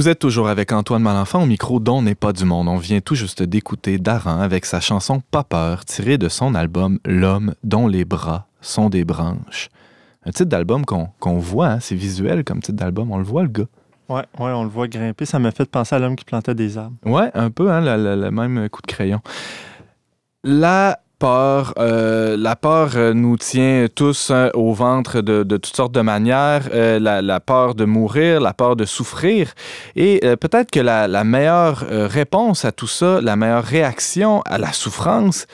Vous 0.00 0.08
êtes 0.08 0.18
toujours 0.18 0.48
avec 0.48 0.72
Antoine 0.72 1.02
Malenfant 1.02 1.42
au 1.42 1.46
micro 1.46 1.78
dont 1.78 2.00
n'est 2.00 2.14
pas 2.14 2.32
du 2.32 2.46
monde. 2.46 2.68
On 2.68 2.78
vient 2.78 3.02
tout 3.02 3.14
juste 3.14 3.42
d'écouter 3.42 3.98
Daran 3.98 4.40
avec 4.40 4.64
sa 4.64 4.80
chanson 4.80 5.20
Pas 5.30 5.44
peur, 5.44 5.84
tirée 5.84 6.16
de 6.16 6.30
son 6.30 6.54
album 6.54 6.98
L'homme 7.04 7.54
dont 7.64 7.86
les 7.86 8.06
bras 8.06 8.46
sont 8.62 8.88
des 8.88 9.04
branches. 9.04 9.68
Un 10.24 10.30
titre 10.30 10.48
d'album 10.48 10.86
qu'on 10.86 11.38
voit, 11.38 11.66
hein, 11.66 11.80
c'est 11.80 11.94
visuel 11.96 12.44
comme 12.44 12.62
titre 12.62 12.78
d'album, 12.78 13.10
on 13.10 13.18
le 13.18 13.24
voit 13.24 13.42
le 13.42 13.50
gars. 13.50 13.66
Ouais, 14.08 14.24
ouais, 14.38 14.50
on 14.52 14.62
le 14.62 14.70
voit 14.70 14.88
grimper. 14.88 15.26
Ça 15.26 15.38
m'a 15.38 15.50
fait 15.50 15.70
penser 15.70 15.94
à 15.94 15.98
l'homme 15.98 16.16
qui 16.16 16.24
plantait 16.24 16.54
des 16.54 16.78
arbres. 16.78 16.96
Ouais, 17.04 17.30
un 17.34 17.50
peu, 17.50 17.70
hein, 17.70 17.82
le, 17.82 18.02
le- 18.02 18.22
le 18.22 18.30
même 18.30 18.70
coup 18.70 18.80
de 18.80 18.86
crayon. 18.86 19.20
La 20.42 21.00
peur, 21.20 21.74
euh, 21.78 22.36
la 22.36 22.56
peur 22.56 22.92
euh, 22.96 23.12
nous 23.12 23.36
tient 23.36 23.86
tous 23.94 24.30
hein, 24.30 24.50
au 24.54 24.72
ventre 24.72 25.20
de, 25.20 25.44
toutes 25.44 25.76
sortes 25.76 25.92
de 25.92 26.00
manières. 26.00 26.68
Euh, 26.72 26.98
la, 26.98 27.22
la 27.22 27.38
peur 27.38 27.74
de 27.74 27.84
mourir, 27.84 28.40
la 28.40 28.54
peur 28.54 28.74
de 28.74 28.86
souffrir. 28.86 29.52
Et 29.94 30.20
euh, 30.24 30.34
peut-être 30.36 30.70
que 30.70 30.80
la, 30.80 31.06
la 31.06 31.22
meilleure 31.22 31.84
euh, 31.90 32.08
réponse 32.08 32.64
à 32.64 32.72
tout 32.72 32.88
ça, 32.88 33.20
la 33.20 33.36
meilleure 33.36 33.64
réaction 33.64 34.40
à 34.46 34.56
la 34.58 34.72
souffrance, 34.72 35.46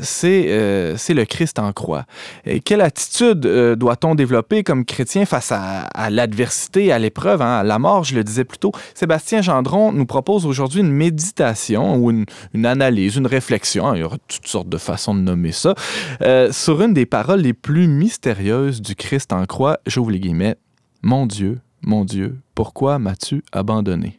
c'est 0.00 0.46
euh, 0.48 0.96
c'est 0.96 1.14
le 1.14 1.24
Christ 1.24 1.58
en 1.58 1.72
croix. 1.72 2.04
Et 2.44 2.60
quelle 2.60 2.80
attitude 2.80 3.44
euh, 3.46 3.76
doit-on 3.76 4.14
développer 4.14 4.62
comme 4.62 4.84
chrétien 4.84 5.26
face 5.26 5.52
à, 5.52 6.10
l'adversité, 6.10 6.92
à 6.92 6.98
l'épreuve, 6.98 7.42
hein, 7.42 7.58
à 7.58 7.62
la 7.62 7.78
mort, 7.78 8.04
je 8.04 8.14
le 8.14 8.24
disais 8.24 8.44
plus 8.44 8.58
tôt? 8.58 8.72
Sébastien 8.94 9.42
Gendron 9.42 9.92
nous 9.92 10.06
propose 10.06 10.46
aujourd'hui 10.46 10.80
une 10.80 10.92
méditation 10.92 11.96
ou 11.96 12.10
une, 12.10 12.66
analyse, 12.66 13.16
une 13.16 13.26
réflexion, 13.26 13.88
hein, 13.88 13.96
il 13.96 14.00
y 14.00 14.04
aura 14.04 14.16
toutes 14.26 14.46
sortes 14.46 14.68
de 14.68 14.78
façons 14.78 15.14
de 15.14 15.20
nommer 15.20 15.52
ça, 15.52 15.74
euh, 16.22 16.50
sur 16.52 16.80
une 16.82 16.94
des 16.94 17.06
paroles 17.06 17.40
les 17.40 17.54
plus 17.54 17.88
mystérieuses 17.88 18.80
du 18.80 18.94
Christ 18.94 19.32
en 19.32 19.44
croix. 19.44 19.78
J'ouvre 19.86 20.10
les 20.10 20.20
guillemets. 20.20 20.56
Mon 21.02 21.26
Dieu, 21.26 21.60
mon 21.82 22.04
Dieu, 22.04 22.38
pourquoi 22.54 22.98
m'as-tu 22.98 23.42
abandonné? 23.52 24.18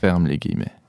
Ferme 0.00 0.26
les 0.26 0.38
guillemets. 0.38 0.79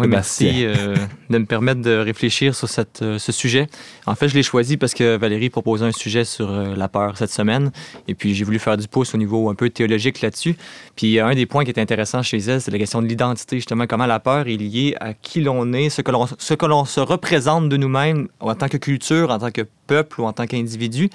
Oui, 0.00 0.06
Sébastien. 0.06 0.52
merci 0.52 0.64
euh, 0.64 0.96
de 1.28 1.38
me 1.38 1.44
permettre 1.44 1.82
de 1.82 1.94
réfléchir 1.96 2.54
sur 2.54 2.68
cette, 2.68 3.02
euh, 3.02 3.18
ce 3.18 3.32
sujet. 3.32 3.66
En 4.06 4.14
fait, 4.14 4.28
je 4.28 4.34
l'ai 4.34 4.42
choisi 4.42 4.78
parce 4.78 4.94
que 4.94 5.16
Valérie 5.16 5.50
proposait 5.50 5.84
un 5.84 5.92
sujet 5.92 6.24
sur 6.24 6.50
euh, 6.50 6.74
la 6.74 6.88
peur 6.88 7.18
cette 7.18 7.30
semaine. 7.30 7.70
Et 8.08 8.14
puis, 8.14 8.34
j'ai 8.34 8.44
voulu 8.44 8.58
faire 8.58 8.78
du 8.78 8.88
pouce 8.88 9.14
au 9.14 9.18
niveau 9.18 9.50
un 9.50 9.54
peu 9.54 9.68
théologique 9.68 10.22
là-dessus. 10.22 10.56
Puis, 10.96 11.20
un 11.20 11.34
des 11.34 11.44
points 11.44 11.64
qui 11.64 11.70
est 11.70 11.78
intéressant 11.78 12.22
chez 12.22 12.38
elle, 12.38 12.62
c'est 12.62 12.70
la 12.70 12.78
question 12.78 13.02
de 13.02 13.06
l'identité, 13.06 13.56
justement, 13.56 13.86
comment 13.86 14.06
la 14.06 14.20
peur 14.20 14.48
est 14.48 14.56
liée 14.56 14.96
à 15.00 15.12
qui 15.12 15.42
l'on 15.42 15.72
est, 15.74 15.90
ce 15.90 16.00
que 16.00 16.10
l'on, 16.10 16.26
ce 16.38 16.54
que 16.54 16.66
l'on 16.66 16.86
se 16.86 17.00
représente 17.00 17.68
de 17.68 17.76
nous-mêmes 17.76 18.28
en 18.40 18.54
tant 18.54 18.68
que 18.68 18.78
culture, 18.78 19.30
en 19.30 19.38
tant 19.38 19.50
que 19.50 19.66
peuple 19.86 20.20
ou 20.20 20.24
en 20.24 20.32
tant 20.32 20.46
qu'individu. 20.46 21.10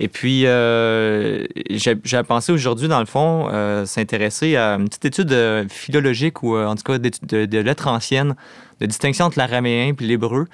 Et 0.00 0.08
puis, 0.08 0.46
euh, 0.46 1.46
j'ai 1.70 2.22
pensé 2.26 2.52
aujourd'hui, 2.52 2.88
dans 2.88 2.98
le 2.98 3.06
fond, 3.06 3.48
euh, 3.52 3.86
s'intéresser 3.86 4.56
à 4.56 4.74
une 4.74 4.88
petite 4.88 5.04
étude 5.04 5.32
euh, 5.32 5.64
philologique 5.68 6.42
ou 6.42 6.56
en 6.56 6.74
tout 6.74 6.82
cas 6.82 6.98
d'étude 6.98 7.26
de, 7.26 7.44
de 7.44 7.58
lettres 7.58 7.86
anciennes, 7.86 8.34
de 8.80 8.86
distinction 8.86 9.26
entre 9.26 9.38
l'araméen 9.38 9.94
et 9.98 10.04
l'hébreu, 10.04 10.46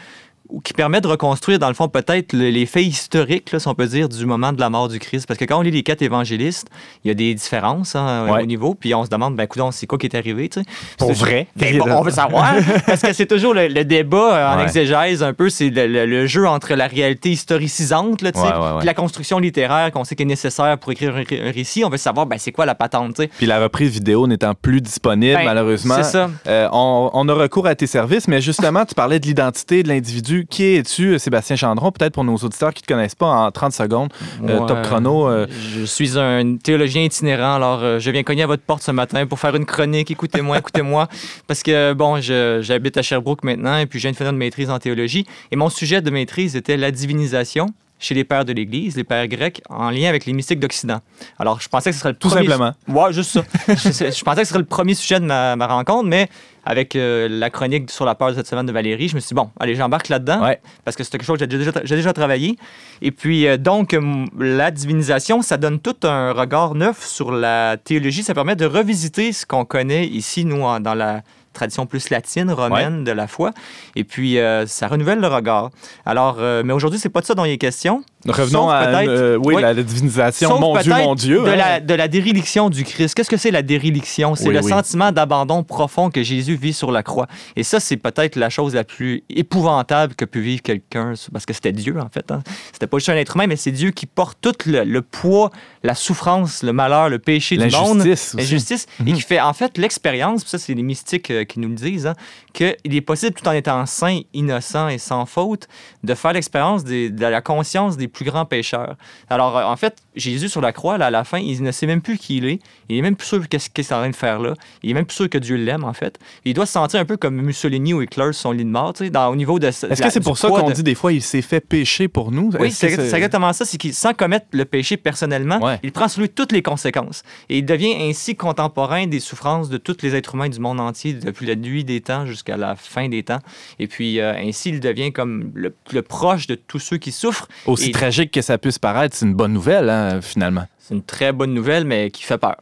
qui 0.65 0.73
permet 0.73 1.01
de 1.01 1.07
reconstruire, 1.09 1.59
dans 1.59 1.69
le 1.69 1.75
fond, 1.75 1.89
peut-être 1.89 2.33
le- 2.33 2.51
les 2.51 2.67
faits 2.67 2.85
historiques, 2.85 3.53
là, 3.53 3.59
si 3.59 3.69
on 3.69 3.75
peut 3.75 3.87
dire, 3.87 4.09
du 4.09 4.27
moment 4.27 4.53
de 4.53 4.61
la 4.61 4.71
mort 4.71 4.89
du 4.89 4.99
Christ. 4.99 5.27
Parce 5.27 5.39
que 5.39 5.45
quand 5.45 5.59
on 5.59 5.63
lit 5.63 5.71
les 5.71 5.83
quatre 5.83 6.03
évangélistes, 6.03 6.69
il 7.05 7.09
y 7.09 7.11
a 7.11 7.15
des 7.15 7.35
différences 7.35 7.95
hein, 7.97 8.27
Ouais. 8.31 8.43
au 8.43 8.47
niveau, 8.47 8.75
puis 8.75 8.95
on 8.95 9.05
se 9.05 9.11
demande, 9.11 9.37
ben, 9.37 9.47
coudonc, 9.47 9.71
c'est 9.71 9.87
quoi 9.87 9.99
qui 9.99 10.07
est 10.07 10.17
arrivé, 10.17 10.49
tu 10.49 10.61
sais? 10.61 10.67
Pour 10.99 11.09
C'est- 11.09 11.15
vrai? 11.19 11.47
Ben, 11.57 11.79
bon, 11.79 11.91
on 11.91 12.03
veut 12.03 12.11
savoir, 12.11 12.53
parce 12.87 13.03
que 13.03 13.13
c'est 13.13 13.27
toujours 13.27 13.55
le, 13.55 13.69
le 13.69 13.85
débat 13.85 14.17
euh, 14.37 14.55
en 14.55 14.57
Ouais. 14.59 14.65
exégèse, 14.65 15.23
un 15.23 15.33
peu, 15.33 15.49
c'est 15.51 15.71
le, 15.71 15.87
le- 15.87 16.07
le 16.07 16.27
jeu 16.27 16.47
entre 16.47 16.75
la 16.75 16.87
réalité 16.87 17.31
historicisante, 17.31 18.23
là, 18.23 18.33
tu 18.33 18.41
sais, 18.41 18.47
ouais. 18.47 18.53
puis 18.79 18.87
la 18.87 18.95
construction 18.95 19.39
littéraire 19.39 19.91
qu'on 19.93 20.05
sait 20.05 20.15
qui 20.17 20.23
est 20.23 20.27
nécessaire 20.27 20.79
pour 20.79 20.93
écrire 20.93 21.15
un, 21.17 21.23
ré- 21.23 21.43
un 21.49 21.51
récit. 21.53 21.85
On 21.85 21.89
veut 21.91 21.97
savoir, 21.97 22.27
ben, 22.27 22.39
c'est 22.39 22.53
quoi 22.53 22.67
la 22.67 22.75
patente, 22.75 23.15
tu 23.15 23.23
sais? 23.23 23.29
Puis 23.39 23.47
la 23.47 23.61
reprise 23.61 23.93
vidéo 23.93 24.27
n'étant 24.27 24.55
plus 24.55 24.81
disponible, 24.81 25.35
Ben, 25.37 25.45
malheureusement. 25.45 25.95
C'est 25.99 26.05
ça. 26.05 26.31
Euh, 26.47 26.69
on, 26.73 27.11
on 27.13 27.29
a 27.29 27.35
recours 27.35 27.67
à 27.67 27.75
tes 27.75 27.87
services, 27.87 28.29
mais 28.29 28.41
justement, 28.41 28.85
tu 28.85 28.95
parlais 28.95 29.19
de 29.21 29.27
l'identité 29.27 29.83
de 29.83 29.89
l'individu. 29.89 30.40
Qui 30.49 30.77
es-tu, 30.77 31.19
Sébastien 31.19 31.57
Chandron? 31.57 31.91
Peut-être 31.93 32.13
pour 32.15 32.25
nos 32.25 32.37
auditeurs 32.37 32.73
qui 32.73 32.83
ne 32.83 32.87
te 32.87 32.93
connaissent 32.93 33.15
pas, 33.15 33.27
en 33.27 33.51
30 33.51 33.73
secondes, 33.73 34.13
euh, 34.49 34.59
top 34.67 34.83
chrono. 34.83 35.29
euh, 35.29 35.47
Je 35.77 35.85
suis 35.85 36.19
un 36.19 36.57
théologien 36.57 37.03
itinérant, 37.03 37.55
alors 37.55 37.81
euh, 37.83 37.99
je 37.99 38.11
viens 38.11 38.23
cogner 38.23 38.43
à 38.45 38.47
votre 38.47 38.63
porte 38.63 38.83
ce 38.83 38.91
matin 38.91 39.27
pour 39.27 39.39
faire 39.39 39.55
une 39.57 39.67
chronique. 39.67 40.11
Écoutez-moi, 40.11 40.59
écoutez-moi. 40.61 41.09
Parce 41.47 41.63
que, 41.63 41.93
bon, 41.93 42.21
j'habite 42.21 42.97
à 42.97 43.03
Sherbrooke 43.03 43.45
maintenant 43.45 43.77
et 43.79 43.87
puis 43.87 43.99
je 43.99 44.05
viens 44.05 44.13
de 44.13 44.17
finir 44.17 44.31
une 44.33 44.39
maîtrise 44.39 44.71
en 44.71 44.79
théologie. 44.79 45.27
Et 45.51 45.57
mon 45.57 45.69
sujet 45.69 46.01
de 46.03 46.11
maîtrise 46.11 46.57
était 46.57 46.77
la 46.77 46.91
divinisation 46.91 47.67
chez 48.01 48.15
les 48.15 48.25
pères 48.25 48.45
de 48.45 48.53
l'Église, 48.53 48.97
les 48.97 49.05
pères 49.05 49.29
grecs, 49.29 49.63
en 49.69 49.91
lien 49.91 50.09
avec 50.09 50.27
les 50.27 50.33
mystiques 50.33 50.59
d'Occident. 50.59 51.01
Alors, 51.39 51.61
je 51.61 51.69
pensais 51.69 51.91
que 51.91 51.95
ce 51.95 52.01
serait 52.01 52.13
le 52.13 52.17
Tout 52.19 52.29
premier... 52.31 52.49
simplement. 52.49 52.73
Ouais, 52.89 53.13
juste 53.13 53.31
ça. 53.31 53.43
je, 53.69 53.75
je 54.11 54.25
pensais 54.25 54.41
que 54.41 54.45
ce 54.47 54.51
serait 54.51 54.59
le 54.59 54.65
premier 54.65 54.95
sujet 54.95 55.21
de 55.21 55.27
ma, 55.27 55.55
ma 55.55 55.67
rencontre, 55.69 56.05
mais 56.09 56.29
avec 56.65 56.97
euh, 56.97 57.27
la 57.31 57.49
chronique 57.51 57.91
sur 57.91 58.05
la 58.05 58.15
peur 58.15 58.31
de 58.31 58.35
cette 58.35 58.47
semaine 58.47 58.67
de 58.67 58.73
Valérie, 58.73 59.09
je 59.09 59.15
me 59.15 59.21
suis 59.21 59.29
dit, 59.29 59.35
bon, 59.35 59.51
allez, 59.61 59.75
j'embarque 59.75 60.09
là-dedans, 60.09 60.43
Ouais. 60.43 60.61
parce 60.85 60.97
que 60.97 61.05
c'est 61.05 61.11
quelque 61.11 61.25
chose 61.25 61.39
que 61.39 61.47
j'ai 61.51 61.97
déjà, 61.97 62.13
travaillé. 62.13 62.57
Et 63.03 63.11
puis, 63.13 63.47
euh, 63.47 63.57
donc, 63.57 63.97
la 64.39 64.71
divinisation, 64.71 65.43
ça 65.43 65.57
donne 65.57 65.79
tout 65.81 65.97
un 66.07 66.33
regard 66.33 66.75
neuf 66.75 67.05
sur 67.07 67.33
la 67.33 67.77
théologie. 67.77 68.23
Ça 68.23 68.35
permet 68.35 68.57
de 68.57 68.67
revisiter 68.67 69.33
ce 69.33 69.47
qu'on 69.47 69.65
connaît 69.65 70.07
ici, 70.07 70.45
nous, 70.45 70.63
en- 70.63 70.81
dans 70.81 70.95
la 70.95 71.23
tradition 71.53 71.87
plus 71.87 72.11
latine, 72.11 72.51
romaine 72.51 73.05
de 73.05 73.13
la 73.13 73.27
foi. 73.27 73.53
Et 73.97 74.05
puis, 74.05 74.39
euh, 74.39 74.67
ça 74.67 74.89
renouvelle 74.89 75.21
le 75.21 75.27
regard. 75.27 75.71
Alors, 76.07 76.37
euh, 76.39 76.63
mais 76.65 76.73
aujourd'hui, 76.73 76.99
c'est 76.99 77.09
pas 77.09 77.21
de 77.21 77.27
ça 77.27 77.35
dont 77.35 77.45
il 77.45 77.53
est 77.53 77.59
question. 77.59 78.05
Revenons 78.29 78.65
Sauf 78.65 78.71
à 78.73 78.83
euh, 79.01 79.37
oui, 79.37 79.55
oui. 79.57 79.63
la, 79.63 79.73
divinisation. 79.75 80.51
Sauf 80.51 80.61
Mon 80.61 80.77
Dieu, 80.79 80.93
mon 80.95 81.15
Dieu. 81.15 81.43
De, 81.43 81.49
hein. 81.49 81.57
la, 81.57 81.81
de 81.81 81.95
la 81.95 82.07
déréliction 82.07 82.69
du 82.69 82.85
Christ. 82.85 83.15
Qu'est-ce 83.15 83.31
que 83.31 83.37
c'est 83.39 83.51
la 83.51 83.63
déréliction? 83.63 84.35
C'est 84.35 84.49
Oui, 84.49 84.55
le 84.55 84.61
oui. 84.63 84.69
sentiment 84.69 85.11
d'abandon 85.11 85.63
profond 85.63 86.11
que 86.11 86.23
Jésus 86.23 86.55
vit 86.57 86.75
sur 86.75 86.93
la 86.93 87.03
croix. 87.03 87.27
Et 87.57 87.63
ça, 87.63 87.81
c'est 87.81 87.97
peut-être 87.97 88.37
la 88.37 88.51
chose 88.51 88.75
la 88.75 88.85
plus 88.85 89.23
épouvantable 89.31 90.15
que 90.15 90.25
peut 90.27 90.39
vivre 90.41 90.61
quelqu'un, 90.63 91.15
parce 91.33 91.47
que 91.47 91.55
c'était 91.55 91.73
Dieu, 91.73 91.99
en 91.99 92.09
fait. 92.11 92.31
hein. 92.31 92.43
C'était 92.73 92.87
pas 92.87 92.99
juste 92.99 93.09
un 93.09 93.17
être 93.17 93.37
humain, 93.37 93.47
mais 93.47 93.57
c'est 93.57 93.71
Dieu 93.73 93.91
qui 93.91 94.05
porte 94.07 94.39
tout 94.43 94.53
le, 94.67 94.85
le 94.85 95.03
poids, 95.03 95.51
la 95.83 95.95
souffrance, 95.95 96.63
le 96.63 96.73
malheur, 96.75 97.09
le 97.09 97.19
péché 97.19 97.57
du 97.57 97.65
monde. 97.71 97.99
L'injustice 97.99 98.35
aussi. 98.35 98.37
L'injustice. 98.37 98.87
Et 99.01 99.11
Mhm. 99.11 99.17
qui 99.17 99.23
fait, 99.23 99.41
en 99.41 99.53
fait, 99.55 99.79
l'expérience, 99.79 100.45
ça, 100.45 100.59
c'est 100.59 100.75
les 100.75 100.83
mystiques 100.83 101.31
euh, 101.31 101.45
qui 101.45 101.59
nous 101.59 101.69
le 101.69 101.75
disent, 101.75 102.07
hein, 102.07 102.15
qu'il 102.53 102.75
est 102.95 103.01
possible, 103.01 103.33
tout 103.35 103.49
en 103.49 103.53
étant 103.53 103.87
saint, 103.87 104.21
innocent 104.35 104.89
et 104.89 104.99
sans 104.99 105.25
faute, 105.25 105.69
de 106.05 106.15
faire 106.15 106.33
l'expérience 106.35 106.85
de 106.85 107.11
la 107.19 107.41
conscience 107.41 107.97
des 107.97 108.09
plus 108.11 108.25
grands 108.25 108.45
pécheurs. 108.45 108.97
Alors, 109.31 109.57
euh, 109.57 109.65
en 109.65 109.77
fait, 109.77 109.97
Jésus 110.17 110.49
sur 110.49 110.61
la 110.61 110.73
croix, 110.73 110.99
là, 110.99 111.07
à 111.07 111.11
la 111.11 111.25
fin, 111.25 111.39
il 111.39 111.63
ne 111.63 111.71
sait 111.73 111.87
même 111.87 112.03
plus 112.03 112.19
qui 112.19 112.37
il 112.39 112.45
est. 112.47 112.59
Il 112.89 112.99
est 112.99 113.03
même 113.03 113.17
plus 113.17 113.27
sûr 113.29 113.49
qu'est-ce 113.49 113.71
qu'il 113.71 113.85
est 113.85 113.93
en 113.93 113.99
train 114.01 114.11
de 114.11 114.17
faire 114.17 114.39
là. 114.41 114.55
Il 114.83 114.91
est 114.91 114.95
même 114.95 115.07
plus 115.07 115.17
sûr 115.17 115.31
que 115.31 115.39
Dieu 115.39 115.57
l'aime, 115.57 115.85
en 115.85 115.93
fait. 115.93 116.19
Il 116.45 116.55
doit 116.55 116.67
se 116.67 116.73
sentir 116.73 117.01
un 117.01 117.05
peu 117.05 117.17
comme 117.17 117.37
Mussolini 117.41 117.95
ou 117.95 118.03
Hitler 118.03 118.25
sur 118.33 118.35
son 118.35 118.53
lit 118.53 118.65
de 118.65 118.71
mort, 118.71 118.93
tu 118.93 119.05
sais, 119.05 119.11
dans, 119.11 119.29
au 119.31 119.37
niveau 119.37 119.59
de... 119.59 119.67
Est-ce 119.69 119.87
que 120.03 120.11
c'est 120.11 120.21
pour 120.21 120.37
ça 120.39 120.49
qu'on 120.49 120.71
dit 120.71 120.83
des 120.83 120.95
fois 120.95 121.13
il 121.13 121.23
s'est 121.23 121.43
fait 121.43 121.61
pécher 121.61 122.09
pour 122.09 122.31
nous? 122.33 122.51
oui, 122.61 122.71
c'est 122.71 122.93
exactement 122.93 123.53
ça. 123.53 123.65
C'est 123.65 123.79
qu'il, 123.79 123.95
sans 123.95 124.13
commettre 124.15 124.47
le 124.53 124.65
péché 124.65 124.97
personnellement, 124.97 125.59
Ouais. 125.63 125.79
il 125.83 125.93
prend 125.93 126.09
sur 126.09 126.21
lui 126.23 126.29
toutes 126.29 126.53
les 126.53 126.63
conséquences. 126.63 127.23
Et 127.49 127.59
il 127.59 127.65
devient 127.65 127.95
ainsi 128.01 128.35
contemporain 128.37 129.07
des 129.07 129.21
souffrances 129.21 129.69
de 129.69 129.77
tous 129.77 129.99
les 130.03 130.15
êtres 130.17 130.35
humains 130.35 130.49
du 130.49 130.59
monde 130.59 130.81
entier, 130.81 131.13
depuis 131.15 131.47
la 131.47 131.55
nuit 131.55 131.85
des 131.85 132.01
temps 132.01 132.27
jusqu'à 132.27 132.57
la 132.57 132.75
fin 132.77 133.09
des 133.09 133.23
temps. 133.23 133.39
Et 133.79 133.87
puis, 133.87 134.21
euh, 134.21 134.35
ainsi, 134.37 134.71
il 134.71 134.81
devient 134.81 135.13
comme 135.13 135.51
le, 135.55 135.75
le 135.93 136.03
proche 136.03 136.47
de 136.47 136.55
tous 136.55 136.79
ceux 136.79 136.97
qui 136.99 137.13
souffrent. 137.13 137.49
Aussi 137.67 137.93
tragique 138.01 138.31
que 138.31 138.43
ça 138.43 138.59
puisse 138.59 138.79
paraître, 138.79 139.15
c'est 139.17 139.27
une 139.27 139.35
bonne 139.35 139.53
nouvelle, 139.53 139.89
hein, 139.91 140.21
finalement. 140.23 140.67
C'est 140.79 140.95
une 140.95 141.03
très 141.03 141.33
bonne 141.33 141.53
nouvelle, 141.55 141.85
mais 141.85 142.11
qui 142.11 142.23
fait 142.25 142.39
peur. 142.39 142.57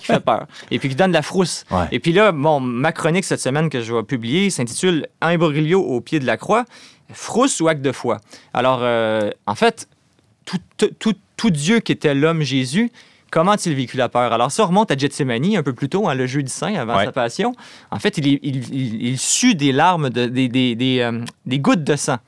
qui 0.00 0.04
fait 0.06 0.20
peur. 0.20 0.46
Et 0.70 0.78
puis 0.78 0.88
qui 0.90 0.94
donne 0.94 1.10
de 1.12 1.16
la 1.16 1.22
frousse. 1.22 1.64
Ouais. 1.70 1.86
Et 1.92 1.98
puis 2.00 2.12
là, 2.12 2.32
bon, 2.32 2.60
ma 2.60 2.92
chronique 2.92 3.24
cette 3.24 3.40
semaine 3.40 3.70
que 3.70 3.80
je 3.80 3.94
vais 3.94 4.02
publier 4.02 4.50
s'intitule 4.50 5.06
Imbroglio 5.20 5.80
au 5.80 6.00
pied 6.00 6.18
de 6.20 6.26
la 6.26 6.36
croix, 6.36 6.64
frousse 7.12 7.60
ou 7.60 7.68
acte 7.68 7.80
de 7.82 7.92
foi. 7.92 8.18
Alors, 8.52 8.80
euh, 8.82 9.30
en 9.46 9.54
fait, 9.54 9.88
tout, 10.44 10.58
tout- 10.76 10.90
tout- 10.98 11.14
tout 11.36 11.50
Dieu 11.50 11.78
qui 11.80 11.92
était 11.92 12.14
l'homme 12.14 12.42
Jésus, 12.42 12.90
comment 13.30 13.52
a-t-il 13.52 13.74
vécu 13.76 13.96
la 13.96 14.08
peur? 14.10 14.32
Alors, 14.32 14.50
ça 14.50 14.64
remonte 14.64 14.90
à 14.90 14.96
Gethsemane 14.96 15.56
un 15.56 15.62
peu 15.62 15.72
plus 15.72 15.88
tôt, 15.88 16.06
hein, 16.08 16.14
le 16.14 16.26
jeudi 16.26 16.52
saint, 16.52 16.74
avant 16.74 16.96
Ouais. 16.98 17.04
sa 17.06 17.12
passion. 17.12 17.54
En 17.90 17.98
fait, 17.98 18.18
il, 18.18 18.26
il, 18.42 18.56
il- 18.74 19.02
il 19.06 19.18
sue 19.18 19.54
des 19.54 19.72
larmes, 19.72 20.10
de- 20.10 20.26
des, 20.26 20.48
des- 20.48 20.74
des, 20.74 21.00
euh, 21.00 21.20
des 21.46 21.58
gouttes 21.60 21.84
de 21.84 21.96
sang. 21.96 22.18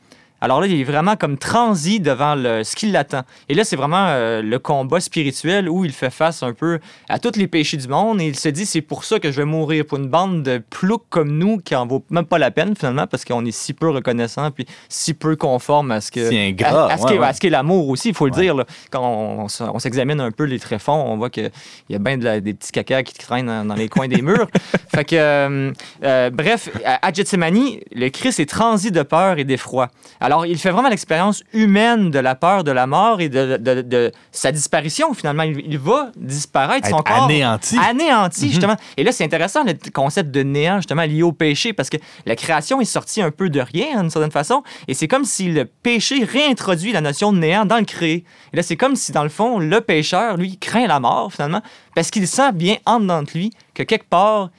Alors 0.41 0.61
là, 0.61 0.67
il 0.67 0.81
est 0.81 0.85
vraiment 0.85 1.17
comme 1.17 1.37
transi 1.39 2.01
devant 2.01 2.35
le, 2.35 2.65
ce 2.65 2.75
qui 2.77 2.91
l'attend. 2.91 3.23
Et 3.49 3.55
là, 3.55 3.65
c'est 3.65 3.77
vraiment 3.77 4.07
euh, 4.09 4.43
le 4.43 4.59
combat 4.59 5.01
spirituel 5.01 5.69
où 5.69 5.85
il 5.85 5.93
fait 5.93 6.11
face 6.11 6.43
un 6.43 6.53
peu 6.53 6.79
à 7.09 7.19
tous 7.19 7.37
les 7.37 7.47
péchés 7.47 7.77
du 7.77 7.89
monde 7.89 8.21
et 8.21 8.27
il 8.27 8.37
se 8.39 8.49
dit 8.49 8.65
c'est 8.67 8.81
pour 8.81 9.05
ça 9.05 9.19
que 9.19 9.31
je 9.31 9.37
vais 9.37 9.45
mourir 9.45 9.85
pour 9.87 9.99
une 9.99 10.09
bande 10.09 10.43
de 10.43 10.59
ploucs 10.71 11.05
comme 11.11 11.37
nous 11.37 11.59
qui 11.59 11.75
en 11.77 11.87
vaut 11.87 12.05
même 12.11 12.25
pas 12.25 12.39
la 12.39 12.51
peine 12.51 12.75
finalement 12.77 13.07
parce 13.07 13.25
qu'on 13.25 13.45
est 13.45 13.51
si 13.51 13.73
peu 13.75 13.91
reconnaissant 13.91 14.51
puis 14.51 14.67
si 14.89 15.15
peu 15.15 15.37
conforme 15.37 15.91
à 15.91 16.01
ce 16.01 16.11
que 16.11 16.33
ingrat, 16.33 16.87
à, 16.89 16.93
à 16.95 16.97
ce 16.97 17.03
ouais, 17.05 17.09
qu'est- 17.39 17.45
ouais. 17.47 17.51
l'amour 17.51 17.89
aussi, 17.89 18.09
il 18.11 18.15
faut 18.15 18.27
le 18.27 18.33
Ouais. 18.33 18.41
dire. 18.43 18.55
là. 18.55 18.65
Quand 18.91 19.03
on, 19.03 19.43
on 19.43 19.47
s- 19.47 19.63
on 19.63 19.79
s'examine 19.79 20.21
un 20.21 20.31
peu 20.31 20.45
les 20.45 20.59
tréfonds, 20.59 21.05
on 21.07 21.17
voit 21.17 21.31
qu'il 21.31 21.51
y 21.89 21.95
a 21.95 21.99
bien 21.99 22.17
de 22.17 22.25
la- 22.25 22.41
des 22.41 22.55
petits 22.55 22.73
cacas 22.73 23.03
qui 23.03 23.15
traînent 23.15 23.47
dans, 23.47 23.65
dans 23.65 23.75
les 23.75 23.89
coins 23.89 24.09
des 24.09 24.23
murs. 24.23 24.47
fait 24.95 25.05
que, 25.05 25.17
euh, 25.17 25.73
euh, 26.05 26.31
bref, 26.31 26.69
à, 26.85 27.07
à 27.07 27.13
Gethsemane, 27.13 27.59
le 27.95 28.09
Christ 28.09 28.41
est 28.41 28.49
transi 28.49 28.91
de 28.91 29.03
peur 29.03 29.39
et 29.39 29.45
d'effroi. 29.45 29.89
Alors, 30.31 30.47
il 30.47 30.57
fait 30.59 30.71
vraiment 30.71 30.89
l'expérience 30.89 31.43
humaine 31.53 32.13
de 32.13 32.19
la 32.21 32.37
peur 32.37 32.63
de 32.63 32.71
la 32.71 32.87
mort 32.87 33.21
et 33.21 33.29
de, 33.29 33.57
de- 33.57 33.83
de 33.83 34.13
sa 34.31 34.53
disparition, 34.53 35.13
finalement. 35.13 35.43
Il, 35.43 35.61
il 35.67 35.77
va 35.77 36.13
disparaître, 36.17 36.89
son 36.89 36.99
corps. 36.99 37.25
anéanti. 37.25 37.77
Anéanti, 37.77 38.45
Mhm. 38.45 38.51
justement. 38.53 38.77
Et 38.97 39.03
là, 39.03 39.11
c'est 39.11 39.25
intéressant 39.25 39.65
le 39.65 39.73
concept 39.93 40.31
de 40.31 40.43
néant, 40.45 40.77
justement, 40.77 41.03
lié 41.03 41.25
au 41.25 41.33
péché, 41.33 41.73
parce 41.73 41.91
que 41.91 41.97
la 42.27 42.37
création 42.37 42.81
est 42.81 42.85
sortie 42.85 43.21
un 43.23 43.33
peu 43.33 43.51
de 43.51 43.61
rien, 43.61 44.01
d'une 44.03 44.11
certaine 44.11 44.31
façon. 44.31 44.63
Et 44.87 44.95
c'est 44.95 45.09
comme 45.09 45.25
si 45.25 45.49
le 45.51 45.65
péché 45.65 46.23
réintroduit 46.23 46.93
la 46.93 47.01
notion 47.01 47.33
de 47.33 47.39
néant 47.39 47.65
dans 47.67 47.79
le 47.79 47.85
créé. 47.85 48.25
Et 48.53 48.57
là, 48.57 48.63
c'est 48.63 48.77
comme 48.77 48.95
si, 48.95 49.11
dans 49.11 49.25
le 49.25 49.31
fond, 49.31 49.59
le 49.59 49.81
pécheur, 49.81 50.37
lui, 50.37 50.59
craint 50.59 50.87
la 50.87 51.01
mort, 51.01 51.33
finalement, 51.33 51.61
parce 51.97 52.11
qu'il 52.11 52.29
sent 52.29 52.53
bien 52.53 52.77
en 52.87 53.01
dedans 53.01 53.25
de 53.25 53.31
lui 53.35 53.51
que 53.75 53.83
quelque 53.83 54.09
part, 54.09 54.51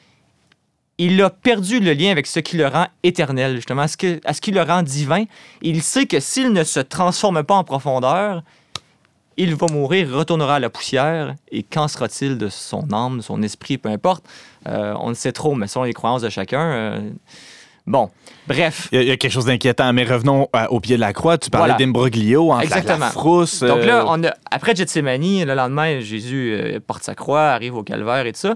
il 1.03 1.21
a 1.21 1.29
perdu 1.29 1.79
le 1.79 1.93
lien 1.93 2.11
avec 2.11 2.27
ce 2.27 2.39
qui 2.39 2.57
le 2.57 2.67
rend 2.67 2.85
éternel, 3.03 3.55
justement, 3.55 3.81
à 3.83 3.87
ce, 3.87 3.97
que, 3.97 4.19
à 4.23 4.33
ce 4.33 4.41
qui 4.41 4.51
le 4.51 4.61
rend 4.61 4.83
divin. 4.83 5.23
Il 5.61 5.81
sait 5.81 6.05
que 6.05 6.19
s'il 6.19 6.51
ne 6.53 6.63
se 6.63 6.79
transforme 6.79 7.43
pas 7.43 7.55
en 7.55 7.63
profondeur, 7.63 8.43
il 9.37 9.55
va 9.55 9.67
mourir, 9.71 10.09
retournera 10.11 10.55
à 10.55 10.59
la 10.59 10.69
poussière. 10.69 11.35
Et 11.51 11.63
qu'en 11.63 11.87
sera-t-il 11.87 12.37
de 12.37 12.49
son 12.49 12.91
âme, 12.93 13.17
de 13.17 13.21
son 13.23 13.41
esprit, 13.41 13.77
peu 13.79 13.89
importe? 13.89 14.23
Euh, 14.67 14.93
on 14.99 15.09
ne 15.09 15.13
sait 15.15 15.31
trop, 15.31 15.55
mais 15.55 15.67
selon 15.67 15.85
les 15.85 15.93
croyances 15.93 16.21
de 16.21 16.29
chacun. 16.29 16.61
euh, 16.61 17.09
Bon, 17.87 18.11
bref. 18.47 18.89
Il 18.91 18.95
y, 18.95 18.99
a- 18.99 19.01
il 19.01 19.07
y 19.07 19.11
a 19.11 19.17
quelque 19.17 19.31
chose 19.33 19.45
d'inquiétant, 19.45 19.91
mais 19.91 20.03
revenons 20.03 20.47
au 20.69 20.79
pied 20.79 20.97
de 20.97 21.01
la 21.01 21.13
croix. 21.13 21.39
Tu 21.39 21.49
parlais 21.49 21.69
Voilà. 21.73 21.83
d'imbroglio, 21.83 22.51
entre 22.51 22.63
la- 22.65 22.69
la, 22.69 22.77
Exactement. 22.77 23.09
frousse. 23.09 23.61
Donc 23.61 23.79
euh, 23.79 23.85
là, 23.85 24.05
on 24.07 24.23
a, 24.23 24.31
après 24.51 24.75
Gethsemane, 24.75 25.45
le 25.45 25.55
lendemain, 25.55 25.99
Jésus 25.99 26.79
porte 26.85 27.03
sa 27.03 27.15
croix, 27.15 27.47
arrive 27.49 27.75
au 27.75 27.81
calvaire 27.83 28.27
et 28.27 28.33
tout 28.33 28.39
ça. 28.39 28.55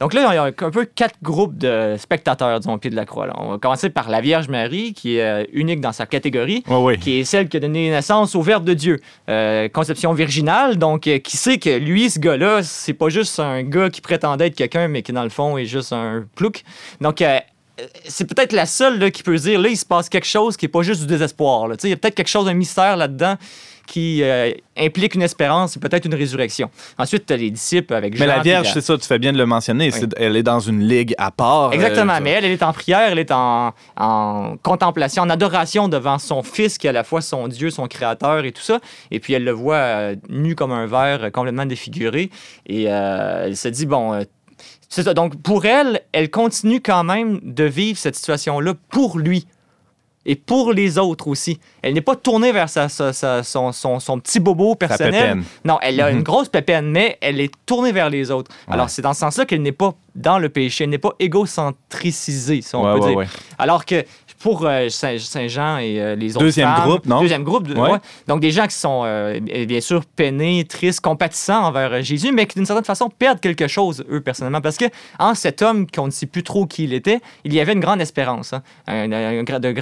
Donc 0.00 0.14
là, 0.14 0.28
il 0.30 0.34
y 0.34 0.38
a 0.38 0.44
un 0.44 0.70
peu 0.70 0.84
quatre 0.84 1.16
groupes 1.22 1.58
de 1.58 1.96
spectateurs, 1.98 2.60
disons, 2.60 2.74
au 2.74 2.78
pied 2.78 2.90
de 2.90 2.94
la 2.94 3.04
croix. 3.04 3.26
là. 3.26 3.32
On 3.38 3.50
va 3.50 3.58
commencer 3.58 3.90
par 3.90 4.08
la 4.08 4.20
Vierge 4.20 4.48
Marie, 4.48 4.92
qui 4.92 5.16
est 5.16 5.22
euh, 5.22 5.44
unique 5.52 5.80
dans 5.80 5.90
sa 5.92 6.06
catégorie, 6.06 6.62
qui 7.00 7.18
est 7.18 7.24
celle 7.24 7.48
qui 7.48 7.56
a 7.56 7.60
donné 7.60 7.90
naissance 7.90 8.36
au 8.36 8.42
Verbe 8.42 8.64
de 8.64 8.74
Dieu. 8.74 9.00
Euh, 9.28 9.68
conception 9.68 10.12
virginale, 10.12 10.76
donc 10.76 11.08
euh, 11.08 11.18
qui 11.18 11.36
sait 11.36 11.58
que 11.58 11.70
lui, 11.78 12.10
ce 12.10 12.20
gars-là, 12.20 12.62
c'est 12.62 12.92
pas 12.94 13.08
juste 13.08 13.40
un 13.40 13.64
gars 13.64 13.90
qui 13.90 14.00
prétendait 14.00 14.46
être 14.46 14.54
quelqu'un, 14.54 14.86
mais 14.86 15.02
qui, 15.02 15.12
dans 15.12 15.24
le 15.24 15.30
fond, 15.30 15.58
est 15.58 15.64
juste 15.64 15.92
un 15.92 16.24
plouc. 16.36 16.62
Donc, 17.00 17.20
euh, 17.20 17.40
c'est 18.06 18.24
peut-être 18.32 18.52
la 18.52 18.66
seule 18.66 19.00
là, 19.00 19.10
qui 19.10 19.24
peut 19.24 19.36
dire, 19.36 19.60
là, 19.60 19.68
il 19.68 19.76
se 19.76 19.86
passe 19.86 20.08
quelque 20.08 20.26
chose 20.26 20.56
qui 20.56 20.66
est 20.66 20.68
pas 20.68 20.82
juste 20.82 21.00
du 21.00 21.06
désespoir. 21.08 21.66
là. 21.66 21.74
Il 21.82 21.90
y 21.90 21.92
a 21.92 21.96
peut-être 21.96 22.14
quelque 22.14 22.28
chose, 22.28 22.48
un 22.48 22.54
mystère 22.54 22.96
là-dedans 22.96 23.34
qui 23.88 24.22
euh, 24.22 24.52
implique 24.76 25.14
une 25.14 25.22
espérance 25.22 25.76
et 25.76 25.80
peut-être 25.80 26.04
une 26.04 26.14
résurrection. 26.14 26.70
Ensuite, 26.98 27.24
tu 27.24 27.32
as 27.32 27.38
les 27.38 27.50
disciples 27.50 27.94
avec 27.94 28.14
Jean. 28.14 28.20
Mais 28.20 28.26
la 28.26 28.40
Vierge, 28.40 28.70
c'est 28.72 28.82
ça, 28.82 28.98
tu 28.98 29.06
fais 29.06 29.18
bien 29.18 29.32
de 29.32 29.38
le 29.38 29.46
mentionner. 29.46 29.90
Elle 30.18 30.36
est 30.36 30.42
dans 30.42 30.60
une 30.60 30.86
ligue 30.86 31.14
à 31.16 31.30
part. 31.30 31.72
Exactement, 31.72 32.12
euh, 32.12 32.20
mais 32.22 32.30
elle, 32.30 32.44
elle 32.44 32.52
est 32.52 32.62
en 32.62 32.74
prière, 32.74 33.08
elle 33.10 33.18
est 33.18 33.32
en, 33.32 33.72
en 33.96 34.56
contemplation, 34.62 35.22
en 35.22 35.30
adoration 35.30 35.88
devant 35.88 36.18
son 36.18 36.42
fils 36.42 36.76
qui 36.76 36.86
est 36.86 36.90
à 36.90 36.92
la 36.92 37.02
fois 37.02 37.22
son 37.22 37.48
Dieu, 37.48 37.70
son 37.70 37.86
créateur 37.86 38.44
et 38.44 38.52
tout 38.52 38.62
ça. 38.62 38.78
Et 39.10 39.20
puis 39.20 39.32
elle 39.32 39.44
le 39.44 39.52
voit 39.52 39.76
euh, 39.76 40.16
nu 40.28 40.54
comme 40.54 40.72
un 40.72 40.86
verre, 40.86 41.32
complètement 41.32 41.66
défiguré. 41.66 42.30
Et 42.66 42.84
elle 42.84 43.56
se 43.56 43.68
dit, 43.68 43.86
bon, 43.86 44.22
c'est 44.90 45.02
ça. 45.02 45.14
Donc 45.14 45.42
pour 45.42 45.64
elle, 45.64 46.02
elle 46.12 46.30
continue 46.30 46.82
quand 46.82 47.04
même 47.04 47.40
de 47.42 47.64
vivre 47.64 47.98
cette 47.98 48.16
situation-là 48.16 48.74
pour 48.90 49.18
lui. 49.18 49.46
Et 50.30 50.36
pour 50.36 50.72
les 50.74 50.98
autres 50.98 51.26
aussi. 51.26 51.58
Elle 51.82 51.94
n'est 51.94 52.02
pas 52.02 52.14
tournée 52.14 52.52
vers 52.52 52.68
sa, 52.68 52.88
sa- 52.90 53.12
sa- 53.14 53.42
son, 53.42 53.72
son- 53.72 53.98
son 53.98 54.20
petit 54.20 54.38
bobo 54.40 54.74
personnel. 54.74 55.42
Non, 55.64 55.78
elle 55.80 55.98
a 56.02 56.10
Mhm. 56.12 56.18
une 56.18 56.22
grosse 56.22 56.50
pépène, 56.50 56.90
mais 56.90 57.16
elle 57.22 57.40
est 57.40 57.50
tournée 57.64 57.92
vers 57.92 58.10
les 58.10 58.30
autres. 58.30 58.50
Ouais. 58.68 58.74
Alors, 58.74 58.90
c'est 58.90 59.00
dans 59.02 59.14
ce 59.14 59.20
sens-là 59.20 59.46
qu'elle 59.46 59.62
n'est 59.62 59.72
pas 59.72 59.94
dans 60.14 60.38
le 60.38 60.48
péché, 60.50 60.84
elle 60.84 60.90
n'est 60.90 60.98
pas 60.98 61.14
égocentricisée, 61.18 62.60
si 62.62 62.74
on 62.74 62.84
Ouais, 62.84 62.98
peut 63.00 63.06
ouais, 63.14 63.24
dire. 63.24 63.30
Alors 63.58 63.84
que 63.84 64.04
pour 64.38 64.64
euh, 64.66 64.88
Saint- 64.88 65.18
Saint-Jean 65.18 65.78
et 65.78 66.00
euh, 66.00 66.14
les 66.16 66.36
autres 66.36 66.44
Deuxième 66.44 66.68
femmes- 66.74 66.88
groupe, 66.88 67.06
non? 67.06 67.20
Deuxième 67.20 67.44
groupe, 67.44 67.68
Ouais. 67.68 67.78
ouais. 67.92 67.98
Donc, 68.26 68.40
des 68.40 68.50
gens 68.50 68.66
qui 68.66 68.76
sont, 68.76 69.02
euh, 69.04 69.40
bien 69.40 69.80
sûr, 69.80 70.04
peinés, 70.04 70.64
tristes, 70.64 71.00
compatissants 71.00 71.64
envers 71.64 72.02
Jésus, 72.02 72.32
mais 72.32 72.46
qui, 72.46 72.54
d'une 72.56 72.66
certaine 72.66 72.84
façon, 72.84 73.08
perdent 73.10 73.40
quelque 73.40 73.66
chose, 73.68 74.04
eux, 74.10 74.20
personnellement. 74.20 74.60
Parce 74.60 74.76
que 74.76 74.84
en 75.18 75.34
cet 75.34 75.62
homme 75.62 75.86
qu'on 75.90 76.06
ne 76.06 76.10
sait 76.12 76.26
plus 76.26 76.42
trop 76.42 76.66
qui 76.66 76.84
il 76.84 76.92
était, 76.92 77.20
il 77.44 77.52
y 77.52 77.60
avait 77.60 77.72
une 77.72 77.80
grande 77.80 78.00
espérance, 78.00 78.54
hein, 78.86 79.08
de, 79.08 79.72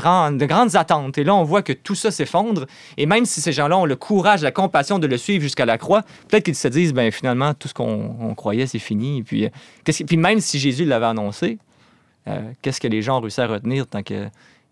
grandes 0.47 0.77
attentes. 0.77 1.19
Et 1.19 1.25
là, 1.25 1.35
on 1.35 1.45
voit 1.45 1.63
que 1.63 1.73
tout 1.73 1.95
ça 1.95 2.11
s'effondre. 2.11 2.67
Et 2.97 3.07
même 3.07 3.25
si 3.25 3.41
ces 3.41 3.53
gens-là 3.53 3.77
ont 3.79 3.85
le 3.85 3.97
courage, 3.97 4.43
la 4.43 4.51
compassion 4.53 4.99
de 4.99 5.07
le 5.07 5.17
suivre 5.17 5.43
jusqu'à 5.43 5.67
la 5.67 5.79
croix, 5.79 6.03
peut-être 6.29 6.45
qu'ils 6.45 6.55
se 6.55 6.69
disent, 6.69 6.93
ben 6.93 7.11
finalement, 7.13 7.55
tout 7.55 7.69
ce 7.69 7.75
qu'on 7.75 8.17
on 8.21 8.35
croyait, 8.35 8.67
c'est 8.67 8.79
fini. 8.79 9.19
Et 9.19 9.23
puis, 9.23 9.49
puis 9.85 10.17
même 10.17 10.41
si 10.41 10.59
Jésus 10.59 10.85
l'avait 10.85 11.07
annoncé, 11.07 11.59
euh, 12.29 12.41
qu'est-ce 12.63 12.81
que 12.81 12.89
les 12.89 13.03
gens 13.03 13.19
ont 13.19 13.21
réussi 13.21 13.41
à 13.41 13.47
retenir 13.47 13.87
tant 13.87 14.03
que 14.03 14.27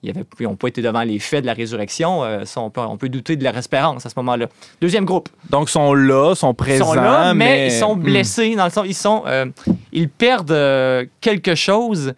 ils 0.06 0.12
n'ont 0.40 0.54
pas 0.56 0.68
été 0.68 0.82
devant 0.82 1.02
les 1.02 1.18
faits 1.18 1.40
de 1.40 1.46
la 1.46 1.54
résurrection, 1.54 2.22
euh, 2.24 2.44
ça, 2.44 2.60
on, 2.60 2.68
peut, 2.68 2.82
on 2.82 2.98
peut 2.98 3.08
douter 3.08 3.36
de 3.36 3.42
leur 3.44 3.56
espérance 3.56 4.04
à 4.04 4.10
ce 4.10 4.14
moment-là. 4.18 4.48
Deuxième 4.78 5.06
groupe, 5.06 5.30
Donc, 5.48 5.70
sont 5.70 5.94
là, 5.94 6.34
sont 6.34 6.52
ils 6.52 6.56
présents. 6.56 6.84
sont 6.92 6.92
là, 6.94 7.32
mais, 7.32 7.44
mais 7.46 7.66
ils 7.68 7.72
sont 7.72 7.96
Hmm. 7.96 8.02
blessés 8.02 8.54
dans 8.54 8.66
le 8.66 8.70
sens, 8.70 8.84
ils 8.86 8.92
sont, 8.94 9.22
euh, 9.26 9.46
ils 9.92 10.10
perdent 10.10 11.08
quelque 11.22 11.54
chose 11.54 12.12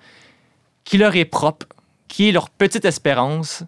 qui 0.82 0.98
leur 0.98 1.14
est 1.14 1.26
propre, 1.26 1.66
qui 2.08 2.28
est 2.28 2.32
leur 2.32 2.50
petite 2.50 2.84
espérance, 2.84 3.62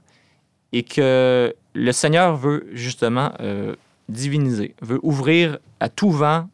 et 0.72 0.82
que 0.82 1.54
le 1.74 1.92
Seigneur 1.92 2.36
veut 2.36 2.66
justement 2.72 3.30
diviniser, 4.08 4.74
veut 4.82 4.98
ouvrir 5.04 5.58
à 5.78 5.88
tout 5.88 6.10
vent. 6.10 6.48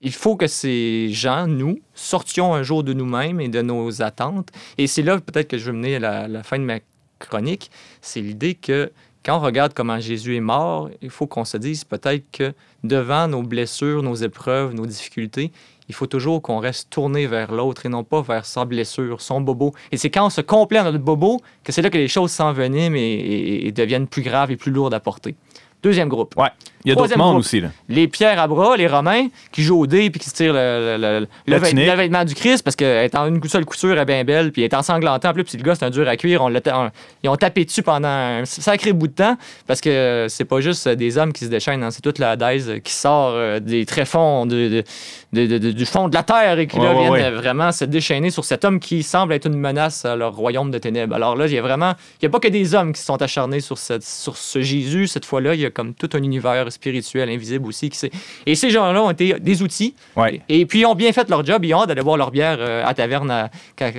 Il 0.00 0.12
faut 0.12 0.36
que 0.36 0.46
ces 0.46 1.08
gens, 1.10 1.46
nous, 1.46 1.80
sortions 1.94 2.54
un 2.54 2.62
jour 2.62 2.84
de 2.84 2.92
nous-mêmes 2.92 3.40
et 3.40 3.48
de 3.48 3.62
nos 3.62 4.00
attentes. 4.02 4.50
Et 4.78 4.86
c'est 4.86 5.02
là 5.02 5.18
peut-être 5.20 5.48
que 5.48 5.58
je 5.58 5.66
veux 5.70 5.76
mener 5.76 5.96
à 5.96 6.28
la, 6.28 6.42
fin 6.42 6.58
de 6.58 6.64
ma 6.64 6.78
chronique. 7.18 7.70
C'est 8.00 8.20
l'idée 8.20 8.54
que 8.54 8.92
quand 9.24 9.36
on 9.38 9.40
regarde 9.40 9.74
comment 9.74 9.98
Jésus 9.98 10.36
est 10.36 10.40
mort, 10.40 10.88
il 11.02 11.10
faut 11.10 11.26
qu'on 11.26 11.44
se 11.44 11.56
dise 11.56 11.84
peut-être 11.84 12.24
que 12.30 12.52
devant 12.84 13.26
nos 13.26 13.42
blessures, 13.42 14.02
nos 14.02 14.14
épreuves, 14.14 14.72
nos 14.72 14.86
difficultés, 14.86 15.50
il 15.88 15.94
faut 15.94 16.06
toujours 16.06 16.40
qu'on 16.42 16.58
reste 16.58 16.90
tourné 16.90 17.26
vers 17.26 17.50
l'autre 17.50 17.86
et 17.86 17.88
non 17.88 18.04
pas 18.04 18.22
vers 18.22 18.46
sa 18.46 18.64
blessure, 18.64 19.20
son 19.20 19.40
bobo. 19.40 19.74
Et 19.90 19.96
c'est 19.96 20.10
quand 20.10 20.26
on 20.26 20.30
se 20.30 20.42
complaît 20.42 20.78
dans 20.78 20.92
notre 20.92 20.98
bobo 21.04 21.40
que 21.64 21.72
c'est 21.72 21.82
là 21.82 21.90
que 21.90 21.98
les 21.98 22.08
choses 22.08 22.30
s'enveniment 22.30 22.94
et, 22.94 23.00
et- 23.00 23.66
et 23.66 23.72
deviennent 23.72 24.06
plus 24.06 24.22
graves 24.22 24.50
et 24.52 24.56
plus 24.56 24.70
lourdes 24.70 24.94
à 24.94 25.00
porter. 25.00 25.34
Deuxième 25.82 26.08
groupe. 26.08 26.34
Ouais. 26.36 26.48
Il 26.84 26.90
y 26.90 26.92
a 26.92 26.94
d'autres 26.94 27.18
mondes 27.18 27.36
aussi. 27.38 27.60
Là. 27.60 27.68
Les 27.88 28.06
pierres 28.08 28.40
à 28.40 28.46
bras, 28.46 28.76
les 28.76 28.86
Romains, 28.86 29.26
qui 29.52 29.62
jouent 29.62 29.80
au 29.80 29.86
dé 29.86 30.10
puis 30.10 30.20
qui 30.20 30.30
se 30.30 30.34
tirent 30.34 30.52
le, 30.54 31.26
le- 31.46 31.56
vêt- 31.58 31.96
vêtement 31.96 32.24
du 32.24 32.34
Christ 32.34 32.62
parce 32.62 32.76
est 32.80 33.14
en 33.16 33.26
une 33.26 33.42
seule 33.44 33.64
couture, 33.64 33.98
est 33.98 34.04
bien 34.04 34.22
belle, 34.24 34.52
puis 34.52 34.62
est 34.62 34.72
ensanglantée 34.74 35.26
en 35.28 35.32
plus, 35.34 35.42
puis 35.44 35.58
le 35.58 35.62
gars, 35.64 35.74
c'est 35.74 35.84
un 35.84 35.90
dur 35.90 36.08
à 36.08 36.16
cuire. 36.16 36.42
On 36.42 36.52
on- 36.54 36.90
ils 37.24 37.28
ont 37.28 37.36
tapé 37.36 37.64
dessus 37.64 37.82
pendant 37.82 38.08
un 38.08 38.44
sacré 38.44 38.92
bout 38.92 39.08
de 39.08 39.12
temps 39.12 39.36
parce 39.66 39.80
que 39.80 40.26
c'est 40.28 40.44
pas 40.44 40.60
juste 40.60 40.88
des 40.88 41.18
hommes 41.18 41.32
qui 41.32 41.44
se 41.44 41.50
déchaînent, 41.50 41.82
hein, 41.82 41.90
c'est 41.90 42.00
toute 42.00 42.18
la 42.20 42.36
daise 42.36 42.72
qui 42.84 42.92
sort 42.92 43.32
euh, 43.34 43.58
des 43.60 43.84
tréfonds 43.84 44.46
de, 44.46 44.84
de- 45.32 45.46
de- 45.58 45.70
du 45.72 45.84
fond 45.84 46.08
de 46.08 46.14
la 46.14 46.22
terre 46.22 46.58
et 46.60 46.66
qui 46.68 46.78
là, 46.78 46.92
Ouais, 46.94 46.98
viennent 47.00 47.10
ouais. 47.12 47.22
euh, 47.24 47.30
vraiment 47.36 47.72
se 47.72 47.84
déchaîner 47.84 48.30
sur 48.30 48.44
cet 48.44 48.64
homme 48.64 48.78
qui 48.80 49.02
semble 49.02 49.32
être 49.32 49.46
une 49.46 49.58
menace 49.58 50.04
à 50.04 50.14
leur 50.16 50.34
royaume 50.34 50.70
de 50.70 50.78
ténèbres. 50.78 51.14
Alors 51.16 51.34
là, 51.36 51.46
il 51.48 51.52
y 51.52 51.58
a 51.58 51.62
vraiment, 51.62 51.92
il 52.22 52.24
n'y 52.24 52.28
a 52.28 52.30
pas 52.30 52.40
que 52.40 52.48
des 52.48 52.74
hommes 52.74 52.92
qui 52.92 53.00
se 53.00 53.06
sont 53.06 53.20
acharnés 53.20 53.60
sur, 53.60 53.76
cette, 53.78 54.04
sur 54.04 54.36
ce 54.36 54.60
Jésus. 54.62 55.08
Cette 55.08 55.24
fois-là, 55.24 55.54
il 55.54 55.60
y 55.60 55.66
a 55.66 55.67
comme 55.68 55.94
tout 55.94 56.08
un 56.14 56.22
univers 56.22 56.70
spirituel, 56.72 57.28
invisible 57.30 57.66
aussi. 57.66 57.90
Qui 57.90 58.10
et 58.46 58.54
ces 58.54 58.70
gens-là 58.70 59.02
ont 59.02 59.10
été 59.10 59.34
des 59.40 59.62
outils. 59.62 59.94
Ouais. 60.16 60.40
Et 60.48 60.64
puis, 60.66 60.80
ils 60.80 60.86
ont 60.86 60.94
bien 60.94 61.12
fait 61.12 61.28
leur 61.28 61.44
job. 61.44 61.64
Ils 61.64 61.74
ont 61.74 61.80
hâte 61.82 61.88
d'aller 61.88 62.02
boire 62.02 62.16
leur 62.16 62.30
bière 62.30 62.56
euh, 62.60 62.84
à 62.84 62.94
taverne. 62.94 63.30
à- 63.30 63.50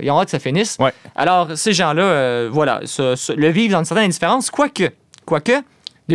ils 0.02 0.10
ont 0.12 0.20
hâte 0.20 0.26
que 0.26 0.32
ça 0.32 0.40
finisse. 0.40 0.78
Ouais. 0.80 0.92
Alors, 1.16 1.50
ces 1.58 1.74
gens-là, 1.74 2.04
euh, 2.04 2.50
voilà, 2.52 2.82
se- 2.86 3.16
se- 3.16 3.34
le 3.34 3.50
vivent 3.50 3.72
dans 3.72 3.80
une 3.80 3.86
certaine 3.86 4.06
indifférence. 4.06 4.50
Quoique, 4.50 4.90
quoique, 5.26 5.54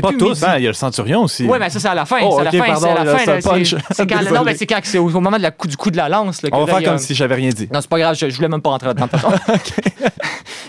Pas 0.00 0.12
tous, 0.18 0.42
hein. 0.42 0.54
Il 0.58 0.62
y 0.64 0.66
a 0.66 0.70
le 0.70 0.74
centurion 0.74 1.22
aussi. 1.22 1.44
oui, 1.44 1.58
mais 1.60 1.70
ça, 1.70 1.80
c'est 1.80 1.88
à 1.88 1.94
la 1.94 2.04
fin. 2.04 2.18
Oh, 2.22 2.34
c'est 2.36 2.40
à 2.40 2.44
la 2.44 2.50
fin. 2.50 2.58
pardon, 2.72 2.80
c'est 2.80 2.88
à 3.00 3.04
la 3.04 3.18
fin. 3.18 3.64
c'est 3.90 4.06
quand, 4.06 4.32
non, 4.32 4.42
mais 4.44 4.54
c'est 4.56 4.66
quand 4.66 4.80
c'est 4.82 4.98
au 4.98 5.08
moment 5.08 5.36
de 5.36 5.42
la 5.42 5.50
coup, 5.50 5.68
du 5.68 5.76
coup 5.76 5.90
de 5.90 5.96
la 5.96 6.08
lance. 6.08 6.42
là, 6.42 6.50
que 6.50 6.54
On 6.54 6.60
va 6.64 6.66
là, 6.66 6.78
faire 6.80 6.88
a 6.88 6.92
comme 6.92 6.98
si 6.98 7.14
j'avais 7.14 7.34
rien 7.36 7.50
dit. 7.50 7.68
Non, 7.72 7.80
c'est 7.80 7.90
pas 7.90 7.98
grave, 7.98 8.16
je, 8.18 8.28
je 8.28 8.36
voulais 8.36 8.48
même 8.48 8.62
pas 8.62 8.70
rentrer 8.70 8.88
là-dedans. 8.88 9.06
de 9.06 9.10
toute 9.10 9.20
façon. 9.20 9.36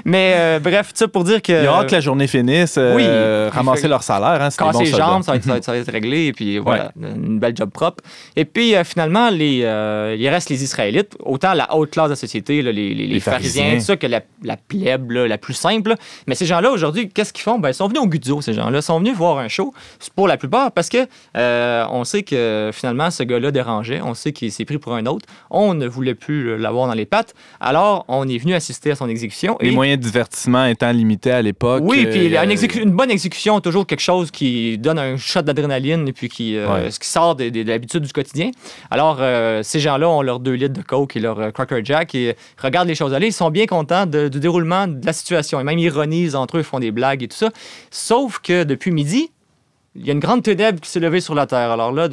mais 0.06 0.34
euh, 0.36 0.60
bref, 0.60 0.92
ça 0.94 1.08
pour 1.08 1.24
dire 1.24 1.42
que. 1.42 1.52
Il 1.52 1.66
y 1.66 1.68
aura 1.68 1.86
que 1.86 1.92
la 1.92 2.02
journée 2.02 2.28
finisse, 2.28 2.76
euh, 2.78 2.96
oui. 2.96 3.50
ramasser 3.56 3.88
leur 3.88 4.04
salaire. 4.04 4.42
Hein, 4.42 4.50
casser 4.58 4.84
les 4.86 4.92
jambes, 4.92 5.24
ça 5.24 5.32
va, 5.32 5.38
être, 5.38 5.64
ça 5.64 5.72
va 5.72 5.78
être- 5.78 5.92
réglé, 5.92 6.26
et 6.28 6.34
puis 6.34 6.58
voilà, 6.58 6.92
une 7.00 7.40
belle 7.40 7.56
job 7.56 7.70
propre. 7.72 8.04
Et 8.36 8.44
puis 8.46 8.76
euh, 8.76 8.84
finalement, 8.84 9.30
les, 9.30 9.62
euh, 9.64 10.16
il 10.18 10.28
reste 10.30 10.50
les 10.50 10.64
Israélites, 10.64 11.16
autant 11.24 11.54
la 11.54 11.74
haute 11.76 11.92
classe 11.92 12.06
de 12.08 12.12
la 12.12 12.16
société, 12.16 12.62
là, 12.62 12.72
les, 12.72 12.90
les- 12.94 13.08
les 13.08 13.14
Les 13.16 13.20
pharisiens, 13.20 13.76
tout 13.76 13.82
ça, 13.82 13.98
que 13.98 14.08
la, 14.08 14.22
la 14.44 14.58
plèbe, 14.58 15.12
la 15.12 15.38
plus 15.38 15.54
simple. 15.54 15.96
Mais 16.28 16.36
ces 16.36 16.46
gens-là, 16.46 16.72
aujourd'hui, 16.72 17.10
qu'est-ce 17.10 17.32
qu'ils 17.34 17.44
font? 17.44 17.60
Ben, 17.60 17.70
ils 17.70 17.74
sont 17.74 17.88
venus 17.88 18.02
au 18.02 18.08
guzzo, 18.08 18.42
ces 18.42 18.54
gens-là. 18.54 18.80
Ils 18.80 18.84
sont 18.84 19.00
venus 19.00 19.15
voir 19.16 19.38
un 19.40 19.48
show, 19.48 19.74
pour 20.16 20.28
la 20.28 20.38
plupart, 20.38 20.72
parce 20.72 20.90
que 20.90 21.08
euh, 21.38 21.86
on 21.90 22.04
sait 22.04 22.24
que 22.24 22.70
finalement, 22.74 23.10
ce 23.12 23.24
gars-là 23.24 23.52
dérangeait. 23.52 24.02
On 24.02 24.14
sait 24.14 24.32
qu'il 24.34 24.52
s'est 24.52 24.66
pris 24.66 24.78
pour 24.78 24.94
un 24.96 25.06
autre. 25.06 25.26
On 25.50 25.74
ne 25.74 25.88
voulait 25.88 26.16
plus 26.16 26.58
l'avoir 26.58 26.88
dans 26.88 26.94
les 26.94 27.06
pattes. 27.06 27.34
Alors, 27.60 28.06
on 28.08 28.28
est 28.28 28.38
venu 28.38 28.54
assister 28.54 28.92
à 28.92 28.96
son 28.96 29.10
exécution. 29.10 29.58
Les 29.62 29.72
moyens 29.72 30.00
de 30.00 30.04
divertissement 30.04 30.66
étant 30.66 30.92
limités 30.92 31.32
à 31.32 31.42
l'époque. 31.42 31.84
oui, 31.86 32.06
puis 32.06 32.36
euh, 32.36 32.44
une, 32.44 32.52
exécu- 32.52 32.82
une 32.82 32.92
bonne 32.92 33.12
exécution, 33.12 33.60
toujours 33.62 33.88
quelque 33.88 34.00
chose 34.02 34.32
qui 34.32 34.78
donne 34.78 35.00
un 35.00 35.18
shot 35.18 35.42
d'adrénaline 35.42 36.08
et 36.08 36.14
puis 36.14 36.30
qui, 36.30 36.56
euh, 36.58 36.68
Ouais. 36.68 36.92
ce 36.92 37.00
qui 37.00 37.08
sort 37.08 37.36
de 37.36 37.64
l'habitude 37.64 38.04
du 38.04 38.12
quotidien. 38.14 38.52
Alors, 38.92 39.20
ces 39.64 39.80
gens-là 39.80 40.10
ont 40.10 40.22
leurs 40.22 40.40
deux 40.40 40.54
litres 40.54 40.74
de 40.74 40.82
coke 40.82 41.16
et 41.16 41.20
leur 41.20 41.54
Cracker 41.54 41.82
Jack 41.84 42.16
et 42.16 42.36
regardent 42.62 42.88
les 42.88 42.96
choses 42.96 43.14
aller. 43.14 43.28
Ils 43.28 43.34
sont 43.34 43.50
bien 43.52 43.66
contents 43.66 44.06
de- 44.06 44.28
du 44.28 44.40
déroulement 44.40 44.88
de 44.88 45.06
la 45.06 45.14
situation. 45.14 45.60
Et 45.60 45.64
même 45.64 45.80
ironisent 45.80 46.36
entre 46.36 46.58
eux, 46.58 46.64
font 46.64 46.80
des 46.80 46.92
blagues 46.92 47.24
et 47.24 47.28
tout 47.28 47.38
ça. 47.38 47.50
Sauf 47.92 48.40
que 48.40 48.64
depuis 48.64 48.92
midi, 48.92 49.05
il 49.14 50.06
y 50.06 50.10
a 50.10 50.14
une 50.14 50.20
grande 50.20 50.44
ténèbre 50.44 50.80
qui 50.82 50.90
s'est 50.90 51.00
levée 51.00 51.22
sur 51.22 51.36
la 51.36 51.48
Terre. 51.48 51.72
Alors 51.72 51.92
là, 51.92 52.10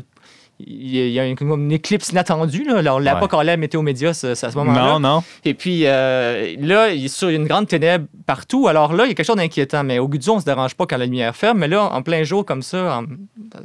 il 0.61 0.97
y 1.11 1.19
a- 1.19 1.27
une, 1.27 1.37
une 1.41 1.73
éclipse 1.73 2.11
inattendue. 2.11 2.65
Là. 2.65 2.79
Alors, 2.79 2.97
on 2.97 2.99
l'a 3.01 3.15
Ouais. 3.15 3.21
pas 3.21 3.29
collé 3.29 3.51
à 3.51 3.57
Météo 3.57 3.83
Média 3.83 4.11
à 4.11 4.15
ce 4.15 4.55
moment-là. 4.57 4.93
Non, 4.93 5.01
non. 5.01 5.23
Et 5.45 5.55
puis 5.55 5.83
euh, 5.87 6.55
là, 6.61 6.91
il 6.91 7.03
y 7.03 7.07
a 7.07 7.09
sur- 7.09 7.31
une 7.31 7.47
grande 7.47 7.67
ténèbre 7.67 8.07
partout. 8.27 8.69
Alors 8.69 8.93
là, 8.93 9.05
il 9.05 9.09
y 9.09 9.11
a 9.11 9.15
quelque 9.15 9.27
chose 9.27 9.37
d'inquiétant. 9.37 9.83
Mais 9.83 9.99
au 9.99 10.07
Gudjon, 10.09 10.35
on 10.37 10.41
se 10.41 10.45
dérange 10.45 10.75
pas 10.75 10.87
quand 10.87 10.97
la 10.97 11.07
lumière 11.07 11.35
ferme. 11.35 11.59
Mais 11.59 11.69
là, 11.69 11.83
en 11.93 12.03
plein 12.03 12.23
jour, 12.23 12.45
comme 12.45 12.63
ça, 12.63 12.99
en- 13.01 13.05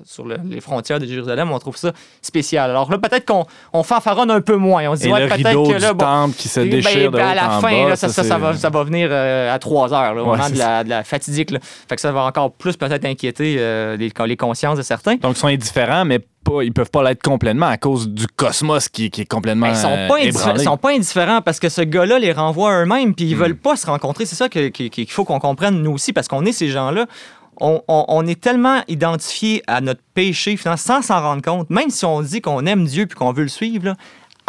sur 0.05 0.25
le- 0.25 0.37
les 0.49 0.59
frontières 0.61 0.99
de 0.99 1.05
Jérusalem, 1.05 1.51
on 1.51 1.59
trouve 1.59 1.77
ça 1.77 1.91
spécial. 2.21 2.69
Alors 2.71 2.89
là, 2.91 2.97
peut-être 2.97 3.25
qu'on 3.25 3.45
on 3.73 3.83
fanfaronne 3.83 4.31
un 4.31 4.41
peu 4.41 4.55
moins. 4.55 4.89
On 4.89 4.95
se 4.95 5.01
dit, 5.01 5.11
ouais, 5.11 5.27
peut-être 5.27 5.43
que 5.71 5.79
là, 5.81 5.93
bon, 5.93 6.03
temple 6.05 6.35
qui 6.35 6.47
se 6.47 6.59
ben, 6.61 6.69
déchire 6.69 7.11
ben, 7.11 7.19
à 7.25 7.35
la 7.35 7.57
en 7.57 7.61
fin, 7.61 7.83
bas, 7.83 7.89
là, 7.89 7.95
ça, 7.95 8.09
ça, 8.09 8.37
va, 8.37 8.53
ça 8.55 8.69
va 8.69 8.83
venir 8.83 9.09
euh, 9.11 9.53
à 9.53 9.59
3 9.59 9.93
heures, 9.93 10.15
là, 10.15 10.23
au 10.23 10.31
Ouais, 10.31 10.37
moment 10.37 10.49
de 10.49 10.57
la, 10.57 10.83
de 10.83 10.89
la 10.89 11.03
fatidique. 11.03 11.51
là. 11.51 11.59
Fait 11.61 11.95
que 11.95 12.01
ça 12.01 12.11
va 12.11 12.23
encore 12.23 12.51
plus 12.53 12.75
peut-être 12.75 13.05
inquiéter 13.05 13.57
euh, 13.59 13.95
les, 13.97 14.11
les 14.25 14.37
consciences 14.37 14.77
de 14.77 14.81
certains. 14.83 15.15
Donc, 15.15 15.35
ils 15.35 15.39
sont 15.39 15.47
indifférents, 15.47 16.03
mais 16.05 16.19
pas, 16.49 16.63
ils 16.63 16.71
peuvent 16.73 16.89
pas 16.91 17.03
l'être 17.03 17.21
complètement 17.23 17.67
à 17.67 17.77
cause 17.77 18.07
du 18.09 18.25
cosmos 18.27 18.89
qui, 18.89 19.09
qui 19.11 19.21
est 19.21 19.25
complètement 19.25 19.67
Ben, 19.67 19.73
ils 19.73 19.77
sont 19.81 19.89
euh, 19.91 20.07
pas, 20.07 20.19
ébranlé. 20.21 20.59
ils 20.61 20.63
sont 20.63 20.77
pas 20.77 20.91
indifférents 20.91 21.41
parce 21.41 21.59
que 21.59 21.69
ce 21.69 21.81
gars-là 21.81 22.19
les 22.19 22.31
renvoie 22.31 22.81
eux-mêmes 22.81 23.13
puis 23.13 23.25
ils 23.25 23.35
Hmm. 23.35 23.39
veulent 23.39 23.57
pas 23.57 23.75
se 23.75 23.85
rencontrer. 23.87 24.25
C'est 24.25 24.35
ça 24.35 24.49
qu'il 24.49 25.09
faut 25.09 25.25
qu'on 25.25 25.39
comprenne 25.39 25.81
nous 25.81 25.91
aussi 25.91 26.13
parce 26.13 26.27
qu'on 26.27 26.45
est 26.45 26.51
ces 26.51 26.69
gens-là. 26.69 27.05
On, 27.59 27.81
on- 27.87 28.05
on 28.07 28.27
est 28.27 28.39
tellement 28.39 28.81
identifiés 28.87 29.63
à 29.67 29.81
notre 29.81 30.01
péché 30.13 30.57
finalement, 30.57 30.77
sans 30.77 31.01
s'en 31.01 31.21
rendre 31.21 31.41
compte. 31.41 31.69
Même 31.69 31.89
si 31.89 32.05
on 32.05 32.21
dit 32.21 32.39
qu'on 32.41 32.65
aime 32.65 32.85
Dieu 32.85 33.07
puis 33.07 33.17
qu'on 33.17 33.31
veut 33.33 33.43
le 33.43 33.49
suivre, 33.49 33.85
là, 33.85 33.95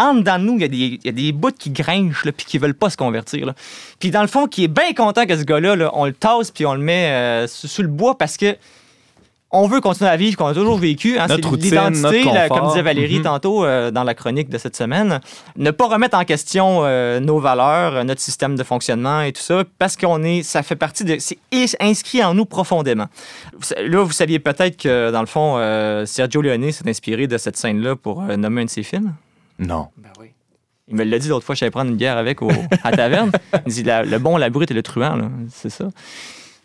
en 0.00 0.14
dedans 0.14 0.38
de 0.38 0.44
nous, 0.44 0.54
il 0.54 0.60
y, 0.60 0.64
a 0.64 0.68
des- 0.68 0.76
il 0.76 1.00
y 1.06 1.08
a 1.08 1.12
des 1.12 1.32
bouts 1.32 1.50
qui 1.58 1.70
grinchent 1.70 2.24
là, 2.24 2.30
puis 2.32 2.46
qui 2.46 2.58
veulent 2.58 2.74
pas 2.74 2.88
se 2.90 2.96
convertir. 2.96 3.46
là. 3.46 3.54
Puis 3.98 4.10
dans 4.10 4.20
le 4.22 4.28
fond, 4.28 4.46
qui 4.46 4.62
est 4.64 4.68
bien 4.68 4.92
content 4.94 5.26
que 5.26 5.36
ce 5.36 5.42
gars-là, 5.42 5.74
là, 5.74 5.90
on 5.94 6.04
le 6.04 6.12
tasse 6.12 6.50
puis 6.52 6.64
on 6.66 6.74
le 6.74 6.80
met 6.80 7.08
euh, 7.10 7.46
sous, 7.48 7.66
sous 7.66 7.82
le 7.82 7.88
bois 7.88 8.16
parce 8.16 8.36
que 8.36 8.56
on 9.50 9.66
veut 9.66 9.80
continuer 9.80 10.10
à 10.10 10.16
vivre 10.16 10.36
qu'on 10.36 10.46
a 10.46 10.54
toujours 10.54 10.76
vécu. 10.78 11.18
hein. 11.18 11.26
Notre 11.28 11.50
c'est 11.50 11.56
l'identité, 11.56 12.02
notre 12.24 12.34
là, 12.34 12.48
confort. 12.48 12.58
comme 12.60 12.68
disait 12.68 12.82
Valérie 12.82 13.16
Mhm. 13.18 13.22
tantôt 13.24 13.64
euh, 13.64 13.90
dans 13.90 14.04
la 14.04 14.14
chronique 14.14 14.50
de 14.50 14.58
cette 14.58 14.76
semaine. 14.76 15.20
Ne 15.56 15.70
pas 15.70 15.86
remettre 15.88 16.18
en 16.18 16.24
question 16.24 16.80
euh, 16.84 17.18
nos 17.20 17.38
valeurs, 17.40 17.94
euh, 17.94 18.04
notre 18.04 18.20
système 18.20 18.56
de 18.56 18.62
fonctionnement 18.62 19.22
et 19.22 19.32
tout 19.32 19.40
ça, 19.40 19.64
parce 19.78 19.96
qu'on 19.96 20.22
est, 20.22 20.42
ça 20.42 20.62
fait 20.62 20.76
partie 20.76 21.04
de, 21.04 21.16
c'est 21.18 21.38
inscrit 21.80 22.22
en 22.22 22.34
nous 22.34 22.44
profondément. 22.44 23.06
Là, 23.80 24.02
vous 24.02 24.12
saviez 24.12 24.38
peut-être 24.38 24.76
que 24.76 25.10
dans 25.10 25.20
le 25.20 25.26
fond, 25.26 25.54
euh, 25.56 26.04
Sergio 26.04 26.42
Leone 26.42 26.70
s'est 26.70 26.88
inspiré 26.88 27.26
de 27.26 27.38
cette 27.38 27.56
scène-là 27.56 27.96
pour 27.96 28.22
euh, 28.22 28.36
nommer 28.36 28.62
un 28.62 28.64
de 28.66 28.70
ses 28.70 28.82
films. 28.82 29.14
Non. 29.58 29.88
Ben 29.96 30.10
oui. 30.20 30.26
Il 30.90 30.96
me 30.96 31.04
l'a 31.04 31.18
dit 31.18 31.28
l'autre 31.28 31.44
fois, 31.44 31.54
j'allais 31.54 31.70
prendre 31.70 31.90
une 31.90 31.96
bière 31.96 32.16
avec 32.16 32.40
au, 32.42 32.48
à 32.84 32.90
la 32.90 32.96
taverne. 32.96 33.30
Il 33.66 33.72
dit 33.72 33.82
la- 33.82 34.04
le 34.04 34.18
bon, 34.18 34.36
la 34.36 34.48
brute 34.50 34.70
et 34.70 34.74
le 34.74 34.82
truand, 34.82 35.16
là. 35.16 35.24
c'est 35.50 35.68
ça. 35.70 35.86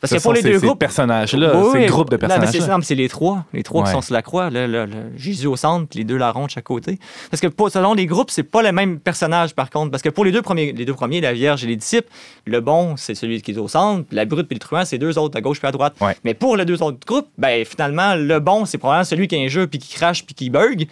Parce 0.04 0.12
Ce 0.12 0.18
que 0.18 0.22
pour 0.22 0.34
les 0.34 0.41
deux 0.41 0.60
groupes. 0.60 0.80
personnages-là, 0.80 1.56
Oui, 1.56 1.80
ces 1.80 1.86
groupes 1.86 2.10
de 2.10 2.18
personnages. 2.18 2.60
non, 2.68 2.78
mais 2.80 2.84
c'est 2.84 2.93
les 2.93 3.08
trois. 3.08 3.45
Les 3.54 3.64
trois 3.64 3.86
qui 3.86 3.91
sont 3.91 4.01
sur 4.01 4.14
la 4.14 4.22
croix. 4.22 4.49
le- 4.49 4.68
le- 4.68 4.86
le 4.86 4.95
Jésus 5.16 5.47
au 5.47 5.56
centre, 5.56 5.88
les 5.95 6.04
deux 6.04 6.18
larrons 6.18 6.43
de 6.45 6.49
chaque 6.49 6.66
côté. 6.66 6.99
Parce 7.32 7.39
que 7.39 7.47
pour- 7.47 7.70
selon 7.72 7.93
les 7.93 8.06
groupes, 8.06 8.30
c'est 8.30 8.43
pas 8.43 8.62
le 8.62 8.74
même 8.74 8.99
personnage, 8.99 9.56
par 9.56 9.70
contre. 9.70 9.91
Parce 9.91 10.04
que 10.04 10.10
pour 10.10 10.26
les 10.26 10.34
deux 10.34 10.41
premiers, 10.41 10.74
les 10.74 10.84
deux 10.84 10.93
premiers, 10.93 11.22
la 11.22 11.32
Vierge 11.32 11.64
et 11.64 11.68
les 11.68 11.78
disciples, 11.78 12.10
le 12.45 12.60
bon, 12.60 12.95
c'est 12.97 13.16
celui 13.16 13.41
qui 13.41 13.51
est 13.51 13.58
au 13.58 13.70
centre, 13.70 14.06
la 14.12 14.26
brute 14.26 14.47
puis 14.47 14.56
le 14.56 14.60
truand, 14.60 14.84
c'est 14.84 14.97
deux 14.97 15.18
autres, 15.18 15.38
à 15.38 15.41
gauche 15.41 15.60
puis 15.60 15.68
à 15.70 15.72
droite. 15.72 15.93
Ouais. 16.01 16.18
Mais 16.26 16.34
pour 16.34 16.58
les 16.58 16.66
deux 16.66 16.84
autres 16.84 16.97
groupes, 17.08 17.30
ben, 17.38 17.64
finalement, 17.64 18.16
le 18.16 18.39
bon, 18.41 18.66
c'est 18.66 18.78
probablement 18.78 19.06
celui 19.06 19.30
qui 19.30 19.38
a 19.38 19.39
un 19.39 19.47
jeu, 19.47 19.68
puis 19.68 19.80
qui 19.80 19.93
crache, 19.95 20.26
puis 20.26 20.36
qui 20.36 20.49
bug. 20.49 20.86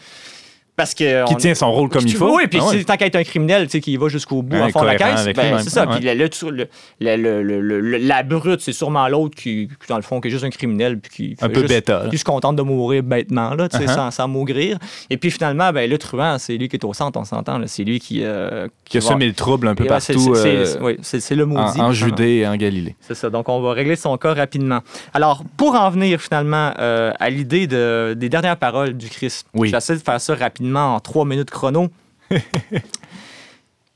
Parce 0.76 0.93
que. 0.95 1.26
Qui 1.28 1.34
on- 1.34 1.38
tient 1.38 1.53
son 1.53 1.72
rôle 1.72 1.89
comme 1.89 2.05
il 2.07 2.15
faut. 2.15 2.36
Oui, 2.36 2.47
puis 2.47 2.59
Ah 2.61 2.67
ouais. 2.69 2.84
tant 2.84 2.95
qu'à 2.97 3.05
être 3.05 3.15
un 3.15 3.24
criminel, 3.24 3.65
tu 3.65 3.72
sais, 3.72 3.82
qui 3.82 3.97
va 3.97 4.07
jusqu'au 4.07 4.41
bout 4.41 4.57
en 4.57 4.69
fond 4.69 4.82
de 4.82 4.86
la 4.88 4.95
caisse, 4.95 5.26
ben, 5.36 5.59
c'est 5.59 5.69
ça. 5.69 5.86
Ouais. 5.88 5.97
Puis 5.97 6.05
le, 6.99 7.97
la 7.97 8.24
brute, 8.24 8.61
c'est 8.61 8.74
sûrement 8.74 9.07
l'autre 9.07 9.36
qui, 9.36 9.67
qui, 9.67 9.88
dans 9.88 9.95
le 9.97 10.01
fond, 10.01 10.22
qui 10.22 10.28
est 10.28 10.32
juste 10.32 10.43
un 10.43 10.49
criminel, 10.49 10.99
puis 10.99 11.36
qui 11.36 11.45
Un 11.45 11.49
peu 11.49 11.61
juste, 11.61 11.74
bêta. 11.74 12.05
qui 12.09 12.17
se 12.17 12.24
contente 12.24 12.55
de 12.55 12.61
mourir 12.61 13.03
bêtement, 13.03 13.53
là, 13.53 13.67
tu 13.69 13.78
sais, 13.78 13.82
Uh-huh. 13.82 13.95
sans, 13.95 14.11
sans 14.11 14.28
maugrir. 14.28 14.78
Et 15.09 15.17
puis 15.17 15.32
finalement, 15.32 15.72
ben, 15.74 15.89
le 15.89 15.97
truand, 15.97 16.38
c'est 16.38 16.55
lui 16.55 16.69
qui 16.69 16.76
est 16.76 16.86
au 16.86 16.93
centre, 16.93 17.19
on 17.19 17.24
s'entend. 17.26 17.59
C'est 17.65 17.84
lui 17.84 17.99
qui. 17.99 18.24
euh, 18.24 18.67
Qui 18.86 18.97
a 18.97 18.99
va- 19.01 19.07
semé 19.07 19.26
le 19.28 19.34
trouble 19.34 19.67
un 19.67 19.76
peu 19.76 19.86
Et 19.86 19.88
partout 19.88 20.36
c'est- 20.36 20.47
euh, 20.47 20.78
oui, 20.82 20.97
le 21.32 21.45
maudit. 21.45 21.82
en 21.82 21.91
Judée 21.91 22.38
et 22.41 22.47
en 22.47 22.55
Galilée. 22.55 22.95
C'est 23.01 23.15
ça. 23.15 23.30
Donc, 23.30 23.49
on 23.49 23.59
va 23.61 23.74
régler 23.74 23.95
son 23.95 24.15
cas 24.17 24.34
rapidement. 24.34 24.80
Alors, 25.13 25.43
pour 25.57 25.74
en 25.76 25.89
venir 25.89 26.22
finalement 26.22 26.74
euh, 26.80 27.11
à 27.19 27.30
l'idée 27.30 27.65
de- 27.67 28.13
des 28.15 28.30
dernières 28.30 28.57
paroles 28.57 28.93
du 28.93 29.09
Christ, 29.09 29.47
j'essaie 29.63 29.95
de 29.95 29.99
faire 30.01 30.22
ça 30.22 30.36
rapidement 30.36 30.61
en 30.62 30.99
trois 30.99 31.26
minutes 31.26 31.49
chrono. 31.49 31.89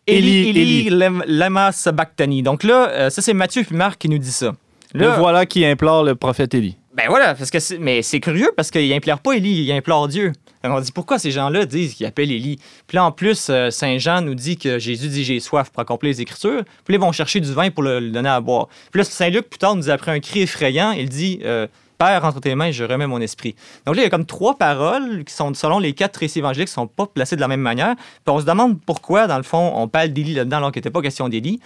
Élie, 0.07 0.49
Eli. 0.49 0.87
Eli, 0.87 0.89
lema 1.27 1.71
sabachthani. 1.71 2.43
Donc 2.43 2.63
là, 2.63 2.89
euh, 2.89 3.09
ça, 3.09 3.21
c'est 3.21 3.33
Matthieu 3.33 3.63
puis 3.63 3.75
Marc 3.75 3.99
qui 4.01 4.09
nous 4.09 4.17
dit 4.17 4.31
ça. 4.31 4.53
Le 4.93 5.01
Là, 5.07 5.17
voilà 5.17 5.45
qui 5.45 5.65
implore 5.65 6.03
le 6.03 6.15
prophète 6.15 6.53
Élie. 6.53 6.77
ben 6.95 7.05
voilà, 7.09 7.35
parce 7.35 7.49
que 7.51 7.59
c'est- 7.59 7.77
mais 7.79 8.01
c'est 8.01 8.19
curieux 8.21 8.51
parce 8.55 8.71
qu'il 8.71 8.91
implore 8.93 9.19
pas 9.19 9.33
Élie, 9.33 9.63
il 9.63 9.71
implore 9.73 10.07
Dieu. 10.07 10.31
Alors 10.63 10.77
on 10.77 10.81
dit 10.81 10.91
pourquoi 10.93 11.19
ces 11.19 11.31
gens-là 11.31 11.65
disent 11.65 11.93
qu'ils 11.95 12.05
appellent 12.05 12.31
Élie. 12.31 12.57
Puis 12.87 12.95
là, 12.95 13.03
en 13.05 13.11
plus, 13.11 13.47
euh, 13.49 13.69
Saint 13.71 13.97
Jean 13.97 14.21
nous 14.21 14.35
dit 14.35 14.57
que 14.57 14.79
Jésus 14.79 15.09
dit 15.09 15.23
j'ai 15.25 15.39
soif 15.41 15.69
pour 15.69 15.81
accomplir 15.81 16.11
les 16.13 16.21
Écritures. 16.21 16.63
Puis 16.85 16.93
là, 16.93 16.97
ils 16.97 17.01
vont 17.01 17.11
chercher 17.11 17.39
du 17.41 17.51
vin 17.51 17.69
pour 17.71 17.83
le, 17.83 17.99
le 17.99 18.09
donner 18.11 18.29
à 18.29 18.39
boire. 18.39 18.67
Puis 18.91 18.99
là, 18.99 19.03
Saint 19.03 19.29
Luc, 19.29 19.49
plus 19.49 19.57
tard, 19.59 19.75
nous 19.75 19.81
dit 19.83 19.91
après 19.91 20.11
un 20.11 20.19
cri 20.19 20.41
effrayant, 20.41 20.91
il 20.91 21.09
dit 21.09 21.39
euh, 21.43 21.67
Père, 21.97 22.25
entre 22.25 22.39
tes 22.39 22.55
mains, 22.55 22.71
je 22.71 22.83
remets 22.83 23.07
mon 23.07 23.21
esprit. 23.21 23.55
Donc 23.85 23.95
là, 23.95 24.01
il 24.01 24.05
y 24.05 24.07
a 24.07 24.09
comme 24.09 24.25
trois 24.25 24.57
paroles 24.57 25.23
qui 25.23 25.33
sont, 25.33 25.53
selon 25.53 25.79
les 25.79 25.93
quatre 25.93 26.17
récits 26.17 26.39
évangéliques, 26.39 26.67
qui 26.67 26.73
sont 26.73 26.87
pas 26.87 27.05
placées 27.07 27.35
de 27.35 27.41
la 27.41 27.47
même 27.47 27.61
manière. 27.61 27.95
Puis 27.95 28.33
on 28.35 28.39
se 28.39 28.45
demande 28.45 28.79
pourquoi, 28.81 29.27
dans 29.27 29.37
le 29.37 29.43
fond, 29.43 29.73
on 29.75 29.87
parle 29.87 30.09
d'Élie 30.09 30.33
là-dedans 30.33 30.57
alors 30.57 30.71
qu'il 30.71 30.79
n'était 30.79 30.91
pas 30.91 31.01
question 31.01 31.29
d'Élie. 31.29 31.59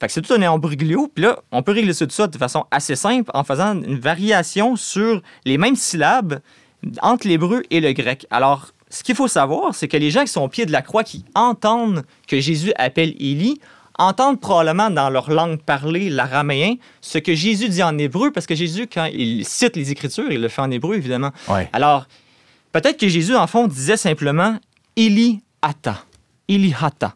Fait 0.00 0.06
que 0.06 0.12
c'est 0.12 0.22
tout 0.22 0.34
un 0.34 0.42
embroglio. 0.48 1.10
Puis 1.14 1.24
là, 1.24 1.38
on 1.52 1.62
peut 1.62 1.72
régler 1.72 1.92
ça 1.92 2.06
tout 2.06 2.12
ça 2.12 2.26
de 2.26 2.36
façon 2.36 2.64
assez 2.70 2.96
simple 2.96 3.30
en 3.34 3.44
faisant 3.44 3.74
une 3.74 3.98
variation 3.98 4.76
sur 4.76 5.22
les 5.44 5.58
mêmes 5.58 5.76
syllabes 5.76 6.40
entre 7.00 7.28
l'hébreu 7.28 7.62
et 7.70 7.80
le 7.80 7.92
grec. 7.92 8.26
Alors, 8.30 8.68
ce 8.92 9.02
qu'il 9.02 9.14
faut 9.14 9.28
savoir, 9.28 9.74
c'est 9.74 9.88
que 9.88 9.96
les 9.96 10.10
gens 10.10 10.22
qui 10.22 10.32
sont 10.32 10.42
au 10.42 10.48
pied 10.48 10.66
de 10.66 10.72
la 10.72 10.82
croix, 10.82 11.04
qui 11.04 11.24
entendent 11.34 12.04
que 12.28 12.40
Jésus 12.40 12.72
appelle 12.76 13.14
Élie, 13.18 13.60
entendent 13.98 14.40
probablement 14.40 14.90
dans 14.90 15.10
leur 15.10 15.30
langue 15.30 15.60
parlée, 15.60 16.10
l'araméen, 16.10 16.74
ce 17.00 17.18
que 17.18 17.34
Jésus 17.34 17.68
dit 17.68 17.82
en 17.82 17.96
hébreu, 17.98 18.30
parce 18.30 18.46
que 18.46 18.54
Jésus, 18.54 18.88
quand 18.92 19.06
il 19.12 19.44
cite 19.44 19.76
les 19.76 19.90
Écritures, 19.90 20.30
il 20.30 20.40
le 20.40 20.48
fait 20.48 20.62
en 20.62 20.70
hébreu, 20.70 20.96
évidemment. 20.96 21.30
Ouais. 21.48 21.68
Alors, 21.72 22.06
peut-être 22.72 22.98
que 22.98 23.08
Jésus, 23.08 23.34
en 23.34 23.46
fond, 23.46 23.66
disait 23.68 23.96
simplement 23.96 24.58
Eli 24.96 25.40
ata. 25.60 26.04
Eli 26.48 26.74
hata. 26.80 27.14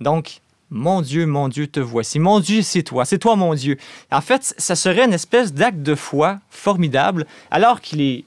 Donc, 0.00 0.40
mon 0.70 1.00
Dieu, 1.00 1.26
mon 1.26 1.48
Dieu, 1.48 1.66
te 1.66 1.80
voici. 1.80 2.18
Mon 2.18 2.40
Dieu, 2.40 2.62
c'est 2.62 2.82
toi. 2.82 3.04
C'est 3.04 3.18
toi, 3.18 3.36
mon 3.36 3.54
Dieu. 3.54 3.76
En 4.10 4.20
fait, 4.20 4.54
ça 4.58 4.74
serait 4.74 5.04
une 5.04 5.12
espèce 5.12 5.52
d'acte 5.52 5.82
de 5.82 5.94
foi 5.94 6.38
formidable, 6.50 7.26
alors 7.50 7.80
qu'il 7.80 8.00
est 8.00 8.24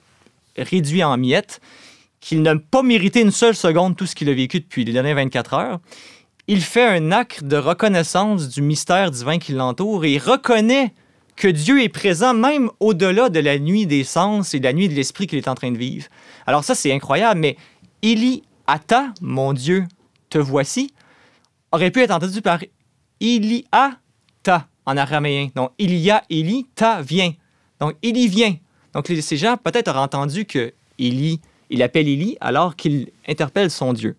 réduit 0.57 1.03
en 1.03 1.17
miettes, 1.17 1.61
qu'il 2.21 2.41
n'a 2.41 2.55
pas 2.55 2.81
mérité 2.81 3.21
une 3.21 3.31
seule 3.31 3.55
seconde 3.55 3.95
tout 3.95 4.05
ce 4.05 4.15
qu'il 4.15 4.29
a 4.29 4.33
vécu 4.33 4.59
depuis 4.59 4.83
les 4.83 4.93
dernières 4.93 5.15
24 5.15 5.53
heures. 5.53 5.79
Il 6.51 6.61
fait 6.61 6.83
un 6.83 7.11
acte 7.11 7.43
de 7.43 7.57
reconnaissance 7.57 8.49
du 8.49 8.63
mystère 8.63 9.11
divin 9.11 9.37
qui 9.37 9.51
l'entoure 9.51 10.03
et 10.03 10.13
il 10.13 10.17
reconnaît 10.17 10.95
que 11.35 11.47
Dieu 11.47 11.83
est 11.83 11.89
présent 11.89 12.33
même 12.33 12.71
au-delà 12.79 13.29
de 13.29 13.39
la 13.39 13.59
nuit 13.59 13.85
des 13.85 14.03
sens 14.03 14.55
et 14.55 14.59
de 14.59 14.63
la 14.63 14.73
nuit 14.73 14.89
de 14.89 14.95
l'esprit 14.95 15.27
qu'il 15.27 15.37
est 15.37 15.47
en 15.47 15.53
train 15.53 15.69
de 15.69 15.77
vivre. 15.77 16.07
Alors 16.47 16.63
ça, 16.63 16.73
c'est 16.73 16.91
incroyable, 16.91 17.39
mais 17.39 17.55
Eli 18.01 18.41
Ata, 18.65 19.13
mon 19.21 19.53
Dieu, 19.53 19.85
te 20.31 20.39
voici, 20.39 20.91
aurait 21.71 21.91
pu 21.91 22.01
être 22.01 22.09
entendu 22.09 22.41
par 22.41 22.61
Eli 23.21 23.67
Ta 24.41 24.67
en 24.87 24.97
araméen. 24.97 25.49
Donc, 25.53 25.69
il 25.77 25.93
y 25.93 26.09
a 26.09 26.23
Eli, 26.31 26.65
Ta 26.73 27.03
vient. 27.03 27.31
Donc, 27.79 27.93
Eli 28.01 28.27
vient. 28.27 28.55
Donc, 28.95 29.05
ces 29.05 29.37
gens 29.37 29.55
peut-être 29.55 29.89
auraient 29.89 29.99
entendu 29.99 30.45
que 30.45 30.73
Eli, 30.97 31.41
il 31.69 31.83
appelle 31.83 32.07
Eli 32.07 32.37
alors 32.41 32.75
qu'il 32.75 33.11
interpelle 33.27 33.69
son 33.69 33.93
Dieu. 33.93 34.15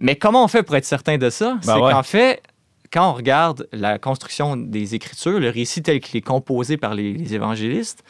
Mais 0.00 0.16
comment 0.16 0.44
on 0.44 0.48
fait 0.48 0.62
pour 0.62 0.76
être 0.76 0.84
certain 0.84 1.18
de 1.18 1.30
ça? 1.30 1.54
Ben 1.54 1.60
C'est 1.62 1.80
ouais. 1.80 1.92
qu'en 1.92 2.02
fait, 2.02 2.42
quand 2.92 3.10
on 3.10 3.14
regarde 3.14 3.68
la 3.72 3.98
construction 3.98 4.56
des 4.56 4.94
Écritures, 4.94 5.38
le 5.38 5.50
récit 5.50 5.82
tel 5.82 6.00
qu'il 6.00 6.16
est 6.16 6.22
composé 6.22 6.76
par 6.76 6.94
les, 6.94 7.12
les 7.12 7.34
évangélistes, 7.34 8.02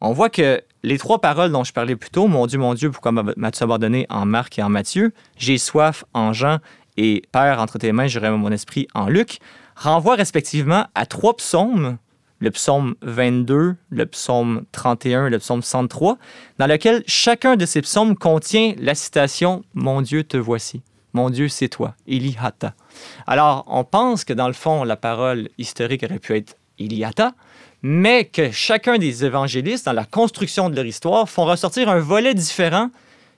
on 0.00 0.12
voit 0.12 0.28
que 0.30 0.60
les 0.82 0.98
trois 0.98 1.20
paroles 1.20 1.52
dont 1.52 1.64
je 1.64 1.72
parlais 1.72 1.96
plus 1.96 2.10
tôt, 2.10 2.26
Mon 2.26 2.46
Dieu, 2.46 2.58
mon 2.58 2.74
Dieu, 2.74 2.90
pourquoi 2.90 3.12
m'a- 3.12 3.32
m'as-tu 3.36 3.62
abandonné 3.62 4.06
en 4.10 4.26
Marc 4.26 4.58
et 4.58 4.62
en 4.62 4.68
Matthieu, 4.68 5.12
J'ai 5.38 5.56
soif 5.58 6.04
en 6.14 6.32
Jean 6.32 6.58
et 6.96 7.22
Père, 7.32 7.60
entre 7.60 7.78
tes 7.78 7.92
mains, 7.92 8.06
remets 8.08 8.30
mon 8.30 8.50
esprit 8.52 8.86
en 8.94 9.08
Luc, 9.08 9.38
renvoient 9.76 10.16
respectivement 10.16 10.86
à 10.94 11.06
trois 11.06 11.36
psaumes 11.36 11.98
le 12.40 12.50
psaume 12.50 12.94
22, 13.02 13.76
le 13.90 14.06
psaume 14.06 14.64
31 14.72 15.28
et 15.28 15.30
le 15.30 15.38
psaume 15.38 15.62
103, 15.62 16.18
dans 16.58 16.66
lequel 16.66 17.02
chacun 17.06 17.56
de 17.56 17.64
ces 17.64 17.80
psaumes 17.80 18.16
contient 18.16 18.74
la 18.78 18.94
citation 18.94 19.64
Mon 19.72 20.02
Dieu, 20.02 20.24
te 20.24 20.36
voici. 20.36 20.82
Mon 21.14 21.30
Dieu, 21.30 21.48
c'est 21.48 21.68
toi. 21.68 21.94
Ilihata. 22.06 22.74
Alors, 23.26 23.64
on 23.68 23.84
pense 23.84 24.24
que 24.24 24.32
dans 24.32 24.48
le 24.48 24.52
fond, 24.52 24.84
la 24.84 24.96
parole 24.96 25.48
historique 25.58 26.02
aurait 26.04 26.18
pu 26.18 26.36
être 26.36 26.56
Iliata, 26.78 27.32
mais 27.82 28.24
que 28.24 28.50
chacun 28.50 28.98
des 28.98 29.24
évangélistes, 29.24 29.86
dans 29.86 29.92
la 29.92 30.04
construction 30.04 30.70
de 30.70 30.76
leur 30.76 30.86
histoire, 30.86 31.28
font 31.28 31.44
ressortir 31.44 31.88
un 31.88 32.00
volet 32.00 32.34
différent 32.34 32.90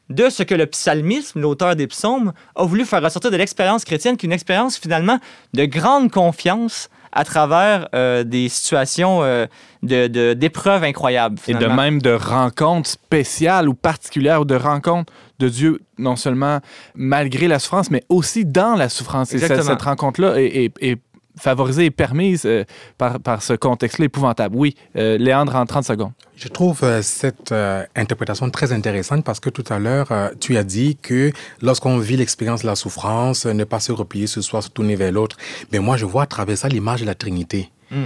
de 0.08 0.30
ce 0.30 0.42
que 0.44 0.54
le 0.54 0.66
psalmisme, 0.66 1.40
l'auteur 1.40 1.74
des 1.76 1.86
psaumes, 1.88 2.32
a 2.54 2.64
voulu 2.64 2.84
faire 2.84 3.02
ressortir 3.02 3.30
de 3.30 3.36
l'expérience 3.36 3.84
chrétienne, 3.84 4.16
qui 4.16 4.24
est 4.26 4.28
une 4.28 4.32
expérience 4.32 4.78
finalement 4.78 5.18
de 5.52 5.64
grande 5.64 6.10
confiance 6.10 6.88
à 7.12 7.24
travers 7.24 7.88
euh, 7.94 8.24
des 8.24 8.48
situations 8.48 9.22
euh, 9.22 9.46
de- 9.82 10.06
de- 10.06 10.32
d'épreuves 10.34 10.84
incroyables. 10.84 11.38
Et 11.48 11.54
de 11.54 11.66
même 11.76 12.00
de 12.02 12.12
rencontres 12.12 12.88
spéciales 12.90 13.68
ou 13.68 13.74
particulières 13.74 14.42
ou 14.42 14.44
de 14.44 14.54
rencontres 14.54 15.12
de 15.38 15.48
Dieu, 15.48 15.80
non 15.98 16.16
seulement 16.16 16.60
malgré 16.94 17.48
la 17.48 17.58
souffrance, 17.58 17.90
mais 17.90 18.02
aussi 18.08 18.44
dans 18.44 18.74
la 18.74 18.88
souffrance. 18.88 19.32
Et 19.32 19.38
cette, 19.38 19.50
Exactement. 19.50 19.76
cette 19.78 19.82
rencontre-là 19.86 20.40
est, 20.40 20.64
est- 20.64 20.72
est 20.92 20.98
favorisée 21.38 21.84
et 21.84 21.90
permise 21.90 22.46
euh, 22.46 22.64
par, 22.96 23.20
par 23.20 23.42
ce 23.42 23.52
contexte-là 23.52 24.06
épouvantable. 24.06 24.56
Oui, 24.56 24.74
euh, 24.96 25.18
Léandre, 25.18 25.54
en 25.54 25.66
30 25.66 25.84
secondes. 25.84 26.12
Je 26.34 26.48
trouve 26.48 26.82
euh, 26.82 27.02
cette 27.02 27.52
euh, 27.52 27.84
interprétation 27.94 28.48
très 28.48 28.72
intéressante 28.72 29.22
parce 29.22 29.38
que 29.38 29.50
tout 29.50 29.64
à 29.68 29.78
l'heure, 29.78 30.10
euh, 30.12 30.30
tu 30.40 30.56
as 30.56 30.64
dit 30.64 30.96
que 30.96 31.30
lorsqu'on 31.60 31.98
vit 31.98 32.16
l'expérience 32.16 32.62
de 32.62 32.66
la 32.66 32.74
souffrance, 32.74 33.44
euh, 33.44 33.52
ne 33.52 33.64
pas 33.64 33.80
se 33.80 33.92
replier 33.92 34.26
ce 34.26 34.40
soir, 34.40 34.62
se 34.62 34.70
tourner 34.70 34.96
vers 34.96 35.12
l'autre. 35.12 35.36
Mais 35.72 35.78
moi, 35.78 35.98
je 35.98 36.06
vois 36.06 36.22
à 36.22 36.26
travers 36.26 36.56
ça 36.56 36.68
l'image 36.68 37.02
de 37.02 37.06
la 37.06 37.14
Trinité. 37.14 37.70
Fait. 37.90 37.96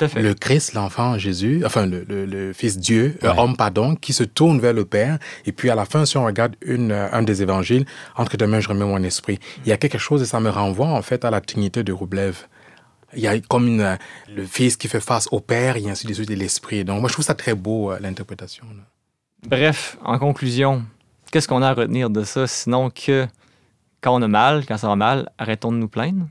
Le 0.00 0.32
Christ, 0.34 0.74
l'enfant 0.74 1.16
Jésus, 1.18 1.62
enfin 1.64 1.86
le, 1.86 2.04
le- 2.08 2.26
le 2.26 2.52
Fils 2.52 2.78
Dieu, 2.78 3.16
euh, 3.22 3.32
Ouais. 3.32 3.38
homme 3.38 3.56
pardon, 3.56 3.94
qui 3.94 4.12
se 4.12 4.24
tourne 4.24 4.58
vers 4.60 4.72
le 4.72 4.84
Père. 4.84 5.18
Et 5.46 5.52
puis 5.52 5.70
à 5.70 5.74
la 5.74 5.84
fin, 5.84 6.04
si 6.04 6.16
on 6.16 6.24
regarde 6.24 6.56
une, 6.64 6.90
euh, 6.92 7.08
un 7.12 7.22
des 7.22 7.42
évangiles, 7.42 7.84
entre 8.16 8.36
tes 8.36 8.46
mains, 8.46 8.60
je 8.60 8.68
remets 8.68 8.84
mon 8.84 9.02
esprit. 9.02 9.38
Il 9.64 9.68
y 9.68 9.72
a 9.72 9.76
quelque 9.76 9.98
chose 9.98 10.22
et 10.22 10.26
ça 10.26 10.40
me 10.40 10.50
renvoie 10.50 10.88
en 10.88 11.02
fait 11.02 11.24
à 11.24 11.30
la 11.30 11.40
Trinité 11.40 11.82
de 11.84 11.92
Roublev. 11.92 12.46
Il 13.16 13.20
y 13.22 13.28
a 13.28 13.38
comme 13.40 13.68
une, 13.68 13.80
euh, 13.80 13.96
le 14.34 14.44
Fils 14.44 14.76
qui 14.76 14.88
fait 14.88 14.98
face 15.00 15.28
au 15.30 15.38
Père 15.40 15.76
et 15.76 15.88
ainsi 15.88 16.06
de 16.06 16.12
suite 16.14 16.30
et 16.30 16.36
l'Esprit. 16.36 16.84
Donc 16.84 17.00
moi, 17.00 17.08
je 17.08 17.12
trouve 17.14 17.24
ça 17.24 17.34
très 17.34 17.54
beau, 17.54 17.92
l'interprétation. 18.00 18.64
Bref, 19.46 19.96
en 20.04 20.18
conclusion, 20.18 20.82
qu'est-ce 21.30 21.46
qu'on 21.46 21.62
a 21.62 21.68
à 21.68 21.74
retenir 21.74 22.10
de 22.10 22.24
ça, 22.24 22.46
sinon 22.46 22.90
que 22.90 23.26
quand 24.00 24.14
on 24.18 24.22
a 24.22 24.28
mal, 24.28 24.64
quand 24.66 24.76
ça 24.78 24.88
va 24.88 24.96
mal, 24.96 25.30
arrêtons 25.38 25.70
de 25.70 25.76
nous 25.76 25.88
plaindre? 25.88 26.26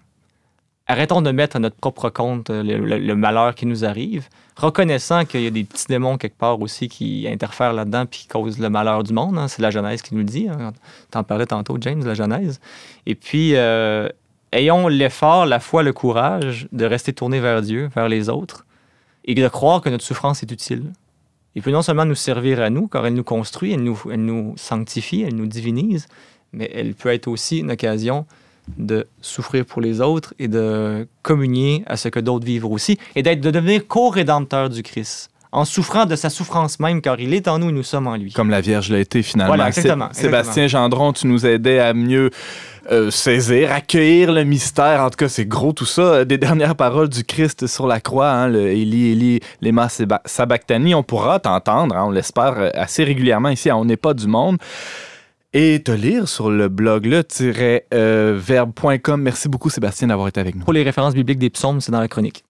Arrêtons 0.86 1.22
de 1.22 1.32
mettre 1.32 1.56
à 1.56 1.60
notre 1.60 1.78
propre 1.78 2.10
compte 2.10 2.50
euh, 2.50 2.62
le, 2.62 3.16
malheur 3.16 3.56
qui 3.56 3.66
nous 3.66 3.86
arrive, 3.86 4.28
reconnaissant 4.58 5.24
qu'il 5.24 5.42
y 5.42 5.48
a 5.48 5.50
des 5.50 5.64
petits 5.64 5.86
démons 5.88 6.18
quelque 6.18 6.38
part 6.38 6.62
aussi 6.62 6.90
qui 6.90 7.26
interfèrent 7.30 7.72
là-dedans 7.72 8.06
puis 8.06 8.22
qui 8.22 8.28
causent 8.28 8.60
le 8.60 8.70
malheur 8.70 9.04
du 9.04 9.14
monde. 9.14 9.38
hein. 9.38 9.48
C'est 9.48 9.62
la 9.62 9.72
Genèse 9.72 10.02
qui 10.02 10.14
nous 10.14 10.20
le 10.20 10.26
dit. 10.26 10.50
Hein. 10.50 10.74
T'en 11.10 11.24
parlais 11.24 11.46
tantôt, 11.46 11.78
James, 11.80 12.04
la 12.04 12.16
Genèse. 12.16 12.60
Et 13.06 13.16
puis, 13.16 13.56
euh, 13.56 14.10
ayons 14.52 14.90
l'effort, 14.90 15.46
la 15.46 15.62
foi, 15.62 15.84
le 15.84 15.94
courage 15.94 16.68
de 16.74 16.84
rester 16.84 17.14
tourné 17.14 17.40
vers 17.40 17.62
Dieu, 17.62 17.90
vers 17.96 18.10
les 18.10 18.28
autres, 18.28 18.66
et 19.24 19.36
de 19.36 19.48
croire 19.48 19.80
que 19.80 19.90
notre 19.90 20.04
souffrance 20.04 20.44
est 20.44 20.52
utile. 20.52 20.92
Il 21.56 21.62
peut 21.62 21.72
non 21.72 21.82
seulement 21.82 22.06
nous 22.06 22.16
servir 22.16 22.60
à 22.62 22.70
nous, 22.70 22.90
car 22.90 23.06
elle 23.06 23.14
nous 23.14 23.24
construit, 23.24 23.72
elle 23.72 23.84
nous 23.84 24.54
sanctifie, 24.58 25.22
elle 25.22 25.36
nous 25.36 25.46
divinise, 25.48 26.08
mais 26.52 26.70
elle 26.74 26.94
peut 26.94 27.14
être 27.14 27.30
aussi 27.30 27.60
une 27.60 27.72
occasion 27.72 28.26
de 28.78 29.08
souffrir 29.22 29.66
pour 29.66 29.82
les 29.82 30.00
autres 30.02 30.34
et 30.40 30.48
de 30.48 31.08
communier 31.22 31.84
à 31.88 31.98
ce 31.98 32.08
que 32.10 32.20
d'autres 32.20 32.46
vivent 32.46 32.66
aussi, 32.66 32.98
et 33.16 33.24
d'être 33.24 33.42
de 33.42 33.52
devenir 33.52 33.88
co-rédempteur 33.88 34.70
du 34.70 34.84
Christ, 34.84 35.30
en 35.52 35.66
souffrant 35.66 36.06
de 36.06 36.16
sa 36.16 36.30
souffrance 36.32 36.80
même, 36.80 37.00
car 37.02 37.20
il 37.20 37.34
est 37.34 37.48
en 37.48 37.60
nous 37.60 37.70
et 37.70 37.74
nous 37.74 37.84
sommes 37.84 38.08
en 38.08 38.16
lui. 38.16 38.32
Comme 38.34 38.50
la 38.50 38.62
Vierge 38.62 38.90
l'a 38.90 39.00
été 39.00 39.22
finalement. 39.22 39.54
Voilà, 39.54 39.68
exactement, 39.68 40.10
Sé- 40.12 40.22
Sébastien 40.24 40.68
Gendron, 40.68 41.14
tu 41.14 41.28
nous 41.28 41.46
aidais 41.46 41.80
à 41.80 41.94
mieux 41.94 42.32
euh, 42.92 43.12
saisir, 43.12 43.72
accueillir 43.72 44.32
le 44.32 44.44
mystère. 44.46 45.02
En 45.02 45.10
tout 45.12 45.18
cas, 45.18 45.30
c'est 45.30 45.46
gros 45.46 45.72
tout 45.72 45.86
ça. 45.86 46.26
Des 46.26 46.38
dernières 46.40 46.76
paroles 46.76 47.08
du 47.08 47.24
Christ 47.24 47.68
sur 47.68 47.86
la 47.86 48.00
croix, 48.02 48.32
hein, 48.32 48.48
le 48.48 48.72
Eli, 48.72 49.12
Eli, 49.12 49.40
lema 49.62 49.90
sabachthani. 50.26 50.96
On 50.96 51.04
pourra 51.04 51.40
t'entendre, 51.40 51.96
hein, 51.96 52.06
on 52.08 52.12
l'espère, 52.12 52.58
euh, 52.58 52.70
assez 52.74 53.04
régulièrement 53.04 53.50
ici 53.50 53.70
à 53.70 53.78
On 53.78 53.86
n'est 53.86 53.96
pas 53.96 54.14
du 54.16 54.28
monde. 54.28 54.58
Et 55.56 55.84
te 55.84 55.92
lire 55.92 56.28
sur 56.28 56.50
le 56.50 56.68
blog 56.68 57.06
le-verbe.com. 57.06 59.22
Merci 59.22 59.50
beaucoup, 59.50 59.70
Sébastien, 59.70 60.08
d'avoir 60.08 60.28
été 60.28 60.40
avec 60.40 60.56
nous. 60.56 60.64
Pour 60.64 60.74
les 60.74 60.82
références 60.82 61.14
bibliques 61.14 61.38
des 61.38 61.52
psaumes, 61.52 61.80
c'est 61.80 61.92
dans 61.92 62.00
la 62.00 62.08
chronique. 62.08 62.44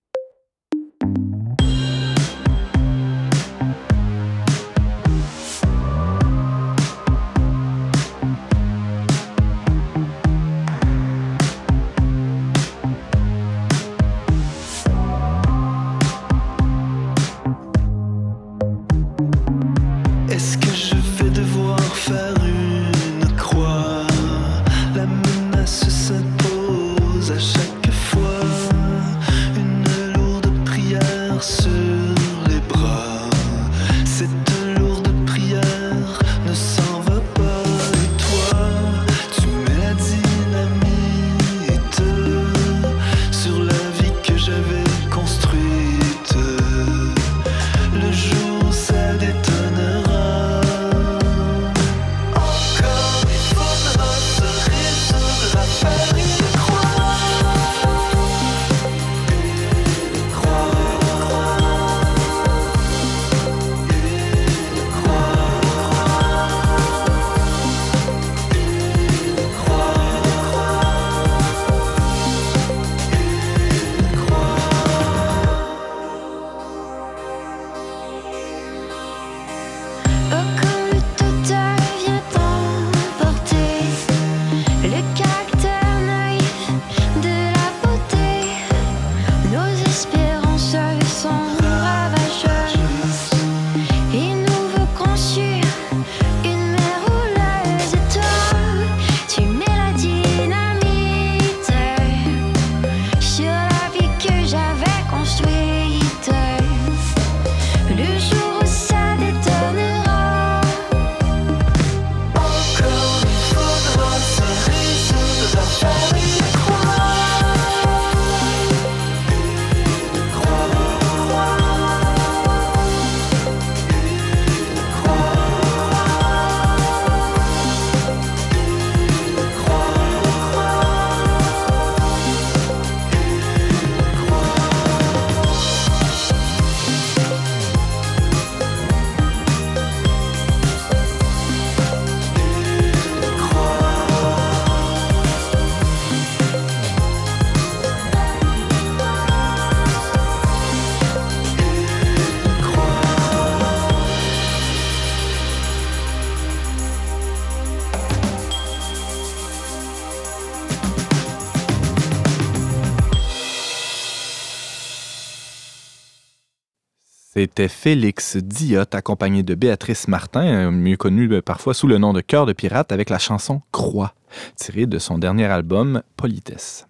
C'était 167.55 167.69
Félix 167.69 168.37
Diot, 168.37 168.95
accompagné 168.95 169.43
de 169.43 169.53
Béatrice 169.53 170.07
Martin, 170.07 170.71
mieux 170.71 170.97
connue 170.97 171.31
euh, 171.31 171.41
parfois 171.43 171.75
sous 171.75 171.85
le 171.85 171.99
nom 171.99 172.11
de 172.11 172.19
Cœur 172.19 172.47
de 172.47 172.53
pirate, 172.53 172.91
avec 172.91 173.11
la 173.11 173.19
chanson 173.19 173.61
Croix, 173.71 174.15
tirée 174.55 174.87
de 174.87 174.97
son 174.97 175.19
dernier 175.19 175.45
album 175.45 176.01
Politesse. 176.17 176.87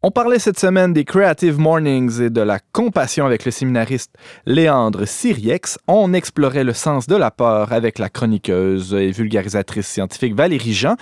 On 0.00 0.12
parlait 0.12 0.38
cette 0.38 0.60
semaine 0.60 0.92
des 0.92 1.04
Creative 1.04 1.58
Mornings 1.58 2.20
et 2.20 2.30
de 2.30 2.40
la 2.40 2.60
compassion 2.60 3.26
avec 3.26 3.44
le 3.44 3.50
séminariste 3.50 4.14
Léandre 4.46 5.04
Siriex. 5.04 5.80
On 5.88 6.12
explorait 6.12 6.62
le 6.62 6.74
sens 6.74 7.08
de 7.08 7.16
la 7.16 7.32
peur 7.32 7.72
avec 7.72 7.98
la 7.98 8.08
chroniqueuse 8.08 8.94
et 8.94 9.10
vulgarisatrice 9.10 9.88
scientifique 9.88 10.36
Valérie 10.36 10.74
Jean. 10.74 10.94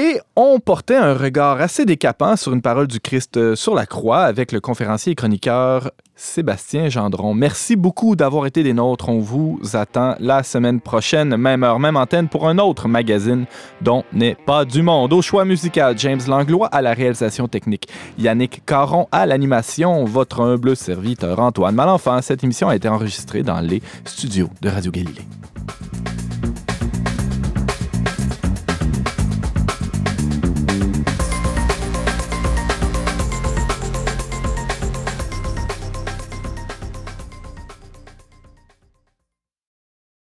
Et 0.00 0.20
on 0.36 0.60
portait 0.60 0.94
un 0.94 1.12
regard 1.12 1.60
assez 1.60 1.84
décapant 1.84 2.36
sur 2.36 2.52
une 2.52 2.62
parole 2.62 2.86
du 2.86 3.00
Christ 3.00 3.36
euh, 3.36 3.56
sur 3.56 3.74
la 3.74 3.84
croix 3.84 4.20
avec 4.20 4.52
le 4.52 4.60
conférencier 4.60 5.10
et 5.10 5.14
chroniqueur 5.16 5.90
Sébastien 6.14 6.88
Gendron. 6.88 7.34
Merci 7.34 7.74
beaucoup 7.74 8.14
d'avoir 8.14 8.46
été 8.46 8.62
des 8.62 8.74
nôtres. 8.74 9.08
On 9.08 9.18
vous 9.18 9.58
attend 9.72 10.14
la 10.20 10.44
semaine 10.44 10.80
prochaine, 10.80 11.36
même 11.36 11.64
heure, 11.64 11.80
même 11.80 11.96
antenne, 11.96 12.28
pour 12.28 12.46
un 12.46 12.58
autre 12.58 12.86
magazine 12.86 13.46
dont 13.80 14.04
n'est 14.12 14.36
pas 14.36 14.64
du 14.64 14.82
monde. 14.82 15.12
Au 15.12 15.20
choix 15.20 15.44
musical, 15.44 15.98
James 15.98 16.20
Langlois 16.28 16.68
à 16.68 16.80
la 16.80 16.94
réalisation 16.94 17.48
technique, 17.48 17.88
Yannick 18.20 18.64
Caron 18.64 19.08
à 19.10 19.26
l'animation, 19.26 20.04
votre 20.04 20.42
humble 20.42 20.76
serviteur 20.76 21.40
Antoine 21.40 21.74
Malenfant. 21.74 22.22
Cette 22.22 22.44
émission 22.44 22.68
a 22.68 22.76
été 22.76 22.88
enregistrée 22.88 23.42
dans 23.42 23.58
les 23.58 23.82
studios 24.04 24.48
de 24.62 24.68
Radio 24.68 24.92
Galilée. 24.92 25.26